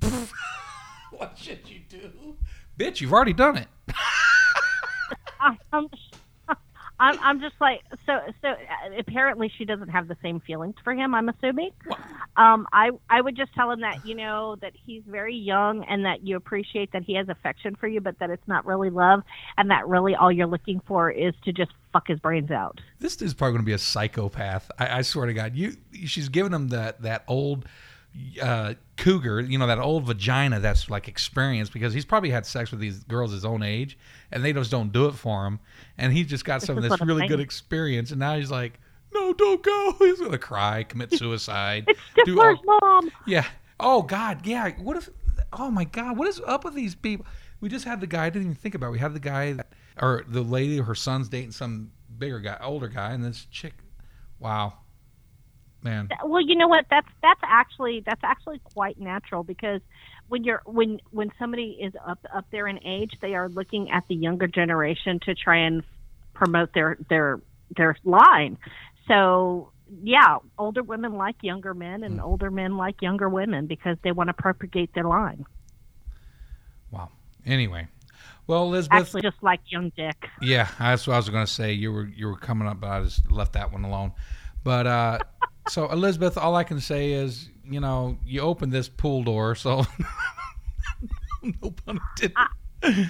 what 1.10 1.36
should 1.36 1.68
you 1.68 1.80
do? 1.88 2.36
Bitch, 2.78 3.00
you've 3.00 3.12
already 3.12 3.32
done 3.32 3.56
it. 3.56 3.68
I'm, 5.40 5.88
I'm, 7.00 7.18
I'm 7.20 7.40
just 7.40 7.54
like 7.60 7.82
so. 8.06 8.18
So 8.42 8.48
uh, 8.48 8.54
apparently, 8.98 9.52
she 9.56 9.64
doesn't 9.64 9.88
have 9.88 10.08
the 10.08 10.16
same 10.20 10.40
feelings 10.40 10.74
for 10.82 10.92
him. 10.92 11.14
I'm 11.14 11.28
assuming. 11.28 11.70
Um, 12.36 12.66
I, 12.72 12.90
I 13.08 13.20
would 13.20 13.36
just 13.36 13.54
tell 13.54 13.70
him 13.70 13.80
that 13.80 14.04
you 14.04 14.16
know 14.16 14.56
that 14.60 14.72
he's 14.84 15.02
very 15.06 15.36
young 15.36 15.84
and 15.84 16.04
that 16.04 16.26
you 16.26 16.36
appreciate 16.36 16.92
that 16.92 17.04
he 17.04 17.14
has 17.14 17.28
affection 17.28 17.76
for 17.76 17.86
you, 17.86 18.00
but 18.00 18.18
that 18.18 18.30
it's 18.30 18.46
not 18.48 18.66
really 18.66 18.90
love, 18.90 19.22
and 19.56 19.70
that 19.70 19.86
really 19.86 20.16
all 20.16 20.32
you're 20.32 20.48
looking 20.48 20.80
for 20.86 21.10
is 21.10 21.34
to 21.44 21.52
just 21.52 21.70
fuck 21.92 22.08
his 22.08 22.18
brains 22.18 22.50
out. 22.50 22.80
This 22.98 23.22
is 23.22 23.32
probably 23.32 23.52
going 23.52 23.62
to 23.62 23.66
be 23.66 23.72
a 23.72 23.78
psychopath. 23.78 24.70
I, 24.78 24.98
I 24.98 25.02
swear 25.02 25.26
to 25.26 25.34
God, 25.34 25.54
you. 25.54 25.76
She's 26.06 26.28
giving 26.28 26.52
him 26.52 26.68
that 26.68 27.02
that 27.02 27.22
old 27.28 27.64
uh, 28.42 28.74
cougar, 28.96 29.40
you 29.40 29.58
know, 29.58 29.66
that 29.66 29.78
old 29.78 30.04
vagina 30.04 30.60
that's 30.60 30.90
like 30.90 31.08
experienced 31.08 31.72
because 31.72 31.92
he's 31.92 32.04
probably 32.04 32.30
had 32.30 32.46
sex 32.46 32.70
with 32.70 32.80
these 32.80 33.04
girls 33.04 33.32
his 33.32 33.44
own 33.44 33.62
age, 33.62 33.98
and 34.32 34.44
they 34.44 34.52
just 34.52 34.70
don't 34.70 34.92
do 34.92 35.06
it 35.06 35.12
for 35.14 35.46
him. 35.46 35.60
And 35.96 36.12
he's 36.12 36.26
just 36.26 36.44
got 36.44 36.62
some 36.62 36.76
of 36.76 36.82
this 36.82 37.00
really 37.00 37.26
good 37.28 37.40
experience, 37.40 38.10
and 38.10 38.20
now 38.20 38.36
he's 38.36 38.50
like, 38.50 38.80
"No, 39.12 39.32
don't 39.32 39.62
go." 39.62 39.94
He's 39.98 40.20
gonna 40.20 40.38
cry, 40.38 40.82
commit 40.82 41.12
suicide. 41.12 41.84
It's 41.88 42.00
do 42.24 42.40
all- 42.40 42.60
mom. 42.80 43.10
yeah. 43.26 43.46
Oh 43.80 44.02
God. 44.02 44.46
Yeah. 44.46 44.70
What 44.78 44.96
if? 44.96 45.08
Oh 45.52 45.70
my 45.70 45.84
God. 45.84 46.16
What 46.16 46.28
is 46.28 46.40
up 46.46 46.64
with 46.64 46.74
these 46.74 46.94
people? 46.94 47.26
We 47.60 47.68
just 47.68 47.84
had 47.84 48.00
the 48.00 48.06
guy. 48.06 48.26
I 48.26 48.30
didn't 48.30 48.42
even 48.46 48.54
think 48.56 48.74
about. 48.74 48.88
It. 48.88 48.92
We 48.92 48.98
had 48.98 49.14
the 49.14 49.20
guy 49.20 49.52
that, 49.52 49.72
or 50.00 50.24
the 50.28 50.42
lady. 50.42 50.78
Her 50.78 50.94
son's 50.94 51.28
dating 51.28 51.52
some 51.52 51.90
bigger 52.18 52.40
guy, 52.40 52.58
older 52.60 52.88
guy, 52.88 53.12
and 53.12 53.24
this 53.24 53.46
chick. 53.50 53.74
Wow. 54.40 54.74
Man. 55.82 56.08
Well, 56.24 56.40
you 56.40 56.56
know 56.56 56.66
what? 56.66 56.86
That's 56.90 57.08
that's 57.22 57.40
actually 57.44 58.02
that's 58.04 58.24
actually 58.24 58.60
quite 58.74 58.98
natural 58.98 59.44
because 59.44 59.80
when 60.28 60.42
you're 60.42 60.62
when 60.66 61.00
when 61.10 61.30
somebody 61.38 61.78
is 61.80 61.92
up 62.04 62.18
up 62.34 62.46
there 62.50 62.66
in 62.66 62.84
age, 62.84 63.12
they 63.20 63.34
are 63.34 63.48
looking 63.48 63.90
at 63.90 64.04
the 64.08 64.16
younger 64.16 64.48
generation 64.48 65.20
to 65.20 65.34
try 65.34 65.58
and 65.58 65.84
promote 66.34 66.72
their 66.74 66.98
their 67.08 67.40
their 67.76 67.96
line. 68.04 68.58
So 69.06 69.70
yeah, 70.02 70.38
older 70.58 70.82
women 70.82 71.14
like 71.14 71.36
younger 71.42 71.74
men, 71.74 72.02
and 72.02 72.20
older 72.20 72.50
men 72.50 72.76
like 72.76 73.00
younger 73.00 73.28
women 73.28 73.66
because 73.66 73.96
they 74.02 74.10
want 74.10 74.28
to 74.28 74.34
propagate 74.34 74.94
their 74.94 75.04
line. 75.04 75.46
Wow. 76.90 77.10
Anyway. 77.46 77.88
Well, 78.48 78.64
Elizabeth. 78.64 79.00
Actually, 79.00 79.22
just 79.22 79.42
like 79.42 79.60
young 79.68 79.92
Dick. 79.94 80.26
Yeah, 80.40 80.68
that's 80.78 81.06
what 81.06 81.14
I 81.14 81.16
was 81.18 81.28
going 81.28 81.44
to 81.44 81.52
say. 81.52 81.72
You 81.72 81.92
were 81.92 82.06
you 82.06 82.26
were 82.26 82.36
coming 82.36 82.66
up, 82.66 82.80
but 82.80 82.88
I 82.90 83.02
just 83.02 83.30
left 83.30 83.52
that 83.52 83.72
one 83.72 83.84
alone. 83.84 84.12
But 84.64 84.86
uh, 84.86 85.18
so 85.68 85.90
Elizabeth, 85.90 86.36
all 86.36 86.54
I 86.56 86.64
can 86.64 86.80
say 86.80 87.12
is, 87.12 87.48
you 87.64 87.80
know, 87.80 88.18
you 88.24 88.40
opened 88.40 88.72
this 88.72 88.88
pool 88.88 89.22
door, 89.22 89.54
so 89.54 89.84
no 91.42 91.70
pun 91.70 92.00
intended. 92.22 93.08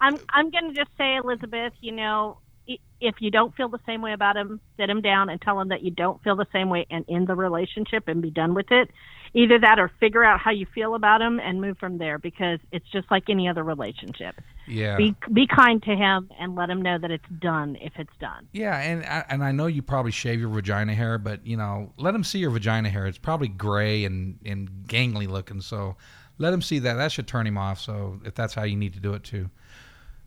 I'm 0.00 0.18
I'm 0.30 0.50
going 0.50 0.72
to 0.72 0.74
just 0.74 0.90
say, 0.98 1.16
Elizabeth, 1.16 1.72
you 1.80 1.92
know, 1.92 2.38
if 3.00 3.16
you 3.20 3.30
don't 3.30 3.54
feel 3.54 3.68
the 3.68 3.80
same 3.86 4.02
way 4.02 4.12
about 4.12 4.36
him, 4.36 4.60
sit 4.76 4.88
him 4.88 5.00
down 5.00 5.28
and 5.28 5.40
tell 5.40 5.60
him 5.60 5.68
that 5.68 5.82
you 5.82 5.90
don't 5.90 6.22
feel 6.22 6.36
the 6.36 6.46
same 6.52 6.70
way 6.70 6.86
and 6.90 7.04
end 7.08 7.26
the 7.26 7.34
relationship 7.34 8.08
and 8.08 8.22
be 8.22 8.30
done 8.30 8.54
with 8.54 8.70
it. 8.70 8.90
Either 9.34 9.58
that 9.58 9.78
or 9.78 9.90
figure 10.00 10.24
out 10.24 10.40
how 10.40 10.50
you 10.50 10.66
feel 10.74 10.94
about 10.94 11.20
him 11.20 11.40
and 11.40 11.60
move 11.60 11.76
from 11.78 11.98
there 11.98 12.18
because 12.18 12.58
it's 12.72 12.88
just 12.90 13.10
like 13.10 13.24
any 13.28 13.48
other 13.48 13.62
relationship. 13.62 14.36
Yeah. 14.66 14.96
Be 14.96 15.14
be 15.32 15.46
kind 15.46 15.82
to 15.82 15.94
him 15.94 16.30
and 16.38 16.54
let 16.54 16.70
him 16.70 16.82
know 16.82 16.98
that 16.98 17.10
it's 17.10 17.28
done 17.38 17.76
if 17.80 17.92
it's 17.98 18.16
done. 18.20 18.48
Yeah, 18.52 18.78
and 18.78 19.04
I, 19.04 19.24
and 19.28 19.44
I 19.44 19.52
know 19.52 19.66
you 19.66 19.82
probably 19.82 20.12
shave 20.12 20.40
your 20.40 20.48
vagina 20.48 20.94
hair, 20.94 21.18
but 21.18 21.46
you 21.46 21.56
know, 21.56 21.92
let 21.96 22.14
him 22.14 22.24
see 22.24 22.38
your 22.38 22.50
vagina 22.50 22.88
hair. 22.88 23.06
It's 23.06 23.18
probably 23.18 23.48
gray 23.48 24.04
and 24.04 24.38
and 24.44 24.70
gangly 24.86 25.28
looking, 25.28 25.60
so 25.60 25.96
let 26.38 26.52
him 26.52 26.62
see 26.62 26.78
that. 26.80 26.94
That 26.94 27.12
should 27.12 27.26
turn 27.26 27.46
him 27.46 27.58
off. 27.58 27.80
So 27.80 28.20
if 28.24 28.34
that's 28.34 28.54
how 28.54 28.64
you 28.64 28.76
need 28.76 28.94
to 28.94 29.00
do 29.00 29.14
it 29.14 29.24
too. 29.24 29.50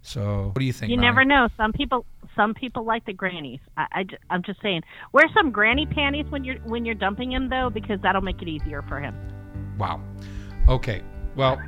So 0.02 0.52
what 0.54 0.60
do 0.60 0.66
you 0.66 0.74
think? 0.74 0.92
You 0.92 0.98
Ronnie? 0.98 1.08
never 1.08 1.26
know. 1.26 1.50
Some 1.58 1.74
people 1.74 2.06
some 2.36 2.54
people 2.54 2.86
like 2.86 3.06
the 3.06 3.14
grannies. 3.14 3.60
I, 3.76 3.88
I 3.92 4.06
I'm 4.30 4.44
just 4.44 4.62
saying. 4.62 4.84
Wear 5.12 5.26
some 5.36 5.52
granny 5.52 5.86
panties 5.86 6.26
when 6.30 6.44
you're 6.44 6.60
when 6.60 6.86
you're 6.86 6.96
dumping 6.96 7.32
him 7.32 7.50
though 7.50 7.70
because 7.70 8.00
that'll 8.02 8.22
make 8.22 8.42
it 8.42 8.48
easier 8.48 8.84
for 8.84 9.00
him. 9.00 9.16
Wow. 9.78 10.02
Okay. 10.70 11.02
Well, 11.36 11.62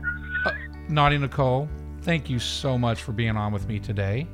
uh, 0.45 0.51
Naughty 0.87 1.17
Nicole, 1.17 1.67
thank 2.09 2.27
you 2.27 2.39
so 2.39 2.75
much 2.75 3.03
for 3.03 3.11
being 3.11 3.37
on 3.37 3.53
with 3.53 3.67
me 3.67 3.77
today. 3.79 4.27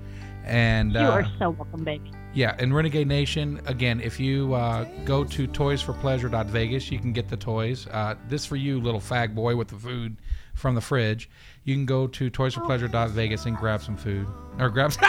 And 0.46 0.94
You 0.94 1.00
uh, 1.00 1.10
are 1.12 1.26
so 1.38 1.50
welcome, 1.50 1.84
baby. 1.84 2.10
yeah, 2.34 2.56
and 2.58 2.74
Renegade 2.74 3.06
Nation, 3.06 3.60
again, 3.66 4.00
if 4.00 4.18
you 4.18 4.54
uh, 4.54 4.86
go 5.04 5.26
to 5.26 5.46
toysforpleasure.vegas, 5.46 6.90
you 6.90 7.00
can 7.00 7.12
get 7.12 7.28
the 7.28 7.36
toys. 7.36 7.86
Uh, 7.88 8.16
this 8.30 8.46
for 8.46 8.56
you, 8.56 8.80
little 8.80 9.02
fag 9.02 9.36
boy 9.36 9.58
with 9.58 9.68
the 9.68 9.76
food 9.76 10.16
from 10.54 10.74
the 10.74 10.80
fridge. 10.80 11.30
You 11.66 11.76
can 11.76 11.86
go 11.86 12.08
to 12.08 12.32
toysforpleasure.vegas 12.32 13.46
and 13.46 13.58
grab 13.58 13.82
some 13.84 13.98
food. 13.98 14.26
Or 14.58 14.70
grab 14.70 14.94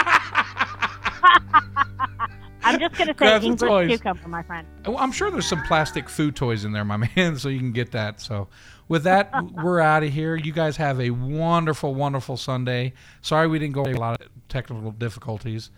I'm 2.64 2.80
just 2.80 2.96
gonna 2.98 3.12
say 3.12 3.16
Grab 3.16 3.42
some 3.42 3.52
English 3.52 3.68
toys. 3.70 3.88
cucumber, 3.90 4.26
my 4.28 4.42
friend. 4.42 4.66
Well, 4.84 4.98
I'm 4.98 5.12
sure 5.12 5.30
there's 5.30 5.46
some 5.46 5.62
plastic 5.62 6.08
food 6.08 6.34
toys 6.34 6.64
in 6.64 6.72
there, 6.72 6.84
my 6.84 6.96
man, 7.16 7.36
so 7.38 7.48
you 7.48 7.60
can 7.60 7.70
get 7.70 7.92
that. 7.92 8.20
So, 8.20 8.48
with 8.88 9.04
that, 9.04 9.32
we're 9.52 9.80
out 9.80 10.02
of 10.02 10.12
here. 10.12 10.36
You 10.36 10.52
guys 10.52 10.76
have 10.76 11.00
a 11.00 11.10
wonderful, 11.10 11.94
wonderful 11.94 12.36
Sunday. 12.36 12.92
Sorry 13.22 13.48
we 13.48 13.58
didn't 13.58 13.74
go 13.74 13.84
a 13.84 13.92
lot 13.94 14.20
of 14.20 14.28
technical 14.48 14.92
difficulties. 14.92 15.70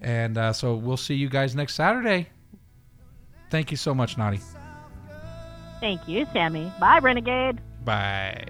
And 0.00 0.36
uh, 0.36 0.52
so 0.52 0.74
we'll 0.74 0.96
see 0.96 1.14
you 1.14 1.28
guys 1.28 1.54
next 1.54 1.74
Saturday. 1.74 2.28
Thank 3.50 3.70
you 3.70 3.76
so 3.76 3.94
much, 3.94 4.18
Naughty. 4.18 4.40
Thank 5.80 6.08
you, 6.08 6.26
Sammy. 6.32 6.72
Bye, 6.80 6.98
Renegade. 6.98 7.60
Bye. 7.84 8.46